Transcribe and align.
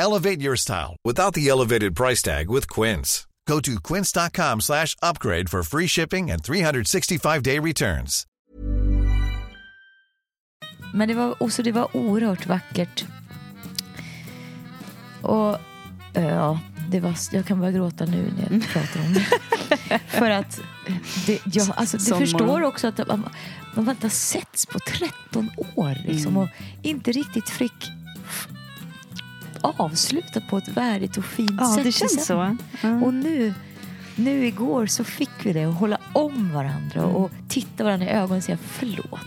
Elevate 0.00 0.40
your 0.40 0.56
style 0.56 0.96
without 1.04 1.34
the 1.34 1.48
elevated 1.48 1.94
price 1.94 2.22
tag 2.22 2.48
with 2.48 2.68
Quince. 2.68 3.26
Go 3.46 3.60
to 3.60 3.72
quince.com 3.80 4.60
slash 4.60 4.96
upgrade 5.02 5.50
for 5.50 5.62
free 5.62 5.86
shipping 5.86 6.30
and 6.30 6.42
365-day 6.42 7.58
returns. 7.58 8.26
Men 10.94 11.08
det 11.08 11.14
var, 11.14 11.42
också, 11.42 11.62
det 11.62 11.72
var 11.72 11.96
oerhört 11.96 12.46
vackert. 12.46 13.04
Och 15.22 15.58
eh, 16.14 16.24
ja, 16.28 16.60
det 16.90 17.00
var, 17.00 17.14
jag 17.32 17.46
kan 17.46 17.60
börja 17.60 17.72
gråta 17.72 18.04
nu 18.04 18.32
när 18.36 18.52
jag 18.52 18.68
pratar 18.68 19.00
om 19.00 19.14
det. 19.14 19.26
För 20.08 20.30
att 20.30 20.60
det, 21.26 21.40
jag, 21.44 21.68
alltså, 21.76 21.96
det 21.96 22.18
förstår 22.18 22.62
också 22.62 22.86
att 22.86 22.98
man, 23.08 23.28
man 23.74 23.90
inte 23.90 24.04
har 24.06 24.10
setts 24.10 24.66
på 24.66 24.78
13 24.78 25.50
år 25.74 25.96
liksom, 26.06 26.32
Mm. 26.36 26.42
och 26.42 26.48
inte 26.82 27.12
riktigt 27.12 27.48
fick 27.50 27.90
f- 29.64 29.74
avsluta 29.76 30.40
på 30.40 30.58
ett 30.58 30.68
värdigt 30.68 31.16
och 31.16 31.24
fint 31.24 31.50
Ja, 31.60 31.74
sätt. 31.74 31.84
det 31.84 31.92
känns 31.92 32.26
så. 32.26 32.56
Ja. 32.82 32.88
Och 33.04 33.14
nu, 33.14 33.54
nu 34.16 34.46
igår 34.46 34.86
så 34.86 35.04
fick 35.04 35.30
vi 35.42 35.52
det 35.52 35.64
att 35.64 35.74
hålla 35.78 35.98
om 36.12 36.52
varandra 36.54 37.04
och 37.04 37.30
titta 37.48 37.84
varandra 37.84 38.06
i 38.06 38.10
ögonen 38.10 38.36
och 38.36 38.44
säga 38.44 38.58
förlåt. 38.62 39.20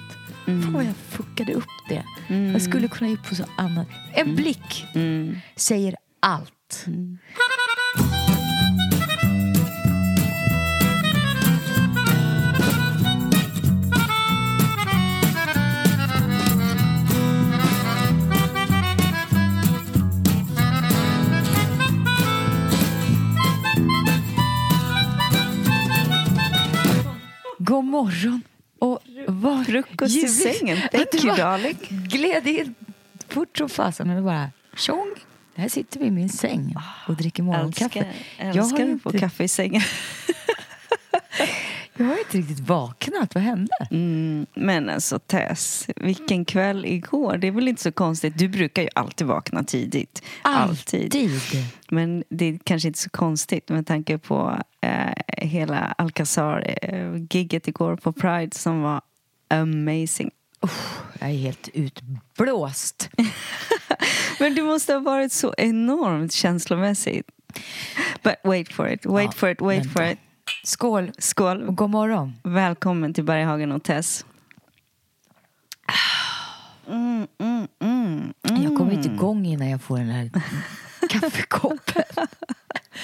Fan 0.46 0.74
vad 0.74 0.84
jag 0.86 0.96
fuckade 0.96 1.54
upp 1.54 1.64
det. 1.90 2.04
Jag 2.36 2.62
skulle 2.62 2.88
kunna 2.88 3.10
gjort 3.10 3.30
på 3.30 3.36
så 3.36 3.44
annat. 3.58 3.88
En 4.14 4.36
blick 4.36 4.86
Mm. 4.96 5.36
säger 5.56 5.96
allt. 6.20 6.86
God 27.74 27.86
morgon. 27.86 28.42
Och 28.80 29.00
vad 29.28 29.66
Frukost 29.66 30.16
i 30.16 30.28
sängen. 30.28 30.78
Thank 30.92 31.24
you, 31.24 31.36
darling. 31.36 31.78
Gled 31.90 32.48
in 32.48 32.76
fort 33.28 33.58
som 33.58 33.70
fasen. 33.70 34.10
Och 34.10 34.24
bara 34.24 34.50
tjong. 34.78 35.14
Här 35.56 35.70
sitter 35.70 36.00
vi 36.00 36.06
i 36.06 36.12
min 36.12 36.30
säng 36.30 36.76
och 37.08 37.16
dricker 37.16 37.44
morgonkaffe. 37.44 38.00
Älskar, 38.00 38.62
älskar 38.62 38.80
jag, 38.80 38.88
har 38.88 38.96
att 38.96 39.02
få 39.02 39.10
inte, 39.10 39.20
kaffe 39.20 39.44
i 39.44 39.48
sängen. 39.48 39.82
Jag 41.98 42.06
har 42.06 42.18
inte 42.20 42.38
riktigt 42.38 42.60
vaknat. 42.60 43.36
Vad 43.36 43.44
hände? 43.44 43.72
Mm, 43.92 44.46
men 44.54 44.90
alltså 44.90 45.20
Tess, 45.20 45.88
vilken 45.96 46.46
kväll 46.46 46.86
igår. 46.86 47.38
Det 47.38 47.48
är 47.48 47.52
väl 47.52 47.68
inte 47.68 47.82
så 47.82 47.92
konstigt. 47.92 48.38
Du 48.38 48.48
brukar 48.48 48.82
ju 48.82 48.90
alltid 48.96 49.28
vakna 49.28 49.64
tidigt. 49.64 50.24
Alltid. 50.42 51.16
Men 51.90 52.24
det 52.30 52.46
är 52.46 52.60
kanske 52.64 52.88
inte 52.88 53.00
så 53.00 53.10
konstigt 53.10 53.70
med 53.70 53.88
tanke 53.88 54.18
på 54.18 54.60
eh, 54.82 55.14
hela 55.48 55.96
Alcazar-gigget 55.98 57.68
igår 57.68 57.96
på 57.96 58.12
Pride 58.14 58.56
som 58.56 58.82
var 58.82 59.02
amazing. 59.48 60.32
Jag 61.20 61.30
är 61.30 61.34
helt 61.38 61.70
utblåst. 61.74 63.10
Men 64.40 64.56
det 64.56 64.62
måste 64.62 64.94
ha 64.94 65.00
varit 65.00 65.32
så 65.32 65.54
enormt 65.58 66.32
känslomässigt. 66.34 67.28
But 68.24 68.36
wait 68.44 68.74
for 68.74 68.90
it, 68.90 69.06
wait 69.06 69.26
Ja, 69.26 69.32
for 69.32 69.50
it, 69.50 69.62
wait 69.62 69.80
vänta. 69.86 69.90
for 70.00 70.12
it. 70.12 70.20
Skål 70.66 71.12
Skål. 71.18 71.66
god 71.72 71.90
morgon. 71.90 72.34
Välkommen 72.44 73.14
till 73.14 73.24
Berghagen 73.24 73.72
och 73.72 73.84
Tess. 73.84 74.26
Mm, 76.88 77.28
mm, 77.38 77.68
mm, 77.80 78.34
mm. 78.50 78.64
Jag 78.64 78.78
kommer 78.78 78.92
inte 78.92 79.10
igång 79.10 79.46
innan 79.46 79.70
jag 79.70 79.82
får 79.82 79.98
den 79.98 80.10
här 80.10 80.32
kaffekoppen. 81.10 82.04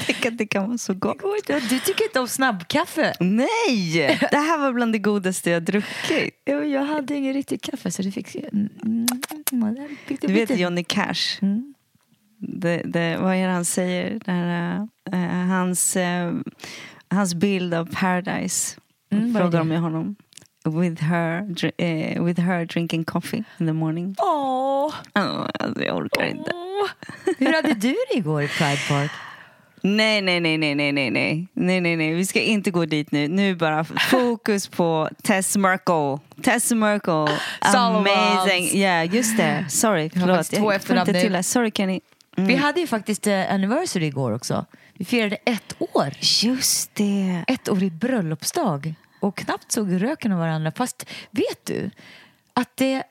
Tänk 0.05 0.25
att 0.25 0.37
det 0.37 0.47
kan 0.47 0.67
vara 0.67 0.77
så 0.77 0.93
gott. 0.93 1.21
Inte. 1.37 1.59
Du 1.59 1.79
tycker 1.79 2.03
inte 2.03 2.19
om 2.19 2.27
snabbkaffe? 2.27 3.13
Nej! 3.19 4.19
Det 4.31 4.37
här 4.37 4.57
var 4.57 4.73
bland 4.73 4.93
det 4.93 4.99
godaste 4.99 5.49
jag 5.49 5.63
druckit. 5.63 6.43
Jo, 6.45 6.63
jag 6.63 6.85
hade 6.85 7.15
ingen 7.15 7.33
riktigt 7.33 7.61
kaffe 7.61 7.91
så 7.91 8.01
det 8.01 8.11
fick... 8.11 8.35
Mm, 8.35 8.69
mm, 8.83 9.07
fick 10.05 10.21
det 10.21 10.27
Du 10.27 10.33
vet 10.33 10.59
Johnny 10.59 10.83
Cash? 10.83 11.39
Mm. 11.41 11.73
Det, 12.41 12.81
det, 12.85 13.17
vad 13.17 13.35
är 13.35 13.47
det 13.47 13.53
han 13.53 13.65
säger? 13.65 14.19
Det 14.25 14.31
här, 14.31 14.87
eh, 15.11 15.47
hans, 15.47 15.95
eh, 15.95 16.33
hans 17.09 17.33
bild 17.33 17.73
av 17.73 17.85
paradise. 17.85 18.77
Mm, 19.11 19.51
det? 19.51 19.59
om 19.59 19.71
jag 19.71 19.81
honom. 19.81 20.15
With 20.65 21.03
her, 21.03 21.41
eh, 21.77 22.23
with 22.23 22.41
her 22.41 22.65
drinking 22.65 23.03
coffee 23.03 23.43
in 23.59 23.67
the 23.67 23.73
morning. 23.73 24.15
Åh! 24.19 24.93
Oh, 25.15 25.49
alltså 25.59 25.83
jag 25.83 25.97
orkar 25.97 26.23
inte. 26.23 26.51
Åh. 26.53 26.89
Hur 27.37 27.53
hade 27.53 27.73
du 27.73 27.95
det 28.11 28.17
igår 28.17 28.43
i 28.43 28.47
Pride 28.47 28.79
Park? 28.89 29.11
Nej, 29.81 30.21
nej, 30.21 30.39
nej, 30.39 30.57
nej, 30.57 30.75
nej, 30.75 30.91
nej, 30.91 31.11
nej, 31.11 31.47
nej, 31.53 31.81
nej, 31.81 31.95
nej. 31.95 32.13
Vi 32.13 32.25
ska 32.25 32.41
inte 32.41 32.71
gå 32.71 32.85
dit 32.85 33.11
nu. 33.11 33.27
Nu 33.27 33.55
bara 33.55 33.83
fokus 34.09 34.67
på 34.67 35.09
Tess 35.23 35.57
Merkel. 35.57 36.17
Tess 36.43 36.71
Merkel. 36.71 37.27
Amazing. 37.75 38.81
Ja, 38.81 39.03
just 39.03 39.37
det. 39.37 39.65
Sorry, 39.69 40.09
förlåt. 40.09 40.51
två 40.51 40.57
får 40.57 40.73
efternamn 40.73 41.09
inte 41.09 41.21
till 41.21 41.33
det. 41.33 41.43
Sorry, 41.43 41.71
Kenny. 41.71 41.99
Mm. 42.39 42.47
Vi 42.47 42.55
hade 42.55 42.79
ju 42.79 42.87
faktiskt 42.87 43.27
eh, 43.27 43.53
anniversary 43.53 44.05
igår 44.05 44.31
också. 44.31 44.65
Vi 44.93 45.05
firade 45.05 45.35
ett 45.35 45.75
år. 45.79 46.13
Just 46.43 46.95
det. 46.95 47.43
Ett 47.47 47.69
år 47.69 47.83
i 47.83 47.91
bröllopsdag. 47.91 48.93
Och 49.19 49.37
knappt 49.37 49.71
såg 49.71 50.01
röken 50.01 50.31
av 50.31 50.39
varandra. 50.39 50.71
Fast 50.71 51.05
vet 51.31 51.65
du 51.65 51.89
att 52.53 52.77
det, 52.77 53.03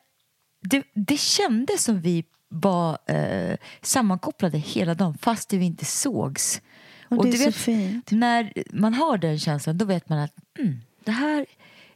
det, 0.71 0.83
det 0.94 1.21
kändes 1.21 1.84
som 1.84 2.00
vi 2.00 2.25
var 2.49 2.99
eh, 3.06 3.56
sammankopplade 3.83 4.59
hela 4.59 4.94
dagen 4.94 5.19
fast 5.19 5.53
vi 5.53 5.65
inte 5.65 5.84
sågs. 5.84 6.60
Och 7.09 7.25
det 7.25 7.31
är 7.31 7.33
du 7.33 7.39
så 7.39 7.45
vet, 7.45 7.55
fint. 7.55 8.10
När 8.10 8.53
man 8.72 8.95
har 8.95 9.19
den 9.19 9.39
känslan 9.39 9.78
då 9.78 9.84
vet 9.84 10.09
man 10.09 10.19
att 10.19 10.34
mm, 10.59 10.81
det 11.05 11.12
här 11.12 11.47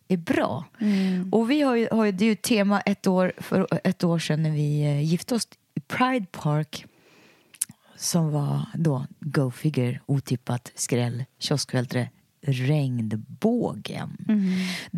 är 0.09 0.17
bra. 0.17 0.65
Och 1.33 1.51
vi 1.51 1.63
har 1.63 1.77
ju, 1.77 1.89
har 1.93 2.05
ju, 2.05 2.13
det 2.13 2.25
är 2.25 2.29
ju 2.29 2.35
tema 2.35 2.81
ett 2.81 3.07
år, 3.07 3.33
för 3.39 3.81
ett 3.85 4.05
år 4.05 4.19
sedan 4.19 4.43
när 4.43 4.51
vi 4.51 4.83
eh, 4.83 5.03
gifte 5.03 5.35
oss 5.35 5.49
i 5.75 5.81
Pride 5.81 6.27
Park 6.31 6.87
som 8.03 8.33
var 8.33 8.67
då, 8.75 9.07
go 9.21 9.51
figure, 9.51 10.01
otippat 10.07 10.73
skräll, 10.75 11.25
kioskvältare, 11.39 12.11
regnbågen. 12.41 14.17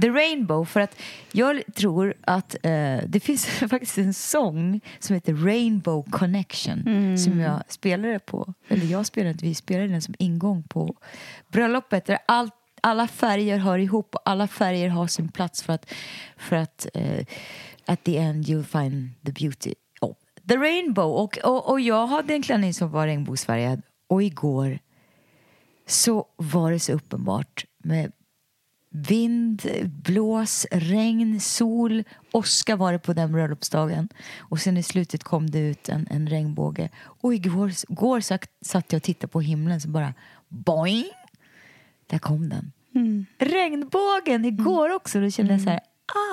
The 0.00 0.10
Rainbow, 0.10 0.64
för 0.64 0.80
att 0.80 0.96
jag 1.32 1.62
tror 1.74 2.14
att 2.20 2.54
eh, 2.54 2.98
det 3.06 3.20
finns 3.22 3.46
faktiskt 3.70 3.98
en 3.98 4.14
sång 4.14 4.80
som 4.98 5.14
heter 5.14 5.34
Rainbow 5.34 6.10
Connection 6.10 6.84
som 7.18 7.40
jag 7.40 7.62
spelade 7.68 8.18
på, 8.18 8.54
eller 8.68 8.86
jag 8.86 9.06
spelade 9.06 9.38
vi 9.42 9.54
spelade 9.54 9.88
den 9.88 10.02
som 10.02 10.14
ingång 10.18 10.62
på 10.62 10.96
bröllopet 11.48 12.06
där 12.06 12.18
allt 12.26 12.54
alla 12.80 13.08
färger 13.08 13.58
hör 13.58 13.78
ihop 13.78 14.14
och 14.14 14.22
alla 14.24 14.48
färger 14.48 14.88
har 14.88 15.06
sin 15.06 15.28
plats 15.28 15.62
för 15.62 15.72
att, 15.72 15.92
för 16.36 16.56
att 16.56 16.86
eh, 16.94 17.26
at 17.86 18.04
the 18.04 18.18
end 18.18 18.44
you'll 18.44 18.82
find 18.82 19.10
the 19.24 19.32
beauty 19.32 19.74
the 20.48 20.56
rainbow. 20.56 21.12
Och, 21.12 21.38
och, 21.38 21.70
och 21.70 21.80
jag 21.80 22.06
hade 22.06 22.34
en 22.34 22.42
klänning 22.42 22.74
som 22.74 22.90
var 22.90 23.06
regnbågsfärgad 23.06 23.82
och 24.06 24.22
igår 24.22 24.78
så 25.86 26.26
var 26.36 26.72
det 26.72 26.80
så 26.80 26.92
uppenbart 26.92 27.64
med 27.78 28.12
vind, 28.94 29.62
blås, 29.86 30.66
regn, 30.70 31.40
sol. 31.40 32.04
Oskar 32.32 32.76
var 32.76 32.92
det 32.92 32.98
på 32.98 33.12
den 33.12 33.32
bröllopsdagen. 33.32 34.08
Och 34.38 34.60
sen 34.60 34.76
i 34.76 34.82
slutet 34.82 35.24
kom 35.24 35.50
det 35.50 35.58
ut 35.58 35.88
en, 35.88 36.06
en 36.10 36.28
regnbåge. 36.28 36.90
Och 36.96 37.34
igår, 37.34 37.72
igår 37.88 38.20
satt, 38.20 38.48
satt 38.60 38.92
jag 38.92 38.98
och 38.98 39.02
tittade 39.02 39.28
på 39.28 39.40
himlen 39.40 39.80
så 39.80 39.88
bara 39.88 40.14
boing! 40.48 41.04
Där 42.06 42.18
kom 42.18 42.48
den. 42.48 42.72
regnbågen 43.38 44.44
igår 44.44 44.94
också. 44.94 45.20
Då 45.20 45.30
kände 45.30 45.52
jag 45.52 45.60
så 45.62 45.70
här, 45.70 45.80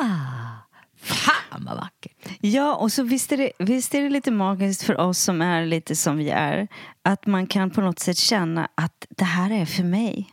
ah, 0.02 0.70
fan 1.01 1.65
vad 1.65 1.75
vackert. 1.77 2.38
Ja, 2.42 2.75
och 2.75 2.92
så 2.92 3.03
visst 3.03 3.31
är, 3.31 3.38
det, 3.38 3.51
visst 3.59 3.95
är 3.95 4.01
det 4.01 4.09
lite 4.09 4.31
magiskt 4.31 4.83
för 4.83 5.00
oss 5.00 5.19
som 5.19 5.42
är 5.42 5.65
lite 5.65 5.95
som 5.95 6.18
vi 6.18 6.30
är. 6.30 6.68
Att 7.03 7.25
man 7.25 7.48
kan 7.48 7.69
på 7.69 7.81
något 7.81 8.00
sätt 8.00 8.18
känna 8.18 8.68
att 8.75 9.06
det 9.09 9.25
här 9.25 9.51
är 9.51 9.65
för 9.65 9.83
mig. 9.83 10.30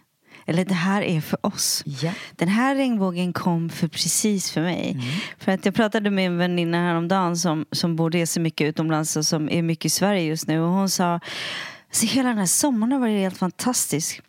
Eller 0.47 0.65
det 0.65 0.75
här 0.75 1.03
är 1.03 1.21
för 1.21 1.47
oss. 1.47 1.83
Ja. 1.87 2.13
Den 2.33 2.49
här 2.49 2.75
regnbågen 2.75 3.33
kom 3.33 3.71
för 3.71 3.89
precis 3.89 4.51
för 4.51 4.61
mig. 4.61 4.97
För 5.39 5.53
att 5.53 5.65
jag 5.65 5.75
pratade 5.75 6.11
med 6.11 6.27
en 6.27 6.39
väninna 6.39 6.79
häromdagen 6.79 7.37
som, 7.37 7.67
som 7.73 7.97
bor 7.97 8.11
reser 8.11 8.41
mycket 8.41 8.69
utomlands 8.69 9.17
och 9.17 9.27
som 9.27 9.51
är 9.51 9.63
mycket 9.63 9.85
i 9.85 9.91
Sverige 9.91 10.23
just 10.23 10.47
nu. 10.47 10.61
Och 10.61 10.69
hon 10.69 10.89
sa, 10.89 11.21
alltså 11.89 12.07
hela 12.07 12.29
den 12.29 12.39
här 12.39 12.47
sommaren 12.47 12.93
har 12.93 12.99
varit 12.99 13.21
helt 13.21 13.39
fantastisk. 13.39 14.23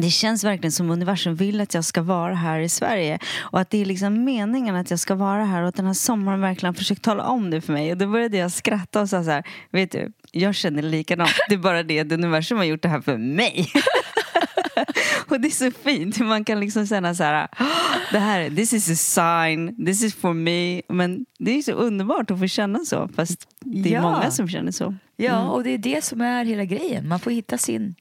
Det 0.00 0.10
känns 0.10 0.44
verkligen 0.44 0.72
som 0.72 0.90
universum 0.90 1.34
vill 1.34 1.60
att 1.60 1.74
jag 1.74 1.84
ska 1.84 2.02
vara 2.02 2.34
här 2.34 2.60
i 2.60 2.68
Sverige. 2.68 3.18
Och 3.38 3.60
att 3.60 3.70
det 3.70 3.78
är 3.80 3.84
liksom 3.84 4.24
meningen 4.24 4.76
att 4.76 4.90
jag 4.90 5.00
ska 5.00 5.14
vara 5.14 5.44
här. 5.44 5.62
Och 5.62 5.68
att 5.68 5.74
den 5.76 5.86
här 5.86 5.92
sommaren 5.92 6.40
verkligen 6.40 6.74
har 6.74 6.78
försökt 6.78 7.02
tala 7.02 7.22
om 7.24 7.50
det 7.50 7.60
för 7.60 7.72
mig. 7.72 7.92
Och 7.92 7.98
då 7.98 8.06
började 8.06 8.36
jag 8.36 8.52
skratta 8.52 9.00
och 9.00 9.08
sa 9.08 9.24
så 9.24 9.30
här, 9.30 9.42
vet 9.70 9.90
du, 9.92 10.12
jag 10.32 10.54
känner 10.54 10.82
likadant. 10.82 11.30
Det 11.48 11.54
är 11.54 11.58
bara 11.58 11.82
det 11.82 12.00
att 12.00 12.12
universum 12.12 12.58
har 12.58 12.64
gjort 12.64 12.82
det 12.82 12.88
här 12.88 13.00
för 13.00 13.16
mig. 13.16 13.66
och 15.28 15.40
det 15.40 15.48
är 15.48 15.50
så 15.50 15.70
fint 15.70 16.20
hur 16.20 16.24
man 16.24 16.44
kan 16.44 16.60
liksom 16.60 16.86
känna 16.86 17.14
så 17.14 17.22
här, 17.24 17.48
"Ah, 17.56 17.64
det 18.12 18.18
här, 18.18 18.50
this 18.50 18.72
is 18.72 18.90
a 18.90 18.94
sign, 18.96 19.86
this 19.86 20.02
is 20.04 20.14
for 20.14 20.32
me. 20.34 20.82
Men 20.88 21.26
det 21.38 21.50
är 21.58 21.62
så 21.62 21.72
underbart 21.72 22.30
att 22.30 22.38
få 22.38 22.46
känna 22.46 22.78
så. 22.84 23.08
Fast 23.16 23.46
det 23.60 23.88
är 23.88 23.92
Ja. 23.94 24.02
många 24.02 24.30
som 24.30 24.48
känner 24.48 24.72
så. 24.72 24.94
Ja, 25.16 25.48
och 25.48 25.64
det 25.64 25.70
är 25.70 25.78
det 25.78 26.04
som 26.04 26.20
är 26.20 26.44
hela 26.44 26.64
grejen. 26.64 27.08
Man 27.08 27.20
får 27.20 27.30
hitta 27.30 27.58
sin, 27.58 27.94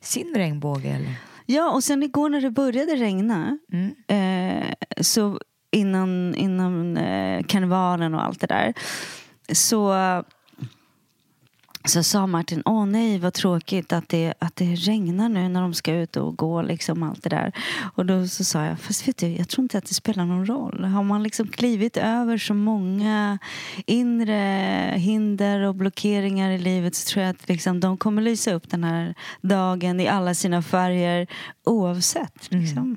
sin 0.00 0.34
regnbåge. 0.36 0.88
Eller? 0.88 1.14
Ja, 1.46 1.70
och 1.70 1.84
sen 1.84 2.02
igår 2.02 2.28
när 2.28 2.40
det 2.40 2.50
började 2.50 2.96
regna 2.96 3.58
Mm. 3.72 3.92
eh, 4.08 4.74
så 5.00 5.40
innan, 5.72 6.34
innan 6.34 6.96
eh, 6.96 7.42
karnevalen 7.42 8.14
och 8.14 8.24
allt 8.24 8.40
det 8.40 8.46
där 8.46 8.74
så, 9.52 9.92
så 11.84 12.02
sa 12.02 12.26
Martin, 12.26 12.62
åh 12.64 12.86
nej 12.86 13.18
vad 13.18 13.32
tråkigt 13.32 13.92
att 13.92 14.08
det, 14.08 14.34
att 14.38 14.56
det 14.56 14.74
regnar 14.74 15.28
nu 15.28 15.48
när 15.48 15.60
de 15.62 15.74
ska 15.74 15.94
ut 15.94 16.16
och 16.16 16.36
gå 16.36 16.62
liksom 16.62 17.02
allt 17.02 17.22
det 17.22 17.28
där. 17.28 17.52
Och 17.94 18.06
då 18.06 18.28
så 18.28 18.44
sa 18.44 18.64
jag, 18.64 18.80
fast 18.80 19.08
vet 19.08 19.16
du, 19.16 19.26
jag 19.28 19.48
tror 19.48 19.62
inte 19.62 19.78
att 19.78 19.86
det 19.86 19.94
spelar 19.94 20.24
någon 20.24 20.46
roll. 20.46 20.84
Har 20.84 21.02
man 21.02 21.22
liksom 21.22 21.48
klivit 21.48 21.96
över 21.96 22.38
så 22.38 22.54
många 22.54 23.38
inre 23.86 24.92
hinder 24.96 25.60
och 25.60 25.74
blockeringar 25.74 26.50
i 26.50 26.58
livet 26.58 26.94
så 26.94 27.08
tror 27.08 27.24
jag 27.24 27.30
att 27.30 27.48
liksom, 27.48 27.80
de 27.80 27.96
kommer 27.96 28.22
lysa 28.22 28.52
upp 28.52 28.70
den 28.70 28.84
här 28.84 29.14
dagen 29.40 30.00
i 30.00 30.08
alla 30.08 30.34
sina 30.34 30.62
färger 30.62 31.26
oavsett. 31.64 32.50
Liksom. 32.50 32.96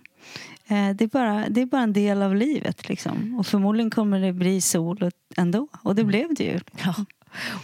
Eh, 0.67 0.89
Det 0.89 1.03
är, 1.03 1.07
bara, 1.07 1.49
det 1.49 1.61
är 1.61 1.65
bara 1.65 1.81
en 1.81 1.93
del 1.93 2.21
av 2.21 2.35
livet. 2.35 2.89
Liksom. 2.89 3.35
Och 3.39 3.47
förmodligen 3.47 3.89
kommer 3.91 4.19
det 4.19 4.33
bli 4.33 4.61
sol 4.61 5.11
ändå. 5.37 5.67
Och 5.83 5.95
det 5.95 6.03
blev 6.03 6.33
det 6.35 6.43
ju. 6.43 6.59
Ja. 6.85 6.95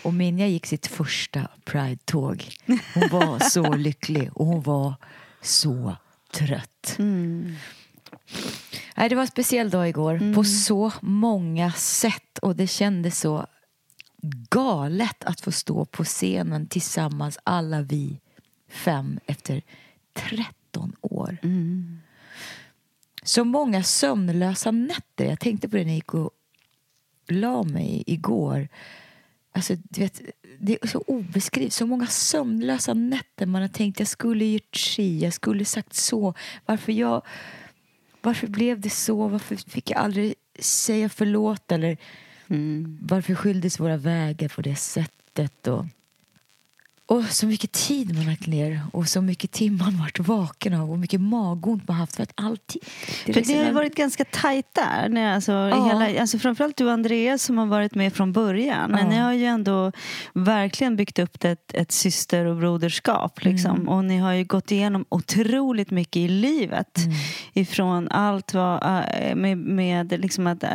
Och 0.03 0.13
Minja 0.13 0.47
gick 0.47 0.65
sitt 0.65 0.87
första 0.87 1.47
Pride-tåg. 1.65 2.47
Hon 2.93 3.09
var 3.11 3.49
så 3.49 3.73
lycklig 3.75 4.29
och 4.33 4.45
hon 4.45 4.61
var 4.61 4.93
så 5.41 5.95
trött. 6.31 6.95
Nej, 8.95 9.09
det 9.09 9.15
var 9.15 9.21
en 9.21 9.27
speciell 9.27 9.69
dag 9.69 9.89
igår 9.89 10.33
på 10.35 10.43
så 10.43 10.91
många 11.01 11.71
sätt 11.71 12.37
och 12.37 12.55
det 12.55 12.67
kändes 12.67 13.19
så 13.19 13.47
galet 14.49 15.23
att 15.23 15.41
få 15.41 15.51
stå 15.51 15.85
på 15.85 16.03
scenen 16.03 16.67
tillsammans, 16.67 17.39
alla 17.43 17.81
vi 17.81 18.19
fem, 18.69 19.19
efter 19.25 19.61
13 20.13 20.95
år. 21.01 21.37
Så 23.23 23.43
många 23.43 23.83
sömnlösa 23.83 24.71
nätter. 24.71 25.25
Jag 25.25 25.39
tänkte 25.39 25.69
på 25.69 25.75
det 25.77 25.83
när 25.83 25.89
jag 25.91 25.95
gick 25.95 26.13
och 26.13 26.31
la 27.27 27.63
mig 27.63 28.03
igår. 28.07 28.67
Alltså, 29.51 29.75
du 29.75 30.01
vet, 30.01 30.21
det 30.59 30.77
är 30.81 30.87
så 30.87 31.03
obeskrivligt. 31.07 31.75
Så 31.75 31.85
många 31.85 32.07
sömnlösa 32.07 32.93
nätter. 32.93 33.45
Man 33.45 33.61
har 33.61 33.69
tänkt 33.69 33.99
jag 33.99 34.07
skulle 34.07 34.45
gjort 34.45 34.75
si, 34.75 35.19
jag 35.19 35.33
skulle 35.33 35.65
sagt 35.65 35.93
så. 35.93 36.33
Varför, 36.65 36.91
jag, 36.91 37.21
varför 38.21 38.47
blev 38.47 38.79
det 38.79 38.89
så? 38.89 39.27
Varför 39.27 39.55
fick 39.55 39.89
jag 39.89 39.99
aldrig 39.99 40.33
säga 40.59 41.09
förlåt? 41.09 41.71
Eller 41.71 41.97
varför 43.01 43.35
skildes 43.35 43.79
våra 43.79 43.97
vägar 43.97 44.49
på 44.49 44.61
det 44.61 44.75
sättet? 44.75 45.67
Och, 45.67 45.85
och 47.11 47.23
så 47.25 47.47
mycket 47.47 47.71
tid 47.71 48.15
man 48.15 48.25
lagt 48.25 48.47
ner 48.47 48.81
och 48.93 49.07
så 49.07 49.21
mycket 49.21 49.51
timmar 49.51 49.85
man 49.85 49.97
varit 49.99 50.19
vaken 50.19 50.73
av 50.73 50.91
och 50.91 50.99
mycket 50.99 51.21
magont 51.21 51.87
man 51.87 51.97
haft 51.97 52.15
för 52.15 52.23
att 52.23 52.31
alltid... 52.35 52.83
För 53.25 53.33
liksom 53.33 53.53
det 53.55 53.59
har 53.61 53.67
en- 53.69 53.75
varit 53.75 53.95
ganska 53.95 54.25
tajt 54.25 54.65
där. 54.75 55.09
När, 55.09 55.35
alltså, 55.35 55.51
Ja. 55.51 55.85
hela, 55.87 56.21
alltså, 56.21 56.39
framförallt 56.39 56.77
du 56.77 56.85
och 56.85 56.91
Andreas 56.91 57.43
som 57.43 57.57
har 57.57 57.65
varit 57.65 57.95
med 57.95 58.13
från 58.13 58.31
början. 58.33 58.91
Men 58.91 58.99
Ja. 59.03 59.09
ni 59.09 59.17
har 59.17 59.33
ju 59.33 59.45
ändå 59.45 59.91
verkligen 60.33 60.95
byggt 60.95 61.19
upp 61.19 61.43
ett, 61.43 61.73
ett 61.73 61.91
syster 61.91 62.45
och 62.45 62.55
broderskap. 62.57 63.43
Liksom. 63.43 63.71
Mm. 63.75 63.89
Och 63.89 64.05
ni 64.05 64.17
har 64.17 64.33
ju 64.33 64.43
gått 64.43 64.71
igenom 64.71 65.05
otroligt 65.09 65.91
mycket 65.91 66.17
i 66.17 66.27
livet. 66.27 66.97
Mm. 66.97 67.11
Ifrån 67.53 68.07
allt 68.07 68.53
vad, 68.53 68.83
äh, 68.83 69.35
med, 69.35 69.57
med 69.57 70.19
liksom 70.21 70.47
att 70.47 70.63
äh, 70.63 70.69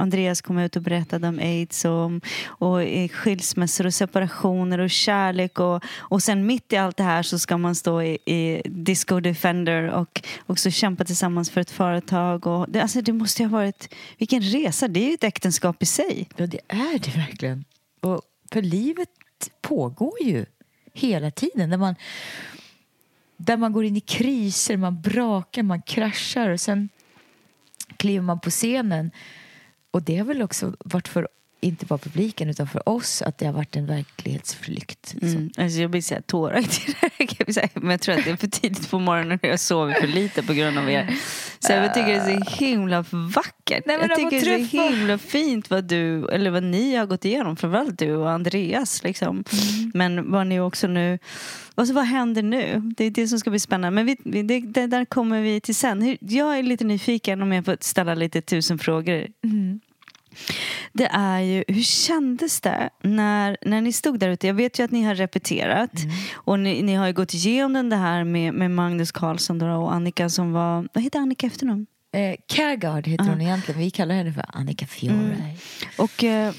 Andreas 0.00 0.40
kom 0.40 0.58
ut 0.58 0.76
och 0.76 0.82
berättade 0.82 1.28
om 1.28 1.38
aids 1.38 1.84
och, 1.84 2.10
och 2.46 2.78
skilsmässor 3.12 3.86
och 3.86 3.94
separationer 3.94 4.78
och 4.78 4.90
kärlek. 4.90 5.60
Och, 5.60 5.81
och 5.88 6.22
sen 6.22 6.46
mitt 6.46 6.72
i 6.72 6.76
allt 6.76 6.96
det 6.96 7.02
här 7.02 7.22
så 7.22 7.38
ska 7.38 7.58
man 7.58 7.74
stå 7.74 8.02
i, 8.02 8.18
i 8.24 8.62
Disco 8.64 9.20
Defender 9.20 9.90
och 9.90 10.22
också 10.46 10.70
kämpa 10.70 11.04
tillsammans 11.04 11.50
för 11.50 11.60
ett 11.60 11.70
företag. 11.70 12.46
Och 12.46 12.66
det, 12.68 12.82
alltså 12.82 13.00
det 13.00 13.12
måste 13.12 13.42
ju 13.42 13.48
ha 13.48 13.58
varit, 13.58 13.94
vilken 14.18 14.42
resa, 14.42 14.88
det 14.88 15.00
är 15.00 15.08
ju 15.08 15.14
ett 15.14 15.24
äktenskap 15.24 15.82
i 15.82 15.86
sig. 15.86 16.28
Ja, 16.36 16.46
det 16.46 16.60
är 16.68 16.98
det 16.98 17.16
verkligen. 17.16 17.64
Och 18.00 18.22
för 18.52 18.62
livet 18.62 19.08
pågår 19.60 20.22
ju 20.22 20.44
hela 20.92 21.30
tiden. 21.30 21.70
Där 21.70 21.78
man, 21.78 21.94
där 23.36 23.56
man 23.56 23.72
går 23.72 23.84
in 23.84 23.96
i 23.96 24.00
kriser, 24.00 24.76
man 24.76 25.00
brakar, 25.00 25.62
man 25.62 25.82
kraschar 25.82 26.50
och 26.50 26.60
sen 26.60 26.88
kliver 27.96 28.22
man 28.22 28.40
på 28.40 28.50
scenen. 28.50 29.10
Och 29.90 30.02
det 30.02 30.16
har 30.16 30.24
väl 30.24 30.42
också 30.42 30.76
varit 30.78 31.08
för, 31.08 31.28
inte 31.62 31.86
bara 31.86 31.98
publiken, 31.98 32.50
utan 32.50 32.68
för 32.68 32.88
oss 32.88 33.22
att 33.22 33.38
det 33.38 33.46
har 33.46 33.52
varit 33.52 33.76
en 33.76 33.86
verklighetsflykt. 33.86 35.14
Liksom. 35.14 35.28
Mm. 35.28 35.50
Alltså 35.58 35.80
jag 35.80 35.90
blir 35.90 36.00
så 36.00 36.14
här 36.14 36.22
tårögd 36.22 36.70
direkt. 37.18 37.74
Men 37.74 37.90
jag 37.90 38.00
tror 38.00 38.18
att 38.18 38.24
det 38.24 38.30
är 38.30 38.36
för 38.36 38.46
tidigt 38.46 38.90
på 38.90 38.98
morgonen 38.98 39.38
och 39.42 39.48
jag 39.48 39.60
sover 39.60 40.00
för 40.00 40.06
lite 40.06 40.42
på 40.42 40.52
grund 40.52 40.78
av 40.78 40.90
er. 40.90 41.18
Så 41.58 41.72
jag 41.72 41.94
tycker 41.94 42.06
det 42.06 42.14
är 42.14 42.44
så 42.44 42.64
himla 42.64 43.04
vackert. 43.10 43.86
Nej, 43.86 43.98
men 43.98 44.08
jag 44.08 44.16
tycker 44.18 44.30
det 44.44 44.54
är 44.54 44.64
så 44.66 44.78
himla 44.78 45.18
fint 45.18 45.70
vad 45.70 45.84
du, 45.84 46.28
eller 46.28 46.50
vad 46.50 46.62
ni 46.62 46.96
har 46.96 47.06
gått 47.06 47.24
igenom. 47.24 47.56
Framförallt 47.56 47.98
du 47.98 48.14
och 48.14 48.30
Andreas. 48.30 49.02
Liksom. 49.02 49.44
Men 49.94 50.30
vad 50.30 50.46
ni 50.46 50.60
också 50.60 50.86
nu... 50.86 51.18
Och 51.74 51.86
så 51.86 51.94
vad 51.94 52.04
händer 52.04 52.42
nu? 52.42 52.92
Det 52.96 53.04
är 53.04 53.10
det 53.10 53.28
som 53.28 53.38
ska 53.38 53.50
bli 53.50 53.60
spännande. 53.60 53.94
Men 53.94 54.06
vi, 54.06 54.42
det, 54.42 54.60
det 54.60 54.86
där 54.86 55.04
kommer 55.04 55.40
vi 55.40 55.60
till 55.60 55.74
sen. 55.74 56.16
Jag 56.20 56.58
är 56.58 56.62
lite 56.62 56.84
nyfiken 56.84 57.42
om 57.42 57.52
jag 57.52 57.64
får 57.64 57.76
ställa 57.80 58.14
lite 58.14 58.40
tusen 58.40 58.78
frågor 58.78 59.26
det 60.92 61.06
är 61.06 61.40
ju, 61.40 61.64
hur 61.68 61.82
kändes 61.82 62.60
det 62.60 62.90
när, 63.02 63.56
när 63.62 63.80
ni 63.80 63.92
stod 63.92 64.18
där 64.18 64.28
ute? 64.28 64.46
Jag 64.46 64.54
vet 64.54 64.78
ju 64.78 64.84
att 64.84 64.90
ni 64.90 65.02
har 65.02 65.14
repeterat 65.14 65.92
och 66.34 66.58
ni, 66.58 66.82
ni 66.82 66.94
har 66.94 67.06
ju 67.06 67.12
gått 67.12 67.34
igenom 67.34 67.88
det 67.88 67.96
här 67.96 68.24
med, 68.24 68.54
med 68.54 68.70
Magnus 68.70 69.12
Carlsson 69.12 69.58
då 69.58 69.66
och 69.66 69.94
Annika 69.94 70.28
som 70.28 70.52
var, 70.52 70.88
vad 70.92 71.04
heter 71.04 71.18
Annika 71.18 71.46
efternamn? 71.46 71.86
Eh, 72.14 72.36
Caregard 72.46 73.06
heter 73.06 73.24
hon 73.24 73.40
egentligen. 73.40 73.80
Vi 73.80 73.90
kallar 73.90 74.14
henne 74.14 74.32
för 74.32 74.44
Annika 74.48 74.86
Fiore. 74.86 75.56
Och 75.98 76.24
eh, 76.24 76.54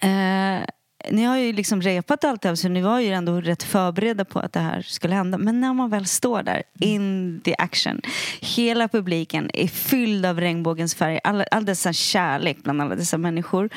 eh, 0.00 0.64
ni 1.10 1.24
har 1.24 1.36
ju 1.36 1.52
liksom 1.52 1.82
repat 1.82 2.24
allt 2.24 2.42
det 2.42 2.48
här 2.48 2.54
så 2.54 2.68
ni 2.68 2.82
var 2.82 3.00
ju 3.00 3.12
ändå 3.12 3.40
rätt 3.40 3.62
förberedda 3.62 4.24
på 4.24 4.38
att 4.38 4.52
det 4.52 4.60
här 4.60 4.82
skulle 4.82 5.14
hända. 5.14 5.38
Men 5.38 5.60
när 5.60 5.74
man 5.74 5.90
väl 5.90 6.06
står 6.06 6.42
där, 6.42 6.62
in 6.80 7.40
the 7.44 7.54
action. 7.58 8.00
Hela 8.40 8.88
publiken 8.88 9.50
är 9.54 9.68
fylld 9.68 10.26
av 10.26 10.40
regnbågens 10.40 10.94
färger. 10.94 11.20
All, 11.24 11.44
all 11.50 11.64
dessa 11.64 11.92
kärlek 11.92 12.62
bland 12.62 12.82
alla 12.82 12.94
dessa 12.94 13.18
människor. 13.18 13.70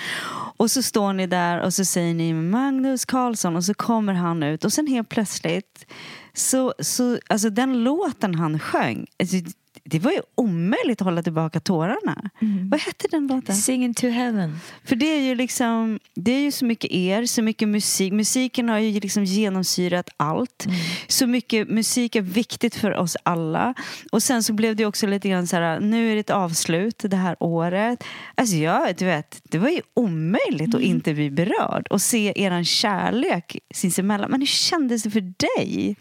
Och 0.57 0.71
så 0.71 0.83
står 0.83 1.13
ni 1.13 1.27
där 1.27 1.59
och 1.59 1.73
så 1.73 1.85
säger 1.85 2.13
ni 2.13 2.33
Magnus 2.33 3.05
Carlsson 3.05 3.55
och 3.55 3.63
så 3.63 3.73
kommer 3.73 4.13
han 4.13 4.43
ut 4.43 4.65
och 4.65 4.73
sen 4.73 4.87
helt 4.87 5.09
plötsligt 5.09 5.85
så, 6.33 6.73
så 6.79 7.19
alltså 7.27 7.49
den 7.49 7.83
låten 7.83 8.35
han 8.35 8.59
sjöng, 8.59 9.05
alltså, 9.19 9.37
det 9.83 9.99
var 9.99 10.11
ju 10.11 10.21
omöjligt 10.35 11.01
att 11.01 11.05
hålla 11.05 11.23
tillbaka 11.23 11.59
tårarna. 11.59 12.29
Vad 12.71 12.79
hette 12.79 13.07
den 13.11 13.27
låten? 13.27 13.55
Singing 13.55 13.93
to 13.93 14.07
heaven. 14.07 14.59
För 14.83 14.95
det 14.95 15.05
är 15.05 15.21
ju 15.21 15.35
liksom, 15.35 15.99
det 16.13 16.31
är 16.31 16.39
ju 16.39 16.51
så 16.51 16.65
mycket 16.65 16.91
er, 16.91 17.25
så 17.25 17.41
mycket 17.41 17.67
musik. 17.67 18.13
Musiken 18.13 18.69
har 18.69 18.79
ju 18.79 18.99
liksom 18.99 19.23
genomsyrat 19.23 20.09
allt. 20.17 20.67
Så 21.07 21.27
mycket 21.27 21.69
musik 21.69 22.15
är 22.15 22.21
viktigt 22.21 22.75
för 22.75 22.97
oss 22.97 23.17
alla. 23.23 23.73
Och 24.11 24.23
sen 24.23 24.43
så 24.43 24.53
blev 24.53 24.75
det 24.75 24.85
också 24.85 25.07
lite 25.07 25.29
grann 25.29 25.47
så 25.47 25.55
här, 25.55 25.79
nu 25.79 26.11
är 26.11 26.13
det 26.13 26.19
ett 26.19 26.29
avslut 26.29 26.97
det 26.97 27.17
här 27.17 27.35
året. 27.39 28.03
Alltså 28.35 28.55
jag, 28.55 28.95
du 28.95 29.05
vet, 29.05 29.41
det 29.43 29.57
var 29.57 29.69
ju 29.69 29.81
omöjligt 29.93 30.75
att 30.75 30.81
inte 30.81 31.13
bli 31.13 31.31
berörd 31.31 31.87
och 31.87 32.01
se 32.01 32.33
eran 32.35 32.65
kärlek 32.65 33.57
sinsemellan. 33.73 34.31
Men 34.31 34.41
hur 34.41 34.47
kändes 34.47 35.03
det 35.03 35.09
för 35.11 35.33
dig? 35.57 35.95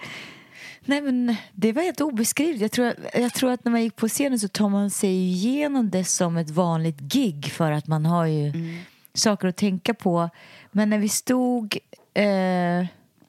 Nej, 0.88 1.00
men 1.00 1.36
det 1.52 1.72
var 1.72 1.82
helt 1.82 2.00
obeskrivligt. 2.00 2.62
Jag 2.62 2.70
tror, 2.70 2.94
jag 3.14 3.34
tror 3.34 3.50
att 3.50 3.64
när 3.64 3.72
man 3.72 3.82
gick 3.82 3.96
på 3.96 4.08
scenen 4.08 4.38
så 4.38 4.48
tar 4.48 4.68
man 4.68 4.90
sig 4.90 5.10
igenom 5.10 5.90
det 5.90 6.04
som 6.04 6.36
ett 6.36 6.50
vanligt 6.50 7.00
gig 7.00 7.50
för 7.52 7.72
att 7.72 7.86
man 7.86 8.06
har 8.06 8.26
ju 8.26 8.46
mm. 8.46 8.78
saker 9.14 9.48
att 9.48 9.56
tänka 9.56 9.94
på. 9.94 10.30
Men 10.72 10.90
när 10.90 10.98
vi 10.98 11.08
stod 11.08 11.78
eh, 12.14 12.86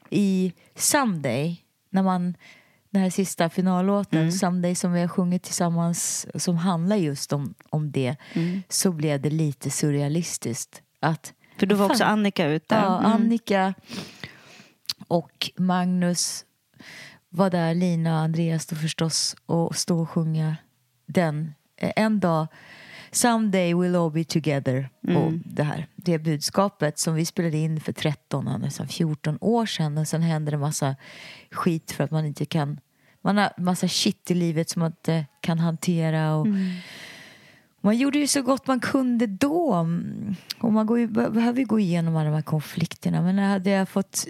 i 0.10 0.54
Someday, 0.76 1.64
när 1.90 2.04
man 2.04 2.36
den 2.90 3.02
här 3.02 3.10
sista 3.10 3.50
finallåten, 3.50 4.20
mm. 4.20 4.32
Someday 4.32 4.76
som 4.76 4.94
vi 4.94 5.02
har 5.02 5.08
sjungit 5.08 5.44
tillsammans, 5.44 6.28
som 6.36 6.58
handlar 6.58 6.96
just 6.96 7.34
om, 7.34 7.54
om 7.70 7.92
det, 7.92 8.16
mm. 8.34 8.62
så 8.70 8.92
blev 8.92 9.22
det 9.22 9.30
lite 9.30 9.70
surrealistiskt. 9.70 10.82
Att, 11.00 11.34
För 11.58 11.66
då 11.66 11.76
var 11.76 11.86
fan, 11.86 11.92
också 11.92 12.04
Annika 12.04 12.48
ute. 12.48 12.76
Ja, 12.76 13.00
mm. 13.00 13.12
Annika 13.12 13.74
och 15.08 15.52
Magnus 15.56 16.46
var 17.30 17.50
där, 17.50 17.76
Lina 17.76 18.14
och 18.14 18.20
Andreas 18.20 18.66
då 18.66 18.76
förstås, 18.76 19.36
och 19.46 19.76
stå 19.76 20.00
och 20.00 20.10
sjunga 20.10 20.56
den. 21.06 21.54
Eh, 21.78 21.92
en 21.96 22.20
dag, 22.20 22.48
Someday 23.12 23.74
we'll 23.74 24.06
all 24.06 24.12
be 24.12 24.24
together. 24.24 24.90
Mm. 25.08 25.18
Och 25.18 25.34
det 25.46 25.64
här, 25.64 25.88
det 25.96 26.20
budskapet 26.20 27.00
som 27.00 27.16
vi 27.16 27.26
spelade 27.26 27.58
in 27.58 27.82
för 27.82 27.94
13, 27.94 28.62
nästan 28.62 28.88
14 28.88 29.38
år 29.42 29.66
sedan. 29.66 29.98
Och 29.98 30.08
sen 30.08 30.22
händer 30.22 30.52
det 30.52 30.58
massa 30.58 30.96
skit 31.52 31.92
för 31.92 32.04
att 32.04 32.12
man 32.12 32.26
inte 32.26 32.46
kan... 32.46 32.80
Man 33.22 33.38
har 33.38 33.54
massa 33.58 33.88
shit 33.88 34.32
i 34.32 34.34
livet 34.34 34.70
som 34.70 34.80
man 34.80 34.92
inte 34.92 35.26
kan 35.42 35.60
hantera. 35.60 36.36
Och, 36.36 36.46
mm. 36.46 36.76
Man 37.82 37.98
gjorde 37.98 38.20
ju 38.20 38.28
så 38.28 38.42
gott 38.42 38.68
man 38.68 38.80
kunde 38.80 39.28
då. 39.28 39.88
Och 40.60 40.74
man 40.74 40.86
går 40.86 41.00
ju, 41.00 41.08
behöver 41.08 41.60
ju 41.60 41.66
gå 41.66 41.80
igenom 41.80 42.16
alla 42.16 42.30
de 42.30 42.36
här 42.36 42.42
konflikterna. 42.42 43.22
Men 43.22 43.38
hade 43.38 43.70
jag 43.70 43.90
fått 43.90 44.28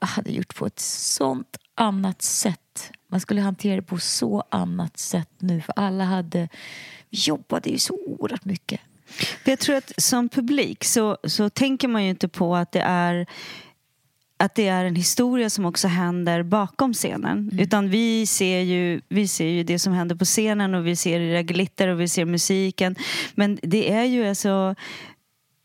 hade 0.00 0.30
gjort 0.30 0.54
på 0.54 0.66
ett 0.66 0.78
sånt 0.80 1.56
annat 1.74 2.22
sätt. 2.22 2.90
Man 3.08 3.20
skulle 3.20 3.40
hantera 3.40 3.76
det 3.76 3.82
på 3.82 3.98
så 3.98 4.44
annat 4.48 4.98
sätt 4.98 5.30
nu 5.38 5.60
för 5.60 5.72
alla 5.76 6.04
hade, 6.04 6.48
vi 7.10 7.18
jobbade 7.18 7.70
ju 7.70 7.78
så 7.78 7.98
oerhört 8.06 8.44
mycket. 8.44 8.80
Jag 9.44 9.58
tror 9.58 9.76
att 9.76 9.92
som 9.98 10.28
publik 10.28 10.84
så, 10.84 11.18
så 11.24 11.50
tänker 11.50 11.88
man 11.88 12.04
ju 12.04 12.10
inte 12.10 12.28
på 12.28 12.56
att 12.56 12.72
det 12.72 12.80
är 12.80 13.26
att 14.36 14.54
det 14.54 14.68
är 14.68 14.84
en 14.84 14.96
historia 14.96 15.50
som 15.50 15.64
också 15.64 15.88
händer 15.88 16.42
bakom 16.42 16.92
scenen. 16.92 17.38
Mm. 17.38 17.58
Utan 17.58 17.90
vi 17.90 18.26
ser, 18.26 18.60
ju, 18.60 19.00
vi 19.08 19.28
ser 19.28 19.48
ju 19.48 19.62
det 19.62 19.78
som 19.78 19.92
händer 19.92 20.16
på 20.16 20.24
scenen 20.24 20.74
och 20.74 20.86
vi 20.86 20.96
ser 20.96 21.20
det 21.20 21.42
glitter 21.42 21.88
och 21.88 22.00
vi 22.00 22.08
ser 22.08 22.24
musiken. 22.24 22.96
Men 23.34 23.58
det 23.62 23.92
är 23.92 24.04
ju 24.04 24.28
alltså 24.28 24.74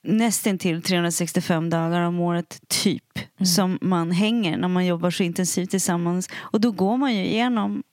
nästintill 0.02 0.82
365 0.82 1.70
dagar 1.70 2.02
om 2.02 2.20
året, 2.20 2.62
typ, 2.68 3.18
mm. 3.18 3.46
som 3.46 3.80
man 3.82 4.12
hänger 4.12 4.58
när 4.58 4.68
man 4.68 4.86
jobbar 4.86 5.12
så 5.12 5.24
intensivt 5.24 5.70
tillsammans. 5.70 6.30
Och 6.36 6.62
då 6.62 6.72
går 6.72 6.98
man 6.98 7.16
ju 7.16 7.26
igenom 7.26 7.84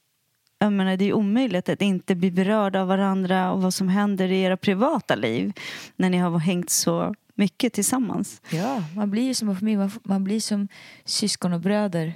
jag 0.58 0.72
menar, 0.72 0.96
det 0.96 1.04
är 1.04 1.12
omöjligt 1.12 1.68
att 1.68 1.82
inte 1.82 2.14
bli 2.14 2.30
berörd 2.30 2.76
av 2.76 2.88
varandra 2.88 3.52
och 3.52 3.62
vad 3.62 3.75
som 3.75 3.88
händer 3.88 4.32
i 4.32 4.40
era 4.40 4.56
privata 4.56 5.14
liv 5.14 5.52
när 5.96 6.10
ni 6.10 6.18
har 6.18 6.38
hängt 6.38 6.70
så 6.70 7.14
mycket 7.34 7.72
tillsammans. 7.72 8.42
Ja, 8.50 8.82
man 8.94 9.10
blir 9.10 9.22
ju 9.22 9.34
som 9.34 9.48
en 9.48 9.56
familj, 9.56 9.90
man 10.02 10.25
blir 10.25 10.40
som 10.40 10.68
syskon 11.04 11.52
och 11.52 11.60
bröder. 11.60 12.14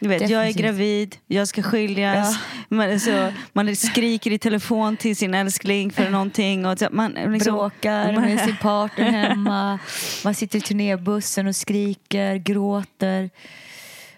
Du 0.00 0.08
vet, 0.08 0.30
jag 0.30 0.48
är 0.48 0.52
gravid, 0.52 1.16
jag 1.26 1.48
ska 1.48 1.62
skiljas. 1.62 2.38
Ja. 2.68 2.76
Man, 2.76 3.00
så, 3.00 3.32
man 3.52 3.76
skriker 3.76 4.30
i 4.30 4.38
telefon 4.38 4.96
till 4.96 5.16
sin 5.16 5.34
älskling 5.34 5.90
för 5.92 6.10
någonting. 6.10 6.66
Och 6.66 6.78
man, 6.90 7.12
liksom, 7.12 7.54
Bråkar 7.54 8.12
man, 8.12 8.22
med 8.22 8.40
sin 8.40 8.56
partner 8.56 9.10
hemma. 9.10 9.78
Man 10.24 10.34
sitter 10.34 10.58
i 10.58 10.62
turnébussen 10.62 11.46
och 11.46 11.56
skriker, 11.56 12.36
gråter. 12.36 13.30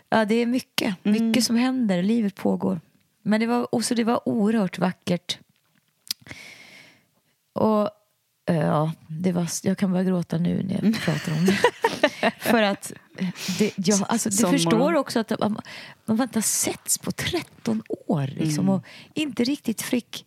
Ja, 0.09 0.25
det 0.25 0.35
är 0.35 0.47
mycket. 0.47 0.97
Mycket 1.03 1.21
mm. 1.23 1.43
som 1.43 1.57
händer. 1.57 2.03
Livet 2.03 2.35
pågår. 2.35 2.81
Men 3.23 3.41
det 3.41 3.47
var, 3.47 3.75
också, 3.75 3.95
det 3.95 4.05
var 4.05 4.29
oerhört 4.29 4.79
vackert. 4.79 5.39
Och 7.53 7.91
Ja, 8.45 8.93
det 9.09 9.33
var, 9.33 9.47
jag 9.63 9.79
kan 9.79 9.93
börja 9.93 10.05
gråta 10.05 10.39
nu 10.39 10.63
när 10.63 10.75
jag 10.75 10.85
mm. 10.85 10.93
pratar 10.93 11.33
om 11.33 11.47
det. 11.47 11.59
För 12.39 12.63
att 12.63 12.93
det, 13.59 13.73
jag, 13.77 14.01
alltså, 14.09 14.31
du 14.31 14.37
förstår 14.37 14.95
också 14.95 15.21
att 15.21 15.41
man, 15.41 15.61
man 16.05 16.21
inte 16.21 16.37
har 16.37 16.43
setts 16.43 16.99
på 16.99 17.13
13 17.13 17.83
år 17.89 18.27
liksom, 18.27 18.65
mm. 18.65 18.75
och 18.75 18.85
inte 19.15 19.45
riktigt 19.45 19.83
fick 19.83 20.27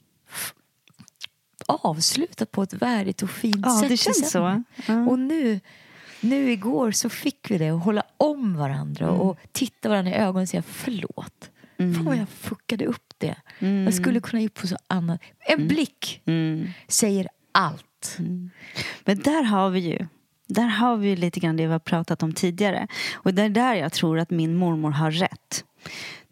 avslutat 1.67 2.51
på 2.51 2.63
ett 2.63 2.73
värdigt 2.73 3.23
och 3.23 3.29
fint 3.29 3.65
ja, 3.65 3.79
sätt. 3.79 3.89
Det 3.89 3.97
känns 3.97 4.31
så. 4.31 4.63
Mm. 4.87 5.07
Och 5.07 5.19
nu, 5.19 5.59
nu 6.21 6.51
igår 6.51 6.91
så 6.91 7.09
fick 7.09 7.51
vi 7.51 7.57
det 7.57 7.69
att 7.69 7.83
hålla 7.83 8.03
om 8.17 8.57
varandra 8.57 9.07
mm. 9.07 9.19
och 9.19 9.37
titta 9.51 9.89
varandra 9.89 10.11
i 10.11 10.15
ögonen 10.15 10.41
och 10.41 10.49
säga 10.49 10.63
förlåt. 10.67 11.51
Mm. 11.77 11.95
Fan 11.95 12.05
vad 12.05 12.17
jag 12.17 12.29
fuckade 12.29 12.85
upp 12.85 13.13
det. 13.17 13.35
Mm. 13.59 13.83
Jag 13.83 13.93
skulle 13.93 14.19
kunna 14.19 14.41
gjort 14.41 14.53
på 14.53 14.67
så 14.67 14.77
annat. 14.87 15.21
En 15.39 15.55
mm. 15.55 15.67
blick 15.67 16.21
mm. 16.25 16.67
säger 16.87 17.27
allt. 17.51 18.15
Mm. 18.19 18.49
Men 19.05 19.19
där 19.19 19.43
har 19.43 19.69
vi 19.69 19.79
ju 19.79 20.07
där 20.47 20.67
har 20.67 20.97
vi 20.97 21.15
lite 21.15 21.39
grann 21.39 21.57
det 21.57 21.65
vi 21.65 21.71
har 21.71 21.79
pratat 21.79 22.23
om 22.23 22.33
tidigare. 22.33 22.87
Och 23.13 23.33
det 23.33 23.41
är 23.41 23.49
där 23.49 23.75
jag 23.75 23.91
tror 23.93 24.19
att 24.19 24.29
min 24.29 24.55
mormor 24.55 24.91
har 24.91 25.11
rätt. 25.11 25.63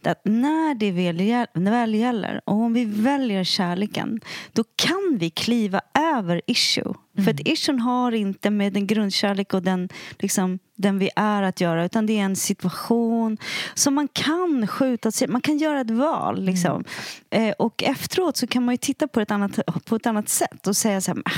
Att 0.06 0.22
när 0.26 0.76
det 0.76 0.92
väl 0.92 1.96
gäller, 1.96 2.42
och 2.46 2.56
om 2.56 2.74
vi 2.74 2.86
väljer 2.86 3.44
kärleken, 3.44 4.22
då 4.54 4.64
kan 4.76 5.18
vi 5.20 5.30
kliva 5.30 5.82
över 6.16 6.42
issue. 6.48 6.84
Mm. 6.84 7.26
För 7.26 7.32
att 7.32 7.40
issuen 7.40 7.80
har 7.80 8.12
inte 8.12 8.50
med 8.50 8.74
den 8.74 8.88
grundkärlek 8.88 9.54
och 9.54 9.62
den, 9.62 9.90
liksom, 10.20 10.60
den 10.76 11.00
vi 11.00 11.10
är 11.16 11.44
att 11.44 11.62
göra, 11.62 11.86
utan 11.86 12.06
det 12.06 12.20
är 12.20 12.24
en 12.24 12.36
situation 12.36 13.38
som 13.74 13.94
man 13.94 14.08
kan 14.08 14.68
skjuta 14.68 15.12
Man 15.28 15.42
kan 15.42 15.58
göra 15.58 15.82
ett 15.82 15.92
val. 15.92 16.34
Mm. 16.34 16.46
Liksom. 16.46 16.84
Mm. 17.30 17.50
Eh, 17.50 17.56
och 17.60 17.84
efteråt 17.84 18.38
så 18.38 18.48
kan 18.48 18.66
man 18.66 18.74
ju 18.74 18.78
titta 18.78 19.08
på 19.08 19.20
ett 19.22 19.32
annat, 19.32 19.60
på 19.86 19.96
ett 19.96 20.06
annat 20.06 20.30
sätt 20.30 20.68
och 20.68 20.78
säga 20.78 21.02
så 21.02 21.12
här, 21.12 21.22
ah, 21.26 21.32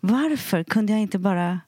varför 0.00 0.64
kunde 0.64 0.92
jag 0.92 1.02
inte 1.02 1.18
bara 1.18 1.60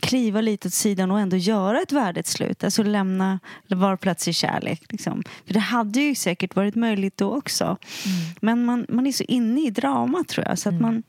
kliva 0.00 0.40
lite 0.40 0.68
åt 0.68 0.74
sidan 0.74 1.10
och 1.10 1.20
ändå 1.20 1.36
göra 1.36 1.80
ett 1.80 1.92
värdigt 1.92 2.26
slut. 2.26 2.64
Alltså 2.64 2.82
lämna 2.82 3.40
var 3.68 3.96
plats 3.96 4.28
i 4.28 4.32
kärlek. 4.32 4.92
Liksom. 4.92 5.22
För 5.46 5.54
det 5.54 5.60
hade 5.60 6.00
ju 6.00 6.14
säkert 6.14 6.56
varit 6.56 6.74
möjligt 6.74 7.16
då 7.16 7.36
också. 7.36 7.64
Mm. 7.64 7.78
Men 8.40 8.64
man, 8.64 8.86
man 8.88 9.06
är 9.06 9.12
så 9.12 9.24
inne 9.24 9.66
i 9.66 9.70
drama 9.70 10.24
tror 10.28 10.46
jag. 10.48 10.58
Så 10.58 10.68
att 10.68 10.72
mm. 10.72 10.82
man, 10.82 11.02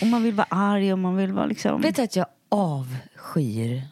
och 0.00 0.06
man 0.06 0.22
vill 0.22 0.34
vara 0.34 0.46
arg 0.50 0.92
och 0.92 0.98
man 0.98 1.16
vill 1.16 1.32
vara 1.32 1.46
liksom... 1.46 1.80
Vet 1.80 1.96
du 1.96 2.02
att 2.02 2.16
jag 2.16 2.26
avskyr 2.48 3.82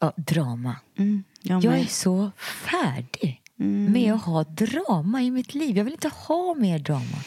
ja, 0.00 0.12
drama? 0.16 0.76
Mm, 0.98 1.24
jag, 1.42 1.64
jag, 1.64 1.78
är 1.78 1.86
så 1.86 2.30
färdig 2.70 3.42
mm. 3.60 3.92
med 3.92 4.14
att 4.14 4.24
ha 4.24 4.44
drama 4.44 5.22
i 5.22 5.30
mitt 5.30 5.54
liv. 5.54 5.76
Jag 5.76 5.84
vill 5.84 5.92
inte 5.92 6.08
ha 6.08 6.54
mer 6.54 6.78
drama. 6.78 7.18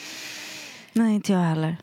Nej, 0.94 1.16
inte 1.16 1.34
jag 1.34 1.40
heller. 1.40 1.78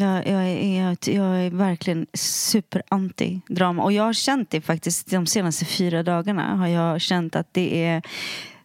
Jag, 0.00 0.26
jag, 0.26 0.42
är, 0.48 0.82
jag, 0.82 0.96
jag 1.02 1.46
är 1.46 1.50
verkligen 1.50 2.06
super-anti-drama. 2.12 3.82
Och 3.82 3.92
jag 3.92 4.02
har 4.02 4.12
känt 4.12 4.50
det 4.50 4.60
faktiskt 4.60 5.10
de 5.10 5.26
senaste 5.26 5.64
fyra 5.64 6.02
dagarna. 6.02 6.56
Har 6.56 6.66
jag 6.66 7.00
känt 7.00 7.36
att 7.36 7.54
det 7.54 7.84
är 7.84 8.02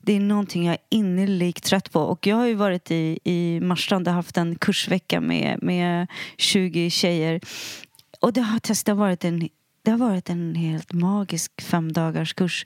det 0.01 0.13
är 0.13 0.19
någonting 0.19 0.65
jag 0.65 0.73
är 0.73 0.97
innerligt 0.97 1.63
trött 1.63 1.91
på. 1.91 2.01
Och 2.01 2.27
jag 2.27 2.35
har 2.35 2.45
ju 2.45 2.53
varit 2.53 2.91
i, 2.91 3.19
i 3.23 3.59
Marstrand 3.59 4.07
och 4.07 4.13
haft 4.13 4.37
en 4.37 4.55
kursvecka 4.55 5.21
med, 5.21 5.63
med 5.63 6.07
20 6.37 6.89
tjejer. 6.89 7.39
Och 8.19 8.33
det 8.33 8.41
har, 8.41 8.85
det 8.85 8.91
har 8.91 8.97
varit 8.97 9.25
en 9.25 9.49
det 9.85 9.91
har 9.91 9.97
varit 9.97 10.29
en 10.29 10.55
helt 10.55 10.93
magisk 10.93 11.61
fem 11.61 11.93
dagars 11.93 12.33
kurs. 12.33 12.65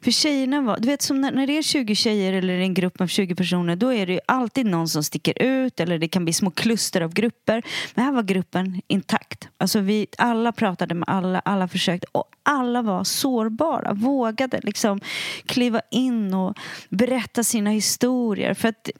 För 0.00 0.10
tjejerna 0.10 0.60
var, 0.60 0.76
du 0.78 0.88
vet 0.88 1.02
som 1.02 1.20
när, 1.20 1.32
när 1.32 1.46
det 1.46 1.58
är 1.58 1.62
20 1.62 1.94
tjejer 1.94 2.32
eller 2.32 2.58
en 2.58 2.74
grupp 2.74 3.00
av 3.00 3.06
20 3.06 3.34
personer 3.34 3.76
då 3.76 3.92
är 3.92 4.06
det 4.06 4.20
alltid 4.26 4.66
någon 4.66 4.88
som 4.88 5.04
sticker 5.04 5.42
ut 5.42 5.80
eller 5.80 5.98
det 5.98 6.08
kan 6.08 6.24
bli 6.24 6.32
små 6.32 6.50
kluster 6.50 7.00
av 7.00 7.12
grupper. 7.12 7.62
Men 7.94 8.04
här 8.04 8.12
var 8.12 8.22
gruppen 8.22 8.82
intakt. 8.86 9.48
Alltså 9.58 9.80
vi 9.80 10.06
alla 10.18 10.52
pratade 10.52 10.94
med 10.94 11.08
alla, 11.08 11.40
alla 11.40 11.68
försökte 11.68 12.06
och 12.12 12.24
alla 12.42 12.82
var 12.82 13.04
sårbara, 13.04 13.92
vågade 13.92 14.60
liksom 14.62 15.00
kliva 15.46 15.80
in 15.90 16.34
och 16.34 16.58
berätta 16.88 17.44
sina 17.44 17.70
historier. 17.70 18.54
För 18.54 18.68
att 18.68 18.90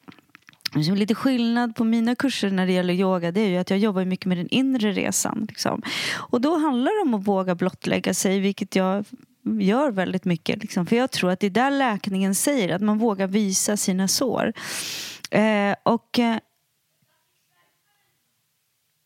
Alltså, 0.76 0.94
lite 0.94 1.14
skillnad 1.14 1.76
på 1.76 1.84
mina 1.84 2.14
kurser 2.14 2.50
när 2.50 2.66
det 2.66 2.72
gäller 2.72 2.94
yoga 2.94 3.32
det 3.32 3.40
är 3.40 3.48
ju 3.48 3.56
att 3.56 3.70
jag 3.70 3.78
jobbar 3.78 4.04
mycket 4.04 4.26
med 4.26 4.38
den 4.38 4.48
inre 4.48 4.92
resan. 4.92 5.46
Liksom. 5.48 5.82
Och 6.14 6.40
då 6.40 6.58
handlar 6.58 6.98
det 6.98 7.08
om 7.08 7.14
att 7.14 7.26
våga 7.26 7.54
blottlägga 7.54 8.14
sig, 8.14 8.40
vilket 8.40 8.76
jag 8.76 9.04
gör 9.60 9.90
väldigt 9.90 10.24
mycket. 10.24 10.62
Liksom. 10.62 10.86
För 10.86 10.96
jag 10.96 11.10
tror 11.10 11.30
att 11.30 11.40
det 11.40 11.46
är 11.46 11.50
där 11.50 11.70
läkningen 11.70 12.34
säger, 12.34 12.74
att 12.74 12.82
man 12.82 12.98
vågar 12.98 13.26
visa 13.26 13.76
sina 13.76 14.08
sår. 14.08 14.52
Eh, 15.30 15.74
och 15.82 16.18
eh, 16.18 16.38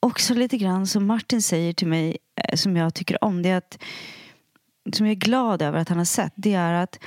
också 0.00 0.34
lite 0.34 0.56
grann 0.56 0.86
som 0.86 1.06
Martin 1.06 1.42
säger 1.42 1.72
till 1.72 1.88
mig, 1.88 2.16
eh, 2.36 2.56
som 2.56 2.76
jag 2.76 2.94
tycker 2.94 3.24
om, 3.24 3.42
det 3.42 3.48
är 3.48 3.56
att 3.56 3.78
som 4.92 5.06
jag 5.06 5.12
är 5.12 5.20
glad 5.20 5.62
över 5.62 5.78
att 5.78 5.88
han 5.88 5.98
har 5.98 6.04
sett, 6.04 6.32
det 6.36 6.54
är 6.54 6.72
att 6.72 6.98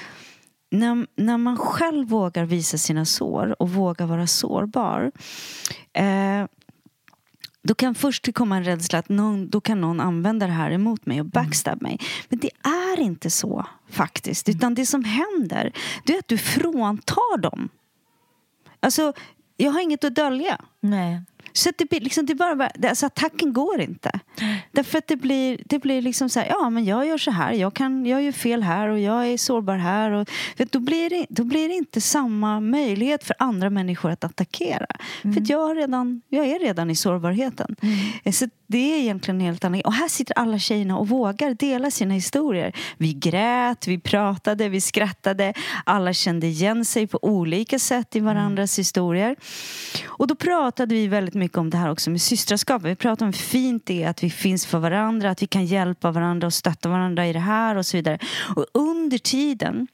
när, 0.74 1.08
när 1.15 1.38
man 1.38 1.58
själv 1.58 2.08
vågar 2.08 2.46
visa 2.46 2.77
sina 2.77 3.06
sår 3.06 3.62
och 3.62 3.70
vågar 3.70 4.06
vara 4.06 4.27
sårbar 4.27 5.12
eh, 5.94 6.46
då 7.63 7.75
kan 7.75 7.96
först 7.96 8.34
komma 8.34 8.58
en 8.58 8.63
rädsla 8.63 9.00
att 9.00 9.10
någon, 9.10 9.50
då 9.50 9.62
kan 9.62 9.82
någon 9.82 10.00
använda 10.00 10.48
det 10.48 10.53
här 10.53 10.72
emot 10.72 11.06
mig 11.06 11.20
och 11.20 11.25
backstab 11.25 11.82
mig. 11.82 12.00
Men 12.30 12.39
det 12.39 12.50
är 12.63 13.00
inte 13.00 13.30
så 13.30 13.65
faktiskt. 13.89 14.50
Utan 14.50 14.75
det 14.75 14.86
som 14.86 15.03
händer 15.03 15.72
det 16.06 16.13
är 16.13 16.20
att 16.20 16.27
du 16.27 16.38
fråntar 16.38 17.38
dem 17.38 17.70
Alltså, 18.80 19.13
jag 19.58 19.72
har 19.72 19.82
inget 19.82 20.03
att 20.03 20.15
dölja. 20.15 20.62
Nej. 20.80 21.22
Så 21.54 21.70
att 21.70 21.78
det, 21.78 21.90
blir 21.90 22.00
liksom, 22.00 22.26
det 22.26 22.36
bara, 22.36 22.70
alltså 22.90 23.06
attacken 23.06 23.54
går 23.54 23.82
inte. 23.82 24.20
Därför 24.72 24.98
att 24.98 25.08
det 25.08 25.16
blir, 25.16 25.62
det 25.66 25.80
blir 25.80 26.02
liksom 26.02 26.30
så 26.30 26.40
här, 26.40 26.48
ja 26.48 26.70
men 26.70 26.86
jag 26.86 27.08
gör 27.08 27.18
så 27.18 27.32
här, 27.32 27.54
jag, 27.54 27.74
kan, 27.74 28.06
jag 28.06 28.24
gör 28.24 28.32
fel 28.32 28.64
här 28.64 28.90
och 28.90 29.00
jag 29.00 29.28
är 29.28 29.38
sårbar 29.38 29.78
här. 29.78 30.12
Och, 30.12 30.30
för 30.58 30.68
då, 30.72 30.80
blir 30.80 31.10
det, 31.10 31.26
då 31.30 31.44
blir 31.44 31.70
det 31.70 31.76
inte 31.76 32.02
samma 32.02 32.60
möjlighet 32.60 33.24
för 33.24 33.36
andra 33.40 33.70
människor 33.70 34.12
att 34.12 34.24
attackera. 34.24 34.88
Mm. 35.24 35.34
För 35.34 35.42
att 35.42 35.50
jag, 35.50 35.60
har 35.60 35.76
redan, 35.76 36.22
jag 36.30 36.48
är 36.48 36.60
redan 36.60 36.90
i 36.90 36.96
sårbarheten. 36.96 37.76
Mm. 37.82 38.34
Så 38.34 38.50
det 38.74 38.96
är 38.96 39.00
egentligen 39.00 39.39
helt 39.39 39.65
annat. 39.65 39.86
Och 39.86 39.94
här 39.94 40.08
sitter 40.08 40.38
alla 40.38 40.60
tjejerna 40.60 40.98
och 40.98 41.08
vågar 41.08 41.53
dela 41.53 41.92
sina 41.92 42.13
historier. 42.13 42.75
Vi 42.98 43.13
grät, 43.13 43.88
vi 43.88 44.00
pratade, 44.00 44.70
vi 44.70 44.82
skrattade. 44.82 45.53
Alla 45.84 46.13
kände 46.13 46.48
igen 46.48 46.86
sig 46.86 47.08
på 47.08 47.20
olika 47.22 47.80
sätt 47.80 48.15
i 48.15 48.20
varandras 48.20 48.80
historier. 48.80 49.36
Och 50.06 50.27
då 50.27 50.36
pratade 50.36 50.96
vi 50.96 51.08
väldigt 51.08 51.34
mycket 51.34 51.58
om 51.58 51.70
det 51.70 51.77
här 51.77 51.92
också 51.92 52.10
med 52.10 52.22
systraskap. 52.22 52.82
Vi 52.82 52.96
pratade 52.96 53.25
om 53.25 53.34
hur 53.34 53.39
fint 53.39 53.86
det 53.86 54.03
är 54.03 54.10
att 54.10 54.24
vi 54.24 54.30
finns 54.30 54.65
för 54.65 54.80
varandra, 54.80 55.30
att 55.30 55.42
vi 55.42 55.48
kan 55.48 55.65
hjälpa 55.65 56.12
varandra 56.12 56.48
och 56.48 56.53
stötta 56.53 56.89
varandra 56.89 57.27
i 57.27 57.34
det 57.34 57.39
här 57.39 57.75
och 57.75 57.86
så 57.86 57.98
vidare. 57.98 58.20
Och 58.56 58.65
under 58.74 59.18
tiden 59.18 59.88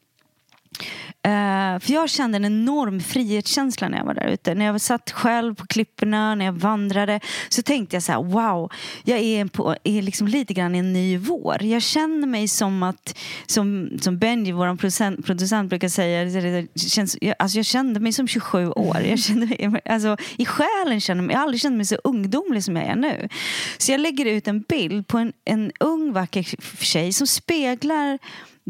Uh, 1.28 1.80
för 1.80 1.94
jag 1.94 2.10
kände 2.10 2.36
en 2.36 2.46
enorm 2.46 3.00
frihetskänsla 3.00 3.90
när 3.90 3.98
jag 3.98 4.06
var 4.06 4.14
där 4.14 4.28
ute. 4.28 4.56
När 4.56 4.66
jag 4.66 4.82
satt 4.82 5.12
själv 5.12 5.56
på 5.56 5.68
klipporna, 5.68 6.36
när 6.36 6.46
jag 6.46 6.54
vandrade 6.54 7.20
så 7.50 7.62
tänkte 7.62 7.96
jag 7.96 8.04
så 8.04 8.12
här, 8.12 8.24
wow, 8.24 8.72
jag 9.04 9.20
är, 9.20 9.46
på, 9.46 9.76
är 9.84 10.02
liksom 10.02 10.28
lite 10.28 10.54
grann 10.54 10.76
i 10.76 10.78
en 10.78 10.94
ny 10.94 11.18
vår. 11.18 11.64
Jag 11.64 11.82
känner 11.82 12.28
mig 12.28 12.48
som 12.48 12.84
att, 12.84 13.18
som, 13.46 13.90
som 14.02 14.18
Benji, 14.18 14.52
vår 14.52 14.76
producent, 14.76 15.26
producent 15.26 15.70
brukar 15.70 15.90
säga, 15.90 16.26
det 16.26 16.80
känns, 16.80 17.18
jag, 17.22 17.36
alltså 17.40 17.58
jag 17.58 17.66
kände 17.66 18.00
mig 18.00 18.14
som 18.14 18.28
27 18.28 18.68
år. 18.68 18.98
Jag 19.02 19.20
kände 19.20 19.46
mig, 19.46 19.82
alltså, 19.86 20.18
I 20.38 20.46
själen 20.46 21.02
känner 21.02 21.24
jag, 21.24 21.32
jag 21.32 21.38
har 21.38 21.44
aldrig 21.44 21.62
känt 21.62 21.76
mig 21.76 21.86
så 21.86 21.96
ungdomlig 22.04 22.64
som 22.64 22.76
jag 22.76 22.86
är 22.86 22.96
nu. 22.96 23.30
Så 23.78 23.92
jag 23.92 24.02
lägger 24.02 24.26
ut 24.26 24.48
en 24.48 24.62
bild 24.62 25.08
på 25.08 25.18
en, 25.18 25.34
en 25.46 25.72
ung 25.80 26.14
vacker 26.14 26.44
tjej 26.84 27.14
som 27.14 27.28
speglar 27.28 28.20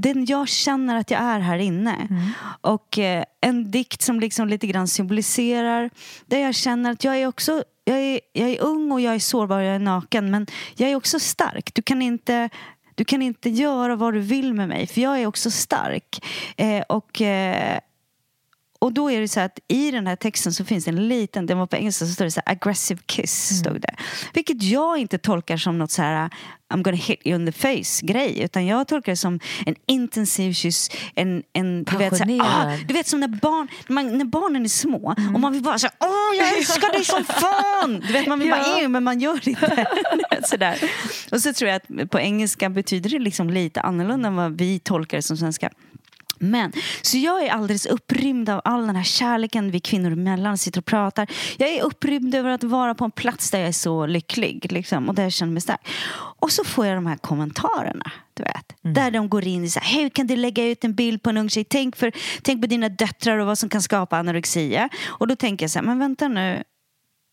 den 0.02 0.26
jag 0.26 0.48
känner 0.48 0.96
att 0.96 1.12
jag 1.12 1.22
är 1.22 1.40
här 1.40 1.58
inne. 1.58 1.96
Mm. 1.96 2.30
Och 2.62 3.00
eh, 3.00 3.24
en 3.42 3.72
dikt 3.72 4.02
som 4.02 4.20
liksom 4.20 4.48
lite 4.48 4.68
grann 4.68 4.88
symboliserar 4.88 5.90
där 6.26 6.40
jag 6.40 6.56
känner 6.56 6.92
att 6.92 7.04
jag 7.04 7.18
är 7.18 7.28
också 7.28 7.64
jag 7.84 7.98
är, 7.98 8.20
jag 8.34 8.50
är 8.50 8.62
ung 8.62 8.92
och 8.92 9.02
jag 9.02 9.16
är 9.16 9.20
sårbar 9.20 9.58
och 9.58 9.64
jag 9.64 9.76
är 9.76 9.80
naken 9.80 10.32
men 10.32 10.48
jag 10.76 10.90
är 10.90 10.96
också 10.96 11.20
stark. 11.20 11.74
Du 11.74 11.82
kan 11.82 12.02
inte 12.02 12.50
du 12.96 13.06
kan 13.06 13.22
inte 13.22 13.50
göra 13.50 13.96
vad 13.96 14.14
du 14.14 14.20
vill 14.20 14.54
med 14.54 14.70
mig 14.70 14.88
för 14.88 15.02
jag 15.02 15.22
är 15.22 15.26
också 15.26 15.52
stark. 15.52 16.26
Eh, 16.58 16.82
och 16.90 17.22
eh, 17.22 17.80
och 18.80 18.94
då 18.94 19.12
är 19.12 19.22
det 19.22 19.28
så 19.28 19.40
att 19.40 19.60
i 19.68 19.92
den 19.92 20.08
här 20.08 20.16
texten 20.16 20.54
så 20.54 20.66
finns 20.66 20.88
en 20.88 21.08
liten, 21.08 21.46
den 21.46 21.58
var 21.58 21.68
på 21.68 21.76
engelska 21.76 22.06
så 22.06 22.12
står 22.12 22.26
det 22.26 22.32
så 22.32 22.42
här, 22.46 22.54
aggressive 22.54 23.02
kiss. 23.06 23.52
Mm. 23.52 23.64
Stod 23.64 23.82
det. 23.82 23.96
Vilket 24.34 24.64
jag 24.64 24.98
inte 24.98 25.18
tolkar 25.18 25.58
som 25.58 25.78
något 25.78 25.92
så 25.92 26.02
här 26.02 26.30
I'm 26.74 26.84
gonna 26.84 26.98
hit 26.98 27.22
you 27.26 27.36
in 27.36 27.46
the 27.46 27.52
face 27.52 28.06
grej. 28.06 28.42
Utan 28.42 28.66
jag 28.66 28.88
tolkar 28.88 29.12
det 29.12 29.16
som 29.16 29.40
en 29.66 29.76
intensiv 29.86 30.54
kyss. 30.54 30.90
En, 31.16 31.44
en, 31.54 31.84
du, 31.84 31.98
vet, 31.98 32.18
så 32.18 32.24
här, 32.24 32.42
ah, 32.42 32.78
du 32.88 32.94
vet 32.94 33.08
som 33.08 33.20
när, 33.20 33.28
barn, 33.28 33.68
när, 33.88 33.94
man, 33.94 34.18
när 34.18 34.26
barnen 34.26 34.64
är 34.64 34.70
små 34.70 35.14
mm. 35.18 35.36
och 35.36 35.42
man 35.42 35.54
vill 35.54 35.64
bara 35.64 35.80
säga 35.80 35.92
åh 36.00 36.38
jag 36.38 36.54
älskar 36.58 36.92
dig 36.92 37.06
som 37.06 37.24
fan. 37.24 38.04
Du 38.08 38.14
vet 38.14 38.28
man 38.28 38.40
vill 38.40 38.48
ja. 38.48 38.58
bara 38.58 38.88
men 38.88 39.04
man 39.04 39.20
gör 39.20 39.40
det 39.44 39.50
inte. 39.50 39.88
Sådär. 40.48 40.92
Och 41.32 41.42
så 41.42 41.54
tror 41.54 41.70
jag 41.70 41.76
att 41.76 42.12
på 42.12 42.20
engelska 42.20 42.70
betyder 42.70 43.10
det 43.10 43.20
liksom 43.20 43.50
lite 43.50 43.82
annorlunda 43.82 44.28
än 44.28 44.36
vad 44.36 44.58
vi 44.58 44.80
tolkar 44.80 45.18
det 45.18 45.22
som 45.22 45.38
svenska. 45.38 45.70
Men, 46.40 46.72
så 47.02 47.18
jag 47.18 47.46
är 47.46 47.50
alldeles 47.50 47.86
upprymd 47.86 48.50
av 48.50 48.62
all 48.64 48.88
den 48.88 48.96
här 48.96 49.04
kärleken 49.04 49.72
vi 49.72 49.80
kvinnor 49.80 50.12
emellan 50.12 50.58
sitter 50.58 50.80
och 50.80 50.86
pratar. 50.86 51.28
Jag 51.58 51.70
är 51.70 51.84
upprymd 51.84 52.36
över 52.36 52.50
att 52.50 52.64
vara 52.64 52.96
på 52.96 53.06
en 53.06 53.12
plats 53.12 53.52
där 53.52 53.60
jag 53.60 53.68
är 53.68 53.72
så 53.72 54.06
lycklig 54.06 54.72
liksom, 54.72 55.10
och 55.10 55.16
där 55.16 55.24
jag 55.24 55.32
känner 55.32 55.54
mig 55.54 55.62
stark. 55.62 55.88
Och 56.40 56.52
så 56.52 56.64
får 56.64 56.86
jag 56.86 56.98
de 56.98 57.06
här 57.06 57.18
kommentarerna. 57.18 58.12
Du 58.34 58.44
vet, 58.44 58.84
mm. 58.84 58.94
Där 58.94 59.12
de 59.12 59.30
går 59.30 59.48
in 59.48 59.64
i 59.64 59.70
så 59.70 59.80
här, 59.80 60.02
hur 60.02 60.10
kan 60.10 60.28
du 60.28 60.36
lägga 60.36 60.66
ut 60.66 60.84
en 60.84 60.94
bild 60.94 61.24
på 61.24 61.30
en 61.30 61.38
ung 61.38 61.50
tjej? 61.50 61.64
Tänk, 61.64 61.96
för, 61.96 62.12
tänk 62.42 62.62
på 62.62 62.68
dina 62.68 62.90
döttrar 62.90 63.38
och 63.38 63.48
vad 63.48 63.58
som 63.58 63.70
kan 63.70 63.82
skapa 63.82 64.18
anorexia. 64.18 64.90
Och 65.08 65.28
då 65.28 65.36
tänker 65.36 65.64
jag 65.64 65.72
så 65.72 65.80
här, 65.80 65.86
men 65.86 66.00
vänta 66.00 66.28
nu. 66.28 66.64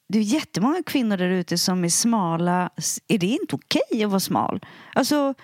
Det 0.09 0.19
är 0.19 0.23
jättemånga 0.23 0.83
kvinnor 0.87 1.17
där 1.17 1.29
ute 1.29 1.59
som 1.59 1.85
är 1.85 1.89
smala. 1.89 2.71
Är 3.09 3.19
det 3.19 3.27
inte 3.27 3.55
okej 3.55 3.83
okay 3.91 4.05
att 4.05 4.11
vara 4.11 4.21
smal? 4.21 4.61
Alltså, 4.95 5.35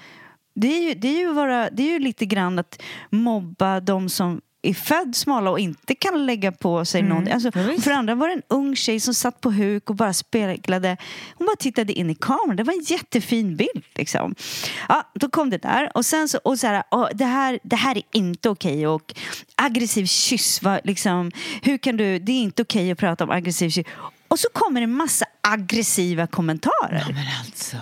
det 0.54 0.76
är, 0.76 0.88
ju, 0.88 0.94
det, 0.94 1.08
är 1.08 1.18
ju 1.18 1.32
vara, 1.32 1.70
det 1.70 1.82
är 1.82 1.92
ju 1.92 1.98
lite 1.98 2.26
grann 2.26 2.58
att 2.58 2.82
mobba 3.10 3.80
de 3.80 4.08
som 4.08 4.40
är 4.62 4.74
född 4.74 5.16
smala 5.16 5.50
och 5.50 5.58
inte 5.58 5.94
kan 5.94 6.26
lägga 6.26 6.52
på 6.52 6.84
sig 6.84 7.00
mm. 7.00 7.08
någonting. 7.08 7.34
Alltså, 7.34 7.52
för 7.82 7.90
andra 7.90 8.14
var 8.14 8.28
det 8.28 8.34
en 8.34 8.42
ung 8.48 8.76
tjej 8.76 9.00
som 9.00 9.14
satt 9.14 9.40
på 9.40 9.50
huk 9.50 9.90
och 9.90 9.96
bara 9.96 10.12
speglade. 10.12 10.96
Hon 11.34 11.46
bara 11.46 11.56
tittade 11.56 11.92
in 11.92 12.10
i 12.10 12.14
kameran. 12.14 12.56
Det 12.56 12.62
var 12.62 12.72
en 12.72 12.82
jättefin 12.82 13.56
bild. 13.56 13.84
Liksom. 13.94 14.34
Ja, 14.88 15.10
då 15.14 15.28
kom 15.28 15.50
det 15.50 15.58
där. 15.58 15.96
Och 15.96 16.06
sen 16.06 16.28
så, 16.28 16.38
och 16.38 16.58
så 16.58 16.66
här, 16.66 16.82
och 16.88 17.08
det, 17.14 17.24
här, 17.24 17.58
det 17.62 17.76
här 17.76 17.96
är 17.96 18.02
inte 18.12 18.48
okej. 18.48 18.86
Och 18.86 19.14
aggressiv 19.54 20.06
kyss, 20.06 20.62
var 20.62 20.80
liksom, 20.84 21.30
hur 21.62 21.78
kan 21.78 21.96
du, 21.96 22.18
det 22.18 22.32
är 22.32 22.42
inte 22.42 22.62
okej 22.62 22.92
att 22.92 22.98
prata 22.98 23.24
om 23.24 23.30
aggressiv 23.30 23.70
kyss. 23.70 23.86
Och 24.28 24.38
så 24.38 24.48
kommer 24.52 24.82
en 24.82 24.92
massa 24.92 25.24
aggressiva 25.40 26.26
kommentarer. 26.26 27.04
Ja, 27.08 27.14
men 27.14 27.26
alltså. 27.46 27.76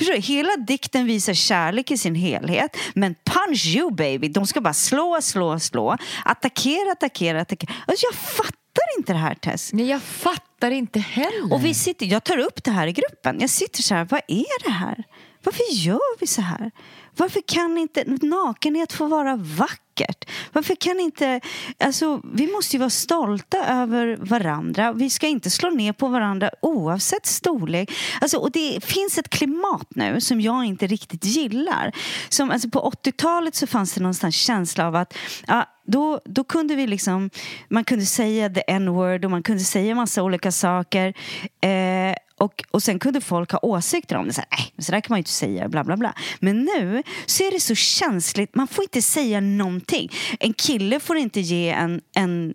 Förstår 0.00 0.14
du? 0.14 0.20
Hela 0.20 0.56
dikten 0.56 1.06
visar 1.06 1.34
kärlek 1.34 1.90
i 1.90 1.98
sin 1.98 2.14
helhet. 2.14 2.76
Men 2.94 3.14
punch 3.24 3.66
you 3.66 3.90
baby, 3.94 4.28
de 4.28 4.46
ska 4.46 4.60
bara 4.60 4.74
slå, 4.74 5.18
slå, 5.22 5.60
slå. 5.60 5.96
Attackera, 6.24 6.92
attackera, 6.92 7.40
attackera. 7.40 7.74
Alltså 7.86 8.06
jag 8.06 8.14
fattar 8.14 8.98
inte 8.98 9.12
det 9.12 9.18
här 9.18 9.34
Tess. 9.34 9.72
Nej, 9.72 9.86
jag 9.86 10.02
fattar 10.02 10.70
inte 10.70 11.00
heller. 11.00 11.52
Och 11.52 11.64
vi 11.64 11.74
sitter, 11.74 12.06
jag 12.06 12.24
tar 12.24 12.38
upp 12.38 12.64
det 12.64 12.70
här 12.70 12.86
i 12.86 12.92
gruppen. 12.92 13.36
Jag 13.40 13.50
sitter 13.50 13.82
så 13.82 13.94
här, 13.94 14.04
vad 14.10 14.20
är 14.28 14.64
det 14.64 14.70
här? 14.70 15.04
Varför 15.42 15.72
gör 15.72 16.20
vi 16.20 16.26
så 16.26 16.42
här? 16.42 16.70
Varför 17.16 17.42
kan 17.46 17.78
inte 17.78 18.04
nakenhet 18.22 18.92
få 18.92 19.06
vara 19.06 19.36
vackert? 19.36 20.30
Varför 20.52 20.74
kan 20.74 21.00
inte... 21.00 21.40
Alltså, 21.78 22.20
vi 22.34 22.46
måste 22.46 22.76
ju 22.76 22.80
vara 22.80 22.90
stolta 22.90 23.66
över 23.66 24.16
varandra. 24.20 24.92
Vi 24.92 25.10
ska 25.10 25.26
inte 25.26 25.50
slå 25.50 25.70
ner 25.70 25.92
på 25.92 26.08
varandra 26.08 26.50
oavsett 26.62 27.26
storlek. 27.26 27.92
Alltså, 28.20 28.36
och 28.36 28.50
det 28.50 28.84
finns 28.84 29.18
ett 29.18 29.28
klimat 29.28 29.86
nu 29.90 30.20
som 30.20 30.40
jag 30.40 30.64
inte 30.64 30.86
riktigt 30.86 31.24
gillar. 31.24 31.92
Som, 32.28 32.50
alltså, 32.50 32.70
på 32.70 32.90
80-talet 32.90 33.54
så 33.54 33.66
fanns 33.66 33.94
det 33.94 34.00
någonstans 34.00 34.34
känsla 34.34 34.86
av 34.86 34.96
att 34.96 35.14
ja, 35.46 35.66
då, 35.84 36.20
då 36.24 36.44
kunde 36.44 36.74
vi 36.74 36.86
liksom, 36.86 37.30
man 37.68 37.84
kunde 37.84 38.06
säga 38.06 38.50
the 38.50 38.62
n-word 38.66 39.24
och 39.24 39.30
man 39.30 39.42
kunde 39.42 39.62
säga 39.62 39.94
massa 39.94 40.22
olika 40.22 40.52
saker. 40.52 41.14
Eh, 41.60 42.14
och, 42.40 42.64
och 42.70 42.82
sen 42.82 42.98
kunde 42.98 43.20
folk 43.20 43.52
ha 43.52 43.58
åsikter 43.62 44.16
om 44.16 44.26
det. 44.26 44.32
Så, 44.32 44.42
här, 44.48 44.58
äh, 44.58 44.82
så 44.82 44.92
där 44.92 45.00
kan 45.00 45.12
man 45.12 45.18
ju 45.18 45.20
inte 45.20 45.30
säga, 45.30 45.68
bla 45.68 45.84
bla 45.84 45.96
bla. 45.96 46.14
Men 46.40 46.64
nu 46.64 47.02
så 47.26 47.42
är 47.42 47.50
det 47.50 47.60
så 47.60 47.74
känsligt. 47.74 48.54
Man 48.54 48.66
får 48.66 48.84
inte 48.84 49.02
säga 49.02 49.40
någonting. 49.40 50.12
En 50.40 50.52
kille 50.52 51.00
får 51.00 51.16
inte 51.16 51.40
ge 51.40 51.70
en, 51.70 52.00
en, 52.14 52.54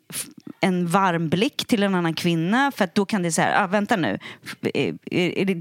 en 0.66 0.88
varm 0.88 1.30
blick 1.30 1.66
till 1.68 1.84
en 1.84 1.96
annan 1.96 2.14
kvinna 2.14 2.72
för 2.76 2.84
att 2.84 2.96
då 2.96 3.06
kan 3.06 3.24
det 3.24 3.32
säga, 3.32 3.64
ah, 3.64 3.68
vänta 3.68 3.96
nu. 3.96 4.20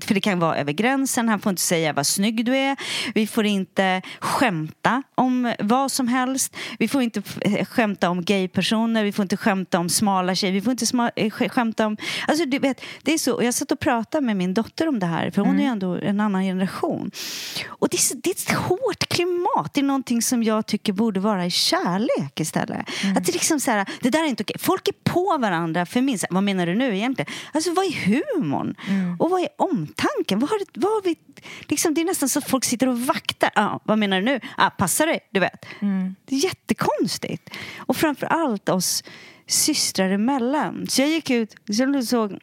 För 0.04 0.14
det 0.14 0.20
kan 0.20 0.38
vara 0.38 0.56
över 0.56 0.72
gränsen. 0.72 1.28
Han 1.28 1.40
får 1.40 1.50
inte 1.50 1.62
säga 1.62 1.92
vad 1.92 2.06
snygg 2.06 2.44
du 2.44 2.56
är. 2.56 2.76
Vi 3.14 3.26
får 3.26 3.46
inte 3.46 4.02
skämta 4.18 5.02
om 5.14 5.54
vad 5.58 5.92
som 5.92 6.08
helst. 6.08 6.56
Vi 6.78 6.88
får 6.88 7.02
inte 7.02 7.22
skämta 7.64 8.10
om 8.10 8.24
gaypersoner. 8.24 9.04
Vi 9.04 9.12
får 9.12 9.22
inte 9.22 9.36
skämta 9.36 9.78
om 9.78 9.88
smala 9.88 10.34
tjejer. 10.34 10.52
Vi 10.52 10.60
får 10.60 10.70
inte 10.70 11.10
eh, 11.16 11.30
skämta 11.30 11.86
om... 11.86 11.96
Alltså, 12.28 12.44
du 12.44 12.58
vet, 12.58 12.80
det 13.02 13.12
är 13.12 13.18
så. 13.18 13.40
Jag 13.42 13.54
satt 13.54 13.72
och 13.72 13.80
pratade 13.80 13.94
prata 14.14 14.20
med 14.20 14.36
min 14.36 14.54
dotter 14.54 14.88
om 14.88 14.98
det 14.98 15.06
här, 15.06 15.30
för 15.30 15.42
hon 15.42 15.50
mm. 15.50 15.60
är 15.60 15.64
ju 15.64 15.70
ändå 15.70 15.94
en 15.94 16.20
annan 16.20 16.42
generation. 16.42 17.10
Och 17.66 17.88
det 17.88 17.96
är, 17.96 18.16
det 18.22 18.30
är 18.30 18.34
ett 18.34 18.50
hårt 18.50 19.08
klimat. 19.08 19.74
Det 19.74 19.80
är 19.80 19.84
någonting 19.84 20.22
som 20.22 20.42
jag 20.42 20.66
tycker 20.66 20.92
borde 20.92 21.20
vara 21.20 21.46
i 21.46 21.50
kärlek 21.50 22.40
istället. 22.40 22.88
Mm. 23.02 23.16
Att 23.16 23.24
det, 23.24 23.32
liksom 23.32 23.60
så 23.60 23.70
här, 23.70 23.86
det 24.00 24.10
där 24.10 24.24
är 24.24 24.28
inte 24.28 24.42
okej. 24.42 24.56
Folk 24.58 24.88
är 24.88 24.93
på 25.04 25.38
varandra 25.38 25.86
för 25.86 26.00
min 26.00 26.18
Vad 26.30 26.42
menar 26.42 26.66
du 26.66 26.74
nu 26.74 26.96
egentligen? 26.96 27.32
Alltså 27.52 27.72
vad 27.72 27.84
är 27.84 27.90
humorn? 27.90 28.74
Mm. 28.88 29.16
Och 29.20 29.30
vad 29.30 29.40
är 29.40 29.48
omtanken? 29.58 30.38
Vad 30.38 30.50
har, 30.50 30.58
vad 30.74 30.92
har 30.92 31.02
vi, 31.02 31.16
liksom, 31.68 31.94
det 31.94 32.00
är 32.00 32.04
nästan 32.04 32.28
så 32.28 32.38
att 32.38 32.50
folk 32.50 32.64
sitter 32.64 32.88
och 32.88 33.00
vaktar. 33.00 33.50
Ah, 33.54 33.78
vad 33.84 33.98
menar 33.98 34.16
du 34.20 34.24
nu? 34.24 34.40
Ah, 34.56 34.70
passa 34.70 35.06
dig, 35.06 35.20
du 35.30 35.40
vet. 35.40 35.66
Mm. 35.80 36.14
Det 36.24 36.34
är 36.34 36.44
jättekonstigt. 36.44 37.50
Och 37.78 37.96
framför 37.96 38.26
allt 38.26 38.68
oss 38.68 39.04
systrar 39.46 40.10
emellan. 40.10 40.86
Så 40.88 41.02
jag 41.02 41.08
gick 41.08 41.30
ut, 41.30 41.56
så 41.66 42.02
såg 42.02 42.38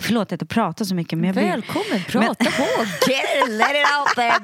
Förlåt 0.00 0.32
att 0.32 0.40
jag 0.40 0.48
pratar 0.48 0.84
så 0.84 0.94
mycket. 0.94 1.18
Men 1.18 1.26
jag 1.26 1.34
Välkommen, 1.34 2.04
prata 2.08 2.26
men... 2.44 2.52
på! 2.52 3.10
Get 3.10 3.24
it, 3.44 3.48
let 3.48 3.70
it 3.70 3.86
out 3.98 4.14
there 4.14 4.38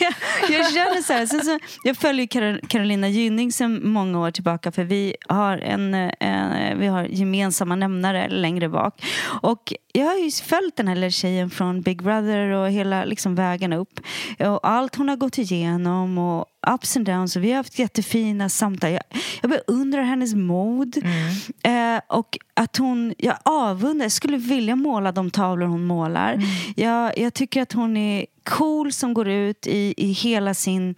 jag, 0.00 0.14
jag 0.60 0.72
känner 0.72 1.02
så 1.02 1.12
här, 1.12 1.26
så, 1.26 1.40
så, 1.40 1.58
jag 1.84 1.96
följer 1.96 2.66
Carolina 2.68 3.08
Gynning 3.08 3.52
sedan 3.52 3.80
många 3.88 4.20
år 4.20 4.30
tillbaka 4.30 4.72
för 4.72 4.84
vi 4.84 5.16
har, 5.28 5.58
en, 5.58 5.94
en, 5.94 6.78
vi 6.78 6.86
har 6.86 7.04
gemensamma 7.04 7.76
nämnare 7.76 8.28
längre 8.28 8.68
bak. 8.68 9.04
Och 9.42 9.72
jag 9.92 10.06
har 10.06 10.16
ju 10.16 10.30
följt 10.30 10.76
den 10.76 10.88
här 10.88 11.10
tjejen 11.10 11.50
från 11.50 11.82
Big 11.82 12.02
Brother 12.02 12.50
och 12.50 12.70
hela 12.70 13.04
liksom 13.04 13.34
vägen 13.34 13.72
upp. 13.72 14.00
Och 14.38 14.68
allt 14.68 14.96
hon 14.96 15.08
har 15.08 15.16
gått 15.16 15.38
igenom 15.38 16.18
och 16.18 16.46
ups 16.66 16.96
and 16.96 17.06
downs 17.06 17.36
och 17.36 17.44
vi 17.44 17.50
har 17.50 17.56
haft 17.56 17.78
jättefina 17.78 18.48
samtal. 18.48 18.90
Jag, 18.90 19.02
jag 19.42 19.50
beundrar 19.50 20.02
hennes 20.02 20.34
mod. 20.34 20.96
Eh, 21.62 22.00
och 22.06 22.38
att 22.54 22.76
hon, 22.76 23.14
jag 23.18 23.36
avundar, 23.42 24.04
jag 24.04 24.12
skulle 24.12 24.36
vilja 24.36 24.76
måla 24.76 25.12
de 25.12 25.30
tavlor 25.30 25.66
hon 25.66 25.86
målar. 25.86 26.38
Jag, 26.76 27.18
jag 27.18 27.34
tycker 27.34 27.62
att 27.62 27.72
hon 27.72 27.96
är 27.96 28.26
cool 28.44 28.92
som 28.92 29.14
går 29.14 29.28
ut 29.28 29.66
i, 29.66 29.94
i 29.96 30.12
hela 30.12 30.54
sin 30.54 30.94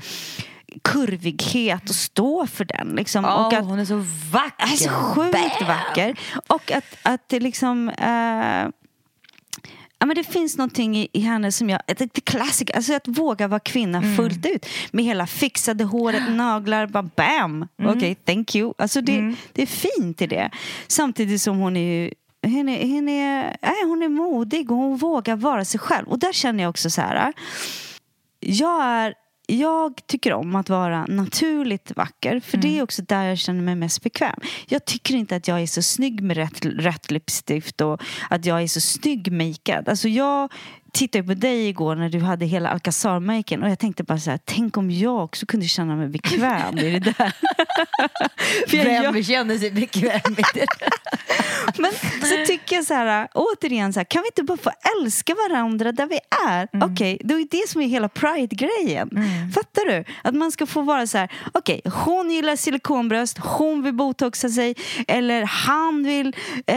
kurvighet 0.85 1.91
och 1.91 1.95
står 1.95 2.47
för 2.47 2.65
den. 2.65 2.89
Liksom. 2.89 3.25
Ja, 3.25 3.47
och 3.47 3.53
att, 3.53 3.65
hon 3.65 3.79
är 3.79 3.85
så 3.85 4.05
vacker. 4.33 4.73
är 4.73 4.77
så 4.77 4.91
sjukt 4.91 5.33
Bam! 5.33 5.69
vacker. 5.69 6.19
Och 6.47 6.73
att, 6.73 6.85
att 7.03 7.29
det 7.29 7.41
liksom... 7.41 7.89
eh, 7.89 8.69
Ja, 10.03 10.07
men 10.07 10.17
det 10.17 10.25
finns 10.25 10.57
någonting 10.59 10.97
i, 10.97 11.09
i 11.13 11.21
henne 11.21 11.53
som 11.53 11.71
jag... 11.71 11.81
Det, 11.87 12.15
det 12.15 12.21
classic, 12.21 12.69
alltså 12.75 12.95
att 12.95 13.09
våga 13.09 13.49
vara 13.49 13.61
kvinna 13.61 13.99
Mm. 13.99 14.17
fullt 14.17 14.47
ut. 14.47 14.67
Med 14.93 15.05
hela 15.05 15.27
fixade 15.27 15.85
håret, 15.85 16.23
naglar, 16.31 16.87
bara 16.87 17.03
bam! 17.03 17.69
Mm. 17.79 17.97
Okej, 17.97 18.15
thank 18.15 18.55
you. 18.55 18.75
Alltså 18.79 19.01
det, 19.01 19.35
det 19.53 19.63
är 19.63 19.67
fint 19.67 20.23
i 20.23 20.27
det. 20.27 20.51
Samtidigt 20.87 21.43
som 21.43 21.59
hon 21.59 21.77
är 21.77 22.03
ju... 22.05 22.11
Hon 22.43 22.69
är, 22.69 22.83
hon, 22.87 23.09
är, 23.09 23.57
nej, 23.63 23.85
hon 23.85 24.03
är 24.03 24.09
modig 24.09 24.71
och 24.71 24.77
hon 24.77 24.97
vågar 24.97 25.37
vara 25.37 25.65
sig 25.65 25.81
själv. 25.81 26.09
Och 26.09 26.19
där 26.19 26.33
känner 26.33 26.63
jag 26.63 26.71
också 26.71 26.91
så 26.91 27.01
här... 27.01 27.33
Jag, 28.41 28.85
är, 28.85 29.15
jag 29.59 30.01
tycker 30.07 30.33
om 30.33 30.57
att 30.57 30.69
vara 30.69 31.07
naturligt 31.07 31.97
vacker 31.97 32.41
för 32.41 32.57
det 32.57 32.79
är 32.79 32.83
också 32.83 33.03
där 33.03 33.25
jag 33.25 33.39
känner 33.39 33.63
mig 33.63 33.75
mest 33.75 34.03
bekväm. 34.03 34.41
Jag 34.69 34.85
tycker 34.85 35.15
inte 35.15 35.37
att 35.37 35.49
jag 35.49 35.61
är 35.61 35.67
så 35.67 35.83
snygg 35.83 36.23
med 36.23 36.37
rätt, 36.37 36.67
rätt 36.67 37.11
läppstift 37.11 37.81
och 37.81 38.03
att 38.31 38.47
jag 38.47 38.63
är 38.63 38.67
så 38.67 38.81
snygg 38.81 39.33
makead. 39.33 39.89
Alltså 39.89 40.09
jag 40.09 40.53
tittade 40.93 41.25
på 41.25 41.35
dig 41.35 41.69
igår 41.69 41.97
när 41.97 42.09
du 42.09 42.21
hade 42.21 42.47
hela 42.47 42.69
Alcazar-maken 42.71 43.63
och 43.63 43.71
jag 43.71 43.79
tänkte 43.79 44.03
bara 44.05 44.19
så 44.19 44.31
här, 44.31 44.41
tänk 44.45 44.77
om 44.77 44.91
jag 44.91 45.25
också 45.25 45.47
kunde 45.47 45.67
känna 45.67 45.97
mig 45.97 46.09
bekväm 46.09 46.79
i 46.79 46.91
det 46.91 46.99
där. 47.19 47.33
För 48.69 48.77
jag- 48.77 49.13
Vem 49.13 49.23
känner 49.25 49.59
sig 49.59 49.71
bekväm 49.71 50.21
med 50.25 50.45
det? 50.55 50.67
Men 51.79 51.93
så 52.23 52.47
tycker 52.47 52.77
jag 52.77 52.85
så 52.85 52.95
här, 52.95 53.29
återigen, 53.35 53.93
så 53.93 54.01
här, 54.01 54.05
kan 54.05 54.23
vi 54.23 54.29
inte 54.29 54.43
bara 54.43 54.59
få 54.59 54.71
älska 55.01 55.35
varandra 55.49 55.93
där 55.93 56.07
vi 56.07 56.19
är? 56.49 56.69
Okej, 56.85 57.19
det 57.25 57.35
är 57.35 57.47
det 57.51 57.69
som 57.69 57.81
är 57.81 57.87
hela 57.87 58.09
Pride-grejen. 58.09 59.11
Fattar 59.55 59.85
du? 59.93 60.05
Att 60.25 60.35
man 60.35 60.53
ska 60.53 60.67
få 60.67 60.83
vara 60.83 61.07
så 61.07 61.19
här, 61.19 61.33
okej, 61.53 61.81
hon 61.85 62.31
gillar 62.31 62.57
silikonbröst, 62.57 63.39
hon 63.39 63.83
vill 63.83 63.95
botoxa 63.95 64.49
sig 64.49 64.75
eller 65.09 65.43
han 65.45 66.05
vill 66.05 66.37
eh, 66.67 66.77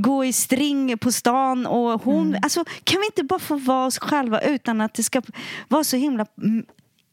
gå 0.00 0.24
i 0.24 0.32
string 0.32 0.98
på 0.98 1.12
stan 1.12 1.66
och 1.66 2.02
hon, 2.02 2.36
alltså 2.42 2.64
kan 2.94 3.00
vi 3.00 3.06
inte 3.06 3.24
bara 3.24 3.38
få 3.38 3.56
vara 3.56 3.86
oss 3.86 3.98
själva 3.98 4.40
utan 4.40 4.80
att 4.80 4.94
det 4.94 5.02
ska 5.02 5.22
vara 5.68 5.84
så 5.84 5.96
himla 5.96 6.26
mm, 6.42 6.66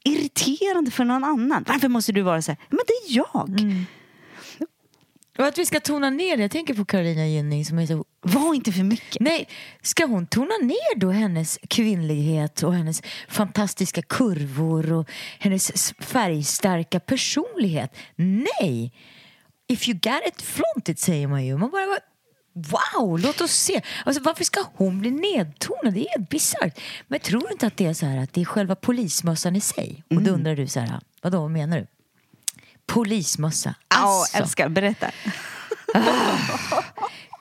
irriterande 0.04 0.92
för 0.92 1.06
någon 1.06 1.24
annan? 1.24 1.66
Varför 1.68 1.88
måste 1.88 2.12
du 2.12 2.22
vara 2.22 2.42
så 2.42 2.52
här? 2.52 2.58
Men 2.70 2.80
det 2.88 2.94
är 2.94 3.18
jag. 3.18 3.60
Och 5.38 5.46
att 5.46 5.58
vi 5.58 5.66
ska 5.66 5.80
tona 5.80 6.10
ner 6.10 6.38
det. 6.38 6.42
Jag 6.42 6.52
tänker 6.52 6.74
på 6.74 6.86
Carolina 6.86 7.28
Gynning 7.28 7.66
som 7.66 7.80
är 7.80 7.86
så... 7.86 8.06
Var 8.22 8.54
inte 8.56 8.72
för 8.72 8.84
mycket. 8.84 9.20
Nej, 9.20 9.48
ska 9.82 10.06
hon 10.06 10.28
tona 10.28 10.58
ner 10.62 11.00
då 11.00 11.10
hennes 11.10 11.60
kvinnlighet 11.70 12.64
och 12.64 12.74
hennes 12.74 13.04
fantastiska 13.28 14.02
kurvor 14.02 14.94
och 14.94 15.10
hennes 15.40 15.94
färgstarka 16.00 17.00
personlighet? 17.00 17.98
Nej! 18.16 18.94
If 19.68 19.88
you 19.88 20.00
got 20.00 20.22
it, 20.28 20.42
flaunt 20.42 20.90
it 20.90 21.00
säger 21.00 21.28
man 21.28 21.46
ju. 21.46 21.58
Man 21.58 21.72
bara, 21.72 22.00
wow, 22.54 23.20
låt 23.20 23.42
oss 23.42 23.52
se. 23.52 23.82
Alltså, 24.06 24.24
varför 24.24 24.44
ska 24.44 24.64
hon 24.76 25.00
bli 25.00 25.12
nedtonad? 25.12 25.94
Det 25.94 26.08
är 26.08 26.18
helt 26.18 26.30
bisarrt. 26.30 26.80
Men 27.08 27.20
tror 27.20 27.52
inte 27.52 27.68
att 27.68 27.78
det 27.78 27.86
är 27.86 27.94
så 27.94 28.06
här 28.06 28.18
att 28.18 28.34
det 28.34 28.42
är 28.42 28.46
själva 28.46 28.76
polismössan 28.76 29.56
i 29.56 29.62
sig. 29.62 30.04
Och 30.10 30.22
då 30.22 30.32
undrar 30.32 30.56
du 30.56 30.68
så 30.68 30.80
här, 30.80 31.00
vadå, 31.22 31.42
vad 31.42 31.52
menar 31.52 31.78
du? 31.80 31.88
Polismössa. 32.86 33.76
Ja, 33.90 33.98
Alltså. 33.98 34.38
älskar. 34.38 34.70
Berätta. 34.70 35.12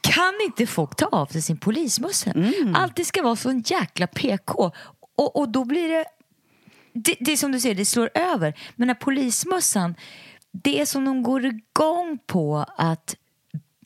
Kan 0.02 0.34
inte 0.44 0.66
folk 0.66 0.96
ta 0.96 1.06
av 1.06 1.26
sig 1.26 1.42
sin 1.42 1.58
polismössa? 1.58 2.32
Allt 2.74 2.96
det 2.96 3.04
ska 3.04 3.22
vara 3.22 3.36
så 3.36 3.50
en 3.50 3.60
jäkla 3.66 4.06
PK. 4.06 4.72
Och, 5.16 5.36
och 5.36 5.48
då 5.48 5.64
blir 5.64 5.88
det, 5.88 6.04
det... 6.94 7.16
Det 7.20 7.32
är 7.32 7.36
som 7.36 7.52
du 7.52 7.60
säger, 7.60 7.74
det 7.74 7.84
slår 7.84 8.10
över. 8.14 8.54
Men 8.76 8.88
den 8.88 8.88
här 8.88 8.94
polismössan, 9.02 9.94
det 10.52 10.80
är 10.80 10.86
som 10.86 11.04
de 11.04 11.22
går 11.22 11.44
igång 11.44 12.18
på 12.26 12.66
att 12.78 13.16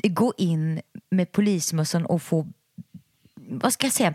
gå 0.08 0.32
in 0.36 0.80
med 1.10 1.32
polismössan 1.32 2.06
och 2.06 2.22
få 2.22 2.46
vad 3.48 3.72
ska 3.72 3.86
jag 3.86 3.92
säga, 3.92 4.14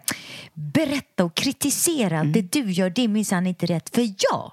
berätta 0.54 1.24
och 1.24 1.36
kritisera. 1.36 2.24
Det 2.24 2.42
du 2.42 2.72
gör, 2.72 2.90
det 2.90 3.02
är 3.04 3.08
minsann 3.08 3.48
inte 3.48 3.66
rätt. 3.66 3.96
För 3.96 4.02
jag, 4.02 4.52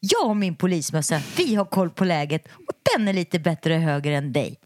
jag 0.00 0.28
och 0.28 0.36
min 0.36 0.56
polismössa, 0.56 1.20
vi 1.36 1.54
har 1.54 1.64
koll 1.64 1.90
på 1.90 2.04
läget 2.04 2.48
och 2.48 2.74
den 2.96 3.08
är 3.08 3.12
lite 3.12 3.38
bättre 3.38 3.74
höger 3.74 4.12
än 4.12 4.32
dig. 4.32 4.58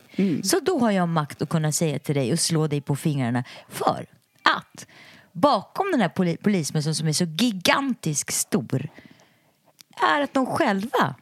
Så 0.43 0.61
då 0.61 0.79
har 0.79 0.91
jag 0.91 1.09
makt 1.09 1.43
att 1.43 1.49
kunna 1.49 1.73
säga 1.73 1.99
till 1.99 2.15
dig 2.15 2.33
och 2.33 2.41
slå 2.41 2.67
dig 2.67 2.81
på 2.81 2.97
fingrarna 2.97 3.45
för 3.69 4.07
att 4.43 4.87
bakom 5.33 5.91
den 5.91 6.01
här 6.01 6.09
poli- 6.09 6.37
polismössan 6.43 6.95
som 6.95 7.09
är 7.09 7.13
så 7.13 7.25
gigantiskt 7.25 8.35
stor 8.35 8.89
är 10.11 10.21
att 10.23 10.35
de 10.35 10.47
själva 10.47 11.15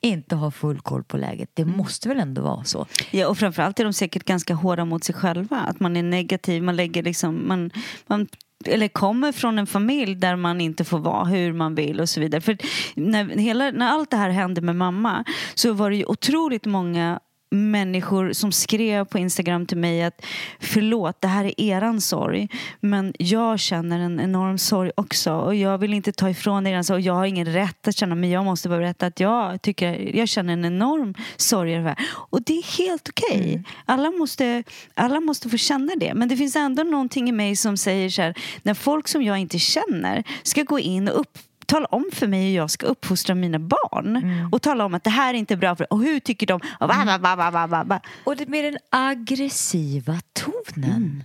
inte 0.00 0.36
har 0.36 0.50
full 0.50 0.80
koll 0.80 1.04
på 1.04 1.16
läget. 1.16 1.50
Det 1.54 1.64
måste 1.64 2.08
väl 2.08 2.20
ändå 2.20 2.42
vara 2.42 2.64
så? 2.64 2.86
Ja, 3.10 3.28
och 3.28 3.38
framförallt 3.38 3.80
är 3.80 3.84
de 3.84 3.92
säkert 3.92 4.24
ganska 4.24 4.54
hårda 4.54 4.84
mot 4.84 5.04
sig 5.04 5.14
själva. 5.14 5.56
Att 5.56 5.80
man 5.80 5.96
är 5.96 6.02
negativ, 6.02 6.62
man 6.62 6.76
lägger 6.76 7.02
liksom... 7.02 7.48
Man, 7.48 7.70
man 8.06 8.26
eller 8.64 8.88
kommer 8.88 9.32
från 9.32 9.58
en 9.58 9.66
familj 9.66 10.14
där 10.14 10.36
man 10.36 10.60
inte 10.60 10.84
får 10.84 10.98
vara 10.98 11.24
hur 11.24 11.52
man 11.52 11.74
vill 11.74 12.00
och 12.00 12.08
så 12.08 12.20
vidare. 12.20 12.40
För 12.40 12.58
när, 12.94 13.24
hela, 13.24 13.70
när 13.70 13.88
allt 13.88 14.10
det 14.10 14.16
här 14.16 14.30
hände 14.30 14.60
med 14.60 14.76
mamma 14.76 15.24
så 15.54 15.72
var 15.72 15.90
det 15.90 15.96
ju 15.96 16.04
otroligt 16.04 16.66
många 16.66 17.20
människor 17.50 18.32
som 18.32 18.52
skrev 18.52 19.04
på 19.04 19.18
Instagram 19.18 19.66
till 19.66 19.76
mig 19.76 20.02
att 20.02 20.24
förlåt, 20.60 21.20
det 21.20 21.28
här 21.28 21.44
är 21.44 21.60
eran 21.60 22.00
sorg 22.00 22.48
men 22.80 23.14
jag 23.18 23.60
känner 23.60 23.98
en 23.98 24.20
enorm 24.20 24.58
sorg 24.58 24.90
också 24.94 25.32
och 25.32 25.54
jag 25.54 25.78
vill 25.78 25.94
inte 25.94 26.12
ta 26.12 26.30
ifrån 26.30 26.66
er 26.66 26.82
sorg. 26.82 27.02
Jag 27.02 27.14
har 27.14 27.24
ingen 27.24 27.46
rätt 27.46 27.88
att 27.88 27.96
känna 27.96 28.14
men 28.14 28.30
jag 28.30 28.44
måste 28.44 28.68
bara 28.68 28.78
berätta 28.78 29.06
att 29.06 29.20
jag 29.20 29.62
tycker 29.62 30.16
jag 30.16 30.28
känner 30.28 30.52
en 30.52 30.64
enorm 30.64 31.14
sorg 31.36 31.74
över 31.74 31.84
det 31.84 31.88
här. 31.88 32.06
Och 32.12 32.42
det 32.42 32.52
är 32.52 32.78
helt 32.78 33.08
okej. 33.08 33.64
Alla, 33.84 34.10
måste, 34.10 34.64
alla 34.94 35.20
måste 35.20 35.48
få 35.48 35.56
känna 35.56 35.92
det 35.96 36.14
men 36.14 36.28
det 36.28 36.36
finns 36.36 36.56
ändå 36.56 36.82
någonting 36.82 37.28
i 37.28 37.32
mig 37.32 37.56
som 37.56 37.76
säger 37.76 38.10
så 38.10 38.22
här 38.22 38.34
när 38.62 38.74
folk 38.74 39.08
som 39.08 39.22
jag 39.22 39.38
inte 39.38 39.58
känner 39.58 40.24
ska 40.42 40.62
gå 40.62 40.78
in 40.78 41.08
och 41.08 41.20
upp 41.20 41.38
tala 41.66 41.86
om 41.86 42.04
för 42.12 42.26
mig 42.26 42.48
hur 42.48 42.56
jag 42.56 42.70
ska 42.70 42.86
uppfostra 42.86 43.34
mina 43.34 43.58
barn. 43.58 44.48
Och 44.52 44.62
tala 44.62 44.84
om 44.84 44.94
att 44.94 45.04
det 45.04 45.10
här 45.10 45.34
är 45.34 45.38
inte 45.38 45.56
bra 45.56 45.76
för 45.76 45.92
Och 45.92 46.00
hur 46.02 46.20
tycker 46.20 46.46
de? 46.46 46.60
Och 46.80 46.88
va, 46.88 47.18
va, 47.66 47.84
va. 47.84 48.00
Och 48.24 48.36
det 48.36 48.48
med 48.48 48.64
den 48.64 48.78
aggressiva 48.90 50.20
tonen. 50.32 51.24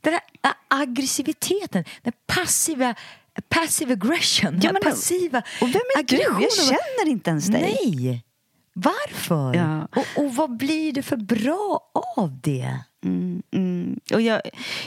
Den 0.00 0.12
här 0.12 0.52
aggressiviteten, 0.68 1.84
den 2.02 2.12
passiva 2.26 2.94
passive 3.48 3.92
aggression, 3.92 4.60
Ja, 4.62 4.72
men- 4.72 4.82
passiva 4.82 5.42
Och 5.60 5.68
vem 5.68 5.82
är 5.98 6.02
du? 6.02 6.16
Jag 6.16 6.52
känner 6.52 7.10
inte 7.10 7.30
ens 7.30 7.46
dig. 7.46 7.60
Nej! 7.84 8.24
Varför? 8.74 9.54
Ja. 9.54 9.88
Och, 10.00 10.24
och 10.24 10.34
vad 10.34 10.56
blir 10.56 10.92
det 10.92 11.02
för 11.02 11.16
bra 11.16 11.90
av 12.16 12.40
det? 12.40 12.78
Mm, 13.04 13.42
mm. 13.50 14.00
Och 14.14 14.20
jag, 14.20 14.40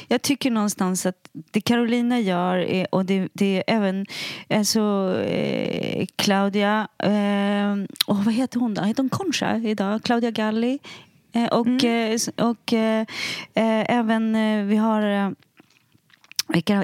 jag 0.08 0.22
tycker 0.22 0.52
någonstans 0.52 1.06
att 1.06 1.30
det 1.52 1.62
Carolina 1.62 2.20
gör 2.20 2.58
är, 2.58 2.88
och 2.96 3.06
det, 3.06 3.28
det 3.34 3.58
är 3.58 3.64
även 3.76 4.06
alltså, 4.50 4.82
eh, 5.28 6.06
Claudia, 6.16 6.88
eh, 7.04 7.74
oh, 8.08 8.24
vad 8.26 8.34
heter 8.34 8.60
hon 8.60 8.74
då? 8.74 8.82
Heter 8.82 9.04
hon 9.04 9.10
Concha 9.10 9.58
idag? 9.58 10.04
Claudia 10.04 10.32
Galli. 10.32 10.80
Eh, 11.36 11.46
och 11.46 11.84
eh, 11.84 12.14
s- 12.14 12.30
och 12.38 12.74
eh, 12.74 13.02
eh, 13.54 13.96
även 13.98 14.36
eh, 14.36 14.64
vi 14.66 14.76
eh, 14.76 14.82
har- 14.82 15.36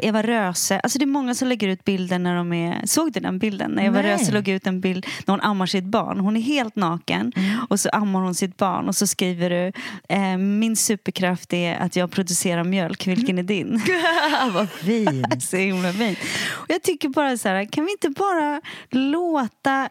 Eva 0.01 0.23
Röse. 0.23 0.79
Alltså 0.79 0.99
det 0.99 1.05
är 1.05 1.07
många 1.07 1.35
som 1.35 1.47
lägger 1.47 1.67
ut 1.67 1.83
bilder 1.85 2.19
när 2.19 2.35
de 2.35 2.53
är... 2.53 2.85
Såg 2.85 3.11
du 3.11 3.19
den 3.19 3.39
bilden? 3.39 3.71
När 3.71 3.83
Eva 3.83 4.01
Nej. 4.01 4.11
Röse 4.11 4.31
låg 4.31 4.47
ut 4.47 4.67
en 4.67 4.81
bild 4.81 5.05
när 5.25 5.33
hon 5.33 5.41
ammar 5.41 5.65
sitt 5.65 5.83
barn. 5.83 6.19
Hon 6.19 6.37
är 6.37 6.41
helt 6.41 6.75
naken 6.75 7.31
och 7.69 7.79
så 7.79 7.89
ammar 7.89 8.21
hon 8.21 8.35
sitt 8.35 8.57
barn 8.57 8.87
och 8.87 8.95
så 8.95 9.07
skriver 9.07 9.49
du 9.49 9.71
eh, 10.09 10.37
Min 10.37 10.75
superkraft 10.75 11.53
är 11.53 11.75
att 11.75 11.95
jag 11.95 12.11
producerar 12.11 12.63
mjölk. 12.63 13.07
Vilken 13.07 13.39
är 13.39 13.43
din? 13.43 13.81
vad 14.53 14.69
fint! 14.69 15.43
så 15.49 15.57
himla 15.57 15.93
fint. 15.93 16.19
Och 16.47 16.65
jag 16.69 16.83
tycker 16.83 17.09
bara 17.09 17.37
så 17.37 17.49
här, 17.49 17.65
kan 17.65 17.85
vi 17.85 17.91
inte 17.91 18.09
bara 18.09 18.61
låta 18.89 19.89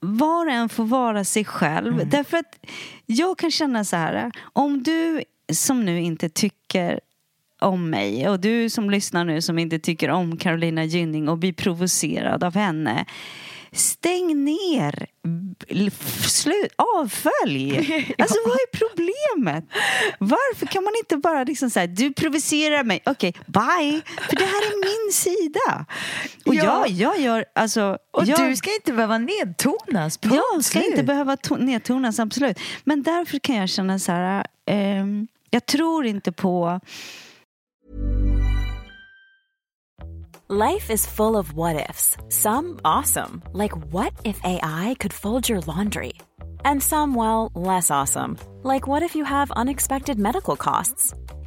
var 0.00 0.46
och 0.46 0.52
en 0.52 0.68
få 0.68 0.82
vara 0.82 1.24
sig 1.24 1.44
själv? 1.44 2.08
Därför 2.08 2.36
att 2.36 2.66
jag 3.06 3.38
kan 3.38 3.50
känna 3.50 3.84
så 3.84 3.96
här, 3.96 4.32
om 4.52 4.82
du 4.82 5.22
som 5.52 5.84
nu 5.84 6.00
inte 6.00 6.28
tycker 6.28 7.00
om 7.62 7.90
mig 7.90 8.28
och 8.28 8.40
du 8.40 8.70
som 8.70 8.90
lyssnar 8.90 9.24
nu 9.24 9.42
som 9.42 9.58
inte 9.58 9.78
tycker 9.78 10.08
om 10.10 10.36
Carolina 10.36 10.84
Gynning 10.84 11.28
och 11.28 11.38
blir 11.38 11.52
provocerad 11.52 12.44
av 12.44 12.54
henne 12.54 13.04
stäng 13.74 14.44
ner. 14.44 15.06
Slut, 16.28 16.72
avfölj. 16.76 17.76
Alltså 18.18 18.36
vad 18.44 18.54
är 18.54 18.76
problemet? 18.78 19.64
Varför 20.18 20.66
kan 20.66 20.84
man 20.84 20.92
inte 20.98 21.16
bara 21.16 21.44
liksom 21.44 21.70
säga 21.70 21.86
du 21.86 22.12
provocerar 22.12 22.84
mig, 22.84 23.00
okej, 23.06 23.34
bye. 23.46 24.00
För 24.28 24.36
det 24.36 24.44
här 24.44 24.62
är 24.62 25.04
min 25.06 25.12
sida. 25.12 25.86
Och 26.46 26.54
Ja. 26.54 26.64
jag, 26.64 26.88
jag 26.88 27.20
gör, 27.20 27.44
alltså. 27.54 27.98
Och 28.10 28.24
jag, 28.24 28.48
du 28.48 28.56
ska 28.56 28.74
inte 28.74 28.92
behöva 28.92 29.18
nedtonas. 29.18 30.18
Punkt 30.18 30.34
jag 30.52 30.64
ska 30.64 30.84
inte 30.84 31.02
behöva 31.02 31.34
to- 31.36 31.64
nedtonas, 31.64 32.18
absolut. 32.18 32.58
Men 32.84 33.02
därför 33.02 33.38
kan 33.38 33.56
jag 33.56 33.68
känna 33.68 33.98
så 33.98 34.12
här, 34.12 34.46
ehm, 34.66 35.26
jag 35.50 35.66
tror 35.66 36.06
inte 36.06 36.32
på 36.32 36.80
Life 40.48 40.90
is 40.90 41.06
full 41.06 41.38
of 41.38 41.54
what 41.54 41.88
ifs. 41.88 42.18
Some 42.28 42.78
awesome, 42.84 43.42
like 43.54 43.72
what 43.90 44.12
if 44.22 44.38
AI 44.44 44.94
could 45.00 45.14
fold 45.14 45.48
your 45.48 45.60
laundry? 45.60 46.12
And 46.62 46.82
some, 46.82 47.14
well, 47.14 47.50
less 47.54 47.90
awesome, 47.90 48.36
like 48.62 48.86
what 48.86 49.02
if 49.02 49.16
you 49.16 49.24
have 49.24 49.50
unexpected 49.52 50.18
medical 50.18 50.56
costs? 50.56 51.14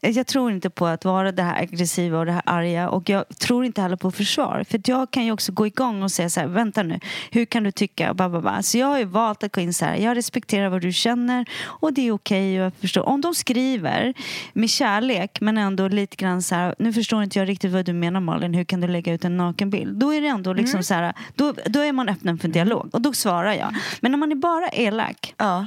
Jag 0.00 0.26
tror 0.26 0.52
inte 0.52 0.70
på 0.70 0.86
att 0.86 1.04
vara 1.04 1.32
det 1.32 1.42
här 1.42 1.62
aggressiva 1.62 2.18
och 2.18 2.26
det 2.26 2.32
här 2.32 2.42
arga 2.46 2.88
och 2.88 3.08
jag 3.08 3.24
tror 3.38 3.64
inte 3.64 3.82
heller 3.82 3.96
på 3.96 4.10
försvar. 4.10 4.64
För 4.70 4.80
jag 4.84 5.10
kan 5.10 5.24
ju 5.24 5.32
också 5.32 5.52
gå 5.52 5.66
igång 5.66 6.02
och 6.02 6.10
säga 6.12 6.30
så 6.30 6.40
här, 6.40 6.46
vänta 6.46 6.82
nu, 6.82 7.00
hur 7.30 7.44
kan 7.44 7.62
du 7.62 7.70
tycka? 7.70 8.14
Ba, 8.14 8.28
ba, 8.28 8.40
ba. 8.40 8.62
Så 8.62 8.78
jag 8.78 8.86
har 8.86 8.98
ju 8.98 9.04
valt 9.04 9.42
att 9.42 9.52
gå 9.52 9.60
in 9.60 9.74
så 9.74 9.84
här, 9.84 9.96
jag 9.96 10.16
respekterar 10.16 10.68
vad 10.68 10.80
du 10.80 10.92
känner 10.92 11.46
och 11.62 11.92
det 11.92 12.08
är 12.08 12.12
okej 12.12 12.54
jag 12.54 12.72
förstår. 12.74 13.02
Om 13.08 13.20
de 13.20 13.34
skriver 13.34 14.14
med 14.52 14.70
kärlek 14.70 15.40
men 15.40 15.58
ändå 15.58 15.88
lite 15.88 16.16
grann 16.16 16.42
så 16.42 16.54
här, 16.54 16.74
nu 16.78 16.92
förstår 16.92 17.22
inte 17.22 17.38
jag 17.38 17.48
riktigt 17.48 17.72
vad 17.72 17.84
du 17.84 17.92
menar 17.92 18.20
Malin, 18.20 18.54
hur 18.54 18.64
kan 18.64 18.80
du 18.80 18.88
lägga 18.88 19.12
ut 19.12 19.24
en 19.24 19.36
nakenbild? 19.36 19.96
Då 19.98 20.14
är 20.14 20.20
det 20.20 20.28
ändå 20.28 20.52
liksom 20.52 20.82
så 20.82 20.94
här, 20.94 21.12
då, 21.34 21.54
då 21.66 21.80
är 21.80 21.92
man 21.92 22.08
öppen 22.08 22.38
för 22.38 22.48
dialog 22.48 22.88
och 22.92 23.00
då 23.00 23.12
svarar 23.12 23.52
jag. 23.52 23.74
Men 24.00 24.10
när 24.10 24.18
man 24.18 24.32
är 24.32 24.36
bara 24.36 24.68
elak, 24.68 25.34
Ja. 25.36 25.66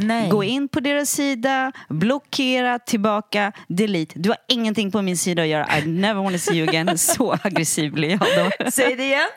Nej. 0.00 0.30
Gå 0.30 0.44
in 0.44 0.68
på 0.68 0.80
deras 0.80 1.10
sida, 1.10 1.72
blockera, 1.88 2.78
tillbaka, 2.78 3.52
delete. 3.68 4.18
Du 4.18 4.28
har 4.28 4.38
ingenting 4.48 4.90
på 4.92 5.02
min 5.02 5.16
sida 5.16 5.42
att 5.42 5.48
göra. 5.48 5.78
I 5.78 5.86
never 5.86 6.22
want 6.22 6.34
to 6.36 6.38
see 6.38 6.56
you 6.56 6.68
again. 6.68 6.98
Så 6.98 7.36
aggressiv 7.42 7.92
blir 7.92 8.10
jag 8.10 8.18
då. 8.20 8.70
Säg 8.70 8.96
det 8.96 9.04
igen. 9.04 9.28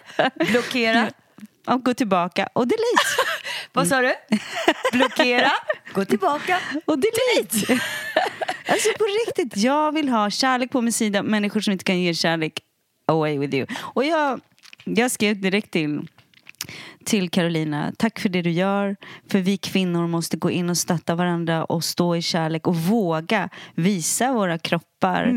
Blockera. 0.52 1.10
Och 1.68 1.84
gå 1.86 1.94
tillbaka 1.94 2.50
och 2.54 2.68
delete. 2.68 3.32
Vad 3.74 3.88
sa 3.88 4.02
du? 4.02 4.14
Blockera. 4.92 5.52
Gå 5.94 6.06
tillbaka. 6.06 6.60
Och 6.86 7.00
delete. 7.00 7.80
Alltså 8.68 8.90
på 8.98 9.04
riktigt, 9.04 9.64
jag 9.64 9.92
vill 9.92 10.10
ha 10.10 10.30
kärlek 10.30 10.72
på 10.72 10.82
min 10.82 10.94
sida. 10.94 11.24
Människor 11.24 11.62
som 11.62 11.72
inte 11.74 11.84
kan 11.84 12.00
ge 12.00 12.14
kärlek, 12.14 12.60
away 13.08 13.38
with 13.38 13.56
you. 13.56 13.68
Och 13.76 14.06
jag, 14.06 14.42
jag 14.84 15.12
skrev 15.12 15.42
direkt 15.42 15.72
till 15.72 16.08
till 17.06 17.30
Carolina, 17.30 17.94
tack 17.98 18.20
för 18.20 18.30
det 18.30 18.42
du 18.42 18.52
gör. 18.52 18.96
För 19.32 19.40
vi 19.40 19.58
kvinnor 19.58 20.08
måste 20.08 20.38
gå 20.38 20.52
in 20.52 20.70
och 20.70 20.78
stötta 20.78 21.16
varandra 21.16 21.66
och 21.66 21.84
stå 21.84 22.16
i 22.16 22.22
kärlek 22.22 22.68
och 22.68 22.76
våga 22.76 23.50
visa 23.76 24.34
våra 24.34 24.58
kroppar. 24.58 25.28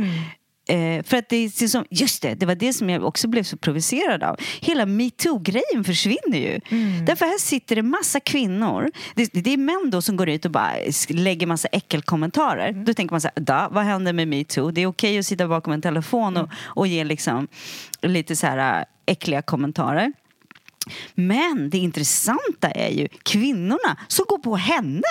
Eh, 0.68 1.02
för 1.02 1.16
att 1.16 1.28
det 1.28 1.36
är 1.36 1.68
som, 1.68 1.84
just 1.90 2.22
det, 2.22 2.34
det 2.34 2.46
var 2.46 2.54
det 2.54 2.72
som 2.72 2.90
jag 2.90 3.04
också 3.04 3.28
blev 3.28 3.42
så 3.42 3.56
provocerad 3.56 4.22
av. 4.22 4.36
Hela 4.60 4.86
metoo-grejen 4.86 5.84
försvinner 5.84 6.38
ju. 6.38 6.60
Därför 7.06 7.24
här 7.24 7.38
sitter 7.38 7.76
det 7.76 7.82
massa 7.82 8.20
kvinnor. 8.20 8.90
Det, 9.14 9.30
det 9.32 9.52
är 9.52 9.56
män 9.56 9.90
då 9.90 10.02
som 10.02 10.16
går 10.16 10.28
ut 10.28 10.44
och 10.44 10.50
bara 10.50 10.72
lägger 11.08 11.46
massa 11.46 11.68
äckelkommentarer. 11.68 12.72
Då 12.72 12.94
tänker 12.94 13.12
man 13.12 13.20
så 13.20 13.28
här, 13.34 13.42
da, 13.44 13.68
vad 13.72 13.84
händer 13.84 14.12
med 14.12 14.28
metoo? 14.28 14.70
Det 14.70 14.80
är 14.80 14.86
okej 14.86 15.18
att 15.18 15.26
sitta 15.26 15.48
bakom 15.48 15.72
en 15.72 15.82
telefon 15.82 16.36
och, 16.36 16.48
och 16.64 16.86
ge 16.86 17.04
liksom 17.04 17.48
lite 18.02 18.36
så 18.36 18.46
här 18.46 18.80
äh, 18.80 18.84
äckliga 19.06 19.42
kommentarer. 19.42 20.12
Men 21.14 21.70
det 21.70 21.78
intressanta 21.78 22.70
är 22.70 22.90
ju 22.90 23.08
kvinnorna 23.22 23.96
som 24.08 24.24
går 24.28 24.38
på 24.38 24.56
henne. 24.56 25.02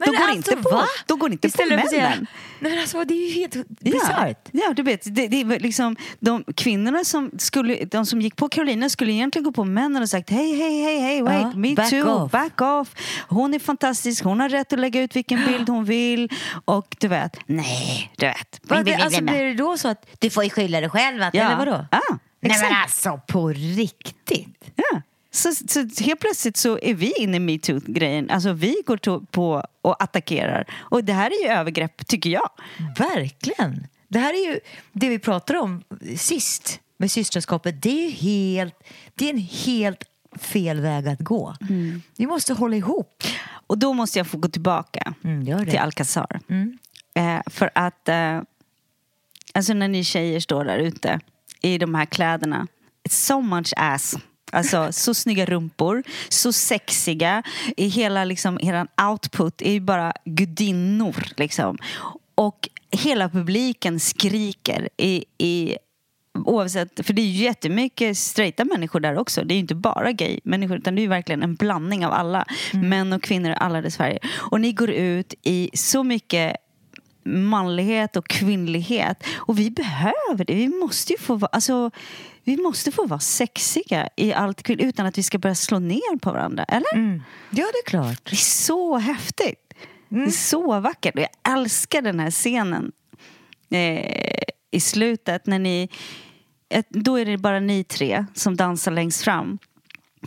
Men 0.00 0.12
de 0.12 0.16
går 0.16 0.24
alltså, 0.24 0.36
inte 0.52 0.62
på, 0.62 0.70
va? 0.76 0.84
de 1.06 1.18
går 1.18 1.32
inte 1.32 1.46
Istället 1.48 1.84
på 1.90 1.96
männen. 1.96 2.26
Nej 2.60 2.72
men 2.72 2.80
alltså 2.80 3.04
det 3.04 3.14
är 3.14 3.28
ju 3.28 3.32
helt 3.40 3.54
Ja, 3.54 3.64
bisarrt. 3.78 4.48
ja, 4.52 4.72
du 4.76 4.82
vet, 4.82 5.14
det, 5.14 5.28
det 5.28 5.40
är 5.40 5.60
liksom, 5.60 5.96
de 6.20 6.44
kvinnorna 6.56 7.04
som, 7.04 7.30
skulle, 7.38 7.84
de 7.84 8.06
som 8.06 8.20
gick 8.20 8.36
på 8.36 8.48
Carolina 8.48 8.88
skulle 8.88 9.12
egentligen 9.12 9.44
gå 9.44 9.52
på 9.52 9.64
männen 9.64 10.02
och 10.02 10.08
sagt 10.08 10.30
hej, 10.30 10.52
hej, 10.58 10.82
hej, 10.82 10.98
hej, 11.00 11.22
wait, 11.22 11.40
Ja, 11.42 11.52
me 11.54 11.74
back 11.74 11.90
too, 11.90 12.10
off. 12.10 12.32
back 12.32 12.60
off. 12.60 12.88
Hon 13.28 13.54
är 13.54 13.58
fantastisk, 13.58 14.24
hon 14.24 14.40
har 14.40 14.48
rätt 14.48 14.72
att 14.72 14.78
lägga 14.78 15.00
ut 15.02 15.16
vilken 15.16 15.44
bild 15.46 15.68
hon 15.68 15.84
vill. 15.84 16.28
Och 16.64 16.96
du 17.00 17.08
vet, 17.08 17.36
nej, 17.46 18.12
du 18.16 18.26
vet. 18.26 18.60
Vad, 18.62 18.88
alltså 18.88 19.22
blir 19.22 19.44
det 19.44 19.54
då 19.54 19.78
så 19.78 19.88
att 19.88 20.06
du 20.18 20.30
får 20.30 20.44
ju 20.44 20.50
skylla 20.50 20.80
dig 20.80 20.90
själv? 20.90 21.22
Att, 21.22 21.34
Ja. 21.34 21.44
Eller 21.44 21.56
vadå? 21.56 21.86
Ja, 21.90 22.18
Nej 22.40 22.50
exakt. 22.52 22.70
men 22.70 22.82
alltså 22.82 23.20
på 23.28 23.48
riktigt. 23.48 24.70
Ja. 24.76 25.02
Så, 25.30 25.52
så 25.68 26.04
helt 26.04 26.20
plötsligt 26.20 26.56
så 26.56 26.78
är 26.82 26.94
vi 26.94 27.12
inne 27.18 27.36
i 27.36 27.40
metoo-grejen. 27.40 28.30
Alltså 28.30 28.52
vi 28.52 28.76
går 28.86 29.26
på 29.26 29.64
och 29.82 30.02
attackerar. 30.02 30.64
Och 30.78 31.04
det 31.04 31.12
här 31.12 31.30
är 31.30 31.44
ju 31.44 31.48
övergrepp, 31.50 32.06
tycker 32.06 32.30
jag. 32.30 32.50
Verkligen. 32.98 33.86
Det 34.08 34.18
här 34.18 34.34
är 34.34 34.52
ju 34.52 34.60
det 34.92 35.08
vi 35.08 35.18
pratade 35.18 35.58
om 35.58 35.82
sist 36.16 36.80
med 36.96 37.10
systerskapet. 37.10 37.82
Det 37.82 37.90
är 37.90 38.04
ju 38.04 38.10
helt, 38.10 38.74
det 39.14 39.24
är 39.26 39.30
en 39.30 39.38
helt 39.38 40.04
fel 40.40 40.80
väg 40.80 41.08
att 41.08 41.20
gå. 41.20 41.54
Vi 42.16 42.26
måste 42.26 42.54
hålla 42.54 42.76
ihop. 42.76 43.22
Och 43.66 43.78
då 43.78 43.92
måste 43.92 44.18
jag 44.18 44.26
få 44.26 44.38
gå 44.38 44.48
tillbaka 44.48 45.14
Mm, 45.24 45.66
till 45.66 45.78
Alcazar. 45.78 46.40
Eh, 47.14 47.40
för 47.46 47.70
att 47.74 48.08
eh, 48.08 48.40
alltså 49.54 49.72
när 49.74 49.88
ni 49.88 50.04
tjejer 50.04 50.40
står 50.40 50.64
där 50.64 50.78
ute 50.78 51.20
i 51.62 51.78
de 51.78 51.94
här 51.94 52.04
kläderna. 52.04 52.66
It's 53.08 53.26
so 53.26 53.40
much 53.40 53.72
ass. 53.76 54.16
Alltså 54.52 54.92
så 54.92 55.14
snygga 55.14 55.44
rumpor, 55.44 56.02
så 56.28 56.52
sexiga. 56.52 57.42
I 57.76 57.88
hela 57.88 58.24
liksom, 58.24 58.58
eran 58.62 58.88
output 59.10 59.62
är 59.62 59.72
ju 59.72 59.80
bara 59.80 60.12
gudinnor 60.24 61.24
liksom. 61.36 61.78
Och 62.34 62.68
hela 62.90 63.28
publiken 63.28 64.00
skriker 64.00 64.88
i, 64.96 65.24
i 65.38 65.76
Oavsett, 66.44 67.06
för 67.06 67.12
det 67.12 67.22
är 67.22 67.26
ju 67.26 67.44
jättemycket 67.44 68.18
straighta 68.18 68.64
människor 68.64 69.00
där 69.00 69.18
också. 69.18 69.44
Det 69.44 69.54
är 69.54 69.56
ju 69.56 69.60
inte 69.60 69.74
bara 69.74 70.12
gay-människor 70.12 70.76
utan 70.76 70.94
det 70.94 71.00
är 71.00 71.02
ju 71.02 71.08
verkligen 71.08 71.42
en 71.42 71.54
blandning 71.54 72.06
av 72.06 72.12
alla. 72.12 72.44
Män 72.72 73.12
och 73.12 73.22
kvinnor, 73.22 73.50
alla 73.50 73.80
dess 73.80 73.96
färger. 73.96 74.18
Och 74.36 74.60
ni 74.60 74.72
går 74.72 74.90
ut 74.90 75.34
i 75.42 75.70
så 75.74 76.02
mycket 76.02 76.56
manlighet 77.24 78.16
och 78.16 78.28
kvinnlighet. 78.28 79.24
Och 79.36 79.58
vi 79.58 79.70
behöver 79.70 80.44
det. 80.44 80.54
Vi 80.54 80.68
måste 80.68 81.12
ju 81.12 81.18
få 81.18 81.34
vara, 81.34 81.50
alltså, 81.52 81.90
vi 82.44 82.56
måste 82.56 82.92
få 82.92 83.06
vara 83.06 83.20
sexiga 83.20 84.08
i 84.16 84.32
allt 84.32 84.70
utan 84.70 85.06
att 85.06 85.18
vi 85.18 85.22
ska 85.22 85.38
börja 85.38 85.54
slå 85.54 85.78
ner 85.78 86.18
på 86.18 86.32
varandra. 86.32 86.64
Eller? 86.64 86.98
Ja, 87.50 87.66
det 87.72 87.78
är 87.78 87.90
klart. 87.90 88.24
Det 88.24 88.32
är 88.32 88.36
så 88.36 88.98
häftigt. 88.98 89.74
Det 90.08 90.22
är 90.22 90.30
så 90.30 90.80
vackert. 90.80 91.14
Och 91.14 91.20
jag 91.20 91.58
älskar 91.58 92.02
den 92.02 92.20
här 92.20 92.30
scenen 92.30 92.92
eh, 93.70 94.42
i 94.70 94.80
slutet 94.80 95.46
när 95.46 95.58
ni... 95.58 95.88
Då 96.88 97.18
är 97.18 97.24
det 97.24 97.38
bara 97.38 97.60
ni 97.60 97.84
tre 97.84 98.26
som 98.34 98.56
dansar 98.56 98.90
längst 98.92 99.22
fram. 99.22 99.58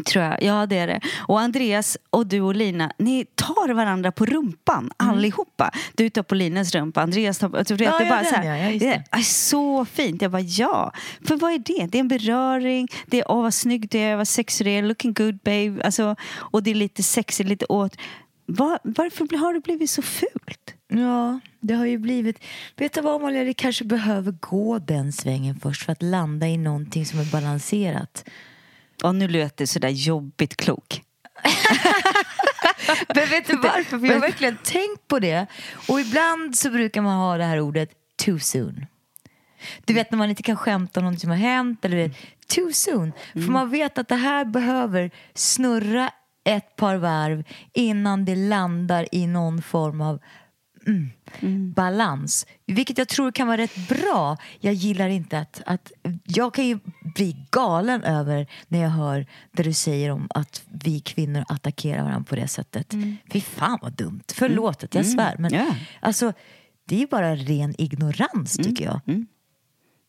Tror 0.06 0.25
jag. 0.25 0.43
Ja, 0.43 0.65
det 0.65 0.77
är 0.77 0.88
det. 0.88 0.99
Och 1.27 1.39
Andreas 1.39 1.97
och 2.10 2.27
du 2.27 2.41
och 2.41 2.56
Lina, 2.56 2.91
ni 2.97 3.25
tar 3.36 3.73
varandra 3.73 4.12
på 4.12 4.25
rumpan 4.25 4.91
allihopa. 4.97 5.71
Du 5.95 6.10
tar 6.10 6.23
på 6.23 6.36
Linas 6.36 6.75
rumpa, 6.75 7.01
Andreas 7.01 7.38
tar 7.38 7.49
på... 7.49 7.58
Jag 7.58 7.67
tror 7.67 7.82
Ja, 7.82 7.97
det 7.97 8.04
ja, 8.04 8.10
bara 8.10 8.21
den, 8.21 8.30
så 8.30 8.36
här, 8.36 8.71
ja, 8.71 8.80
det 8.80 9.04
är 9.12 9.21
så 9.21 9.86
fint. 9.86 10.21
Jag 10.21 10.32
bara 10.32 10.41
ja. 10.41 10.93
För 11.27 11.36
vad 11.36 11.51
är 11.51 11.60
det? 11.60 11.88
Det 11.91 11.97
är 11.97 11.99
en 11.99 12.08
beröring. 12.08 12.88
Det 13.06 13.19
är 13.19 13.32
åh 13.32 13.41
vad 13.41 13.54
snygg 13.54 13.89
du 13.89 13.97
är, 13.97 14.15
vad 14.15 14.27
sexig 14.27 14.67
du 14.67 14.71
är, 14.71 14.82
looking 14.82 15.13
good 15.13 15.38
babe. 15.38 15.82
Alltså, 15.84 16.15
och 16.34 16.63
det 16.63 16.71
är 16.71 16.75
lite 16.75 17.04
sexigt, 17.04 17.49
lite 17.49 17.65
åt. 17.65 17.97
Var, 18.45 18.80
varför 18.84 19.38
har 19.38 19.54
det 19.54 19.60
blivit 19.60 19.89
så 19.89 20.01
fult? 20.01 20.75
Ja, 20.88 21.39
det 21.60 21.73
har 21.73 21.86
ju 21.86 21.97
blivit... 21.97 22.43
Vet 22.77 22.93
du 22.93 23.01
vad 23.01 23.15
Amalia, 23.15 23.43
det 23.43 23.54
kanske 23.54 23.84
behöver 23.84 24.32
gå 24.32 24.80
den 24.80 25.12
svängen 25.12 25.60
först 25.60 25.86
för 25.86 25.91
att 25.91 26.01
landa 26.01 26.47
i 26.47 26.58
någonting 26.58 27.06
som 27.06 27.19
är 27.19 27.32
balanserat. 27.32 28.25
Och 29.01 29.15
nu 29.15 29.27
lät 29.27 29.57
det 29.57 29.67
sådär 29.67 29.89
jobbigt 29.89 30.57
klok. 30.57 31.01
Men 33.15 33.29
vet 33.29 33.47
du 33.47 33.57
varför? 33.57 33.99
För 33.99 34.07
jag 34.07 34.13
har 34.13 34.21
verkligen 34.21 34.57
tänkt 34.57 35.07
på 35.07 35.19
det. 35.19 35.47
Och 35.87 36.01
ibland 36.01 36.57
så 36.57 36.69
brukar 36.69 37.01
man 37.01 37.17
ha 37.17 37.37
det 37.37 37.43
här 37.43 37.59
ordet 37.59 37.89
too 38.25 38.39
soon. 38.39 38.85
Du 39.85 39.93
vet 39.93 40.11
när 40.11 40.17
man 40.17 40.29
inte 40.29 40.43
kan 40.43 40.57
skämta 40.57 40.99
om 40.99 41.05
något 41.05 41.19
som 41.19 41.29
har 41.29 41.37
hänt 41.37 41.85
eller 41.85 41.97
det, 41.97 42.11
too 42.47 42.71
soon. 42.73 43.13
För 43.33 43.51
man 43.51 43.69
vet 43.69 43.97
att 43.97 44.07
det 44.07 44.15
här 44.15 44.45
behöver 44.45 45.11
snurra 45.33 46.11
ett 46.43 46.75
par 46.75 46.95
varv 46.95 47.43
innan 47.73 48.25
det 48.25 48.35
landar 48.35 49.07
i 49.11 49.27
någon 49.27 49.61
form 49.61 50.01
av 50.01 50.19
mm, 50.87 51.73
balans. 51.73 52.45
Vilket 52.67 52.97
jag 52.97 53.07
tror 53.07 53.31
kan 53.31 53.47
vara 53.47 53.57
rätt 53.57 53.87
bra. 53.89 54.37
Jag 54.59 54.73
gillar 54.73 55.09
inte 55.09 55.39
att, 55.39 55.61
att... 55.65 55.91
Jag 56.25 56.53
kan 56.53 56.67
ju 56.67 56.79
bli 57.15 57.35
galen 57.51 58.03
över 58.03 58.47
när 58.67 58.79
jag 58.81 58.89
hör 58.89 59.25
det 59.51 59.63
du 59.63 59.73
säger 59.73 60.09
om 60.11 60.27
att 60.29 60.63
vi 60.83 60.99
kvinnor 60.99 61.43
attackerar 61.47 62.03
varandra 62.03 62.25
på 62.29 62.35
det 62.35 62.47
sättet. 62.47 62.93
Fy 63.31 63.41
fan 63.41 63.79
vad 63.81 63.93
dumt. 63.93 64.23
Förlåt 64.33 64.83
att 64.83 64.95
jag 64.95 65.05
svär. 65.05 65.35
Men 65.39 65.53
Ja. 65.53 65.75
alltså, 65.99 66.33
det 66.87 66.95
är 66.95 66.99
ju 66.99 67.07
bara 67.07 67.35
ren 67.35 67.75
ignorans 67.77 68.57
tycker 68.57 68.85
jag. 68.85 68.99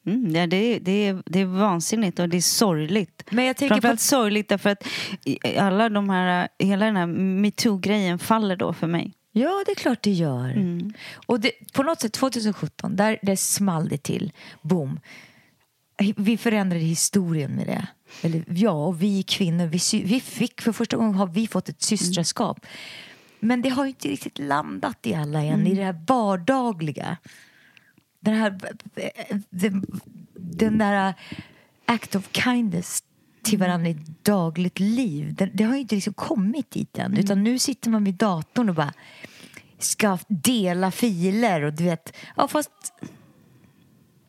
Mm, 0.06 0.35
ja, 0.35 0.46
det, 0.46 0.56
är, 0.56 0.80
det, 0.80 0.92
är, 1.06 1.22
det 1.26 1.40
är 1.40 1.44
vansinnigt 1.44 2.18
och 2.18 2.28
det 2.28 2.37
är 2.37 2.40
sorgligt. 2.40 3.24
Men 3.30 3.44
jag 3.44 3.56
tänker 3.56 3.74
på 3.74 3.80
Framförallt 3.80 3.96
att- 3.98 4.00
sorgligt 4.00 4.48
därför 4.48 4.70
att 4.70 4.85
alla 5.58 5.88
de 5.88 6.08
här, 6.11 6.48
hela 6.58 6.85
den 6.87 6.96
här 6.96 7.06
metoo-grejen 7.06 8.18
faller 8.18 8.56
då 8.56 8.72
för 8.72 8.87
mig. 8.87 9.12
Ja, 9.33 9.62
det 9.66 9.73
är 9.73 9.77
klart 9.77 10.03
det 10.03 10.11
gör. 10.11 10.57
Och 11.27 11.40
det, 11.40 11.53
på 11.73 11.83
något 11.83 12.01
sätt 12.01 12.12
2017, 12.12 12.97
där 12.97 13.18
det 13.23 13.37
small 13.37 13.88
det 13.88 14.03
till. 14.03 14.33
Boom. 14.62 15.01
Vi 16.16 16.37
förändrade 16.37 16.85
historien 16.85 17.51
med 17.51 17.66
det. 17.66 17.87
Eller 18.23 18.45
ja, 18.49 18.71
och 18.71 19.03
vi 19.03 19.23
kvinnor, 19.23 19.66
vi, 19.66 20.05
vi 20.05 20.21
fick, 20.21 20.61
för 20.61 20.73
första 20.73 20.97
gången 20.97 21.14
har 21.14 21.27
vi 21.27 21.47
fått 21.47 21.68
ett 21.68 21.83
systraskap. 21.83 22.66
Men 23.40 23.62
det 23.62 23.68
har 23.68 23.87
inte 23.87 24.09
riktigt 24.09 24.38
landat 24.38 25.07
i 25.07 25.14
alla 25.14 25.42
än, 25.42 25.66
i 25.66 25.75
det 25.75 25.85
här 25.85 26.01
vardagliga. 26.07 27.16
Den 28.21 28.35
här, 28.35 28.59
den, 29.51 29.87
den 30.35 30.79
där 30.79 31.14
act 31.87 32.14
of 32.14 32.29
kindness 32.33 33.03
till 33.42 33.59
varandra 33.59 33.90
i 33.90 33.96
dagligt 34.22 34.81
liv. 34.81 35.35
Det, 35.35 35.46
det 35.46 35.64
har 35.64 35.74
ju 35.74 35.81
inte 35.81 35.94
liksom 35.94 36.14
kommit 36.14 36.70
dit 36.70 36.98
än. 36.98 37.16
Utan 37.16 37.42
nu 37.42 37.59
sitter 37.59 37.90
man 37.90 38.05
vid 38.05 38.14
datorn 38.14 38.68
och 38.68 38.74
bara 38.74 38.92
ska 39.78 40.18
dela 40.28 40.90
filer 40.90 41.62
och 41.62 41.72
du 41.72 41.85
vet, 41.85 42.16
ja 42.37 42.48
fast 42.48 42.70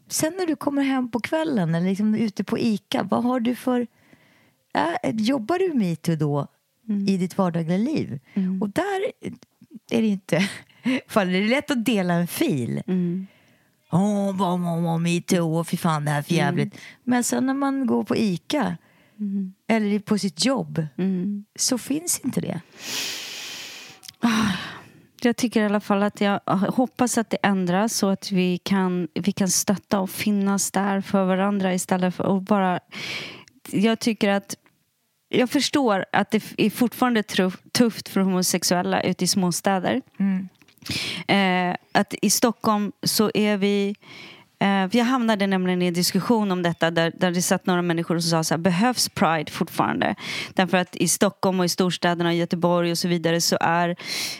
sen 0.07 0.33
när 0.37 0.47
du 0.47 0.55
kommer 0.55 0.83
hem 0.83 1.11
på 1.11 1.19
kvällen 1.19 1.75
eller 1.75 1.89
liksom 1.89 2.15
ute 2.15 2.43
på 2.43 2.59
Ica, 2.59 3.03
vad 3.03 3.23
har 3.23 3.39
du 3.39 3.55
för, 3.55 3.87
äh, 4.73 5.15
jobbar 5.15 5.59
du 5.59 5.73
metoo 5.73 6.15
då 6.15 6.47
i 7.07 7.17
ditt 7.17 7.37
vardagliga 7.37 7.77
liv? 7.77 8.19
Och 8.61 8.69
där 8.69 9.11
är 9.91 10.01
det 10.01 10.07
inte, 10.07 10.49
för 11.07 11.25
det 11.25 11.37
är 11.37 11.47
lätt 11.47 11.71
att 11.71 11.85
dela 11.85 12.13
en 12.13 12.27
fil. 12.27 12.81
Åh, 13.91 14.35
vad, 14.37 14.59
vad, 14.59 14.83
vad, 14.83 15.01
metoo 15.01 15.59
och 15.59 15.67
fy 15.67 15.77
fan 15.77 16.05
det 16.05 16.11
här 16.11 16.19
är 16.19 16.23
för 16.23 16.33
jävligt. 16.33 16.77
Men 17.03 17.23
sen 17.23 17.45
när 17.45 17.53
man 17.53 17.87
går 17.87 18.03
på 18.03 18.15
Ica 18.15 18.77
eller 19.67 19.99
på 19.99 20.17
sitt 20.17 20.45
jobb 20.45 20.85
så 21.55 21.77
finns 21.77 22.19
inte 22.19 22.41
det. 22.41 22.61
Jag 25.21 25.37
tycker 25.37 25.61
i 25.61 25.65
alla 25.65 25.79
fall 25.79 26.03
att 26.03 26.21
jag 26.21 26.39
hoppas 26.47 27.17
att 27.17 27.29
det 27.29 27.37
ändras 27.43 27.95
så 27.95 28.09
att 28.09 28.31
vi 28.31 28.57
kan, 28.57 29.07
vi 29.13 29.31
kan 29.31 29.49
stötta 29.49 29.99
och 29.99 30.09
finnas 30.09 30.71
där 30.71 31.01
för 31.01 31.25
varandra 31.25 31.73
istället 31.73 32.15
för 32.15 32.37
att 32.37 32.43
bara... 32.43 32.79
Jag 33.71 33.99
tycker 33.99 34.29
att 34.29 34.55
jag 35.29 35.49
förstår 35.49 36.05
att 36.11 36.31
det 36.31 36.43
är 36.57 36.69
fortfarande 36.69 37.23
tufft 37.71 38.09
för 38.09 38.19
homosexuella 38.19 39.01
ute 39.01 39.23
i 39.23 39.27
småstäder. 39.27 40.01
Eh, 41.27 41.75
att 41.91 42.13
i 42.21 42.29
Stockholm 42.29 42.91
så 43.03 43.31
är 43.33 43.57
vi... 43.57 43.95
Eh, 44.63 44.89
för 44.89 44.97
jag 44.97 45.05
hamnade 45.05 45.47
nämligen 45.47 45.81
i 45.81 45.85
en 45.85 45.93
diskussion 45.93 46.51
om 46.51 46.63
detta 46.63 46.91
där, 46.91 47.13
där 47.15 47.31
det 47.31 47.41
satt 47.41 47.65
några 47.65 47.81
människor 47.81 48.19
som 48.19 48.29
sa 48.29 48.43
så 48.43 48.53
här, 48.53 48.59
behövs 48.59 49.09
Pride 49.09 49.51
fortfarande? 49.51 50.15
Därför 50.53 50.77
att 50.77 50.95
i 50.95 51.07
Stockholm 51.07 51.59
och 51.59 51.65
i 51.65 51.69
storstäderna, 51.69 52.29
och 52.29 52.35
Göteborg 52.35 52.91
och 52.91 52.97
så 52.97 53.07
vidare 53.07 53.41
så 53.41 53.57
är, 53.61 53.95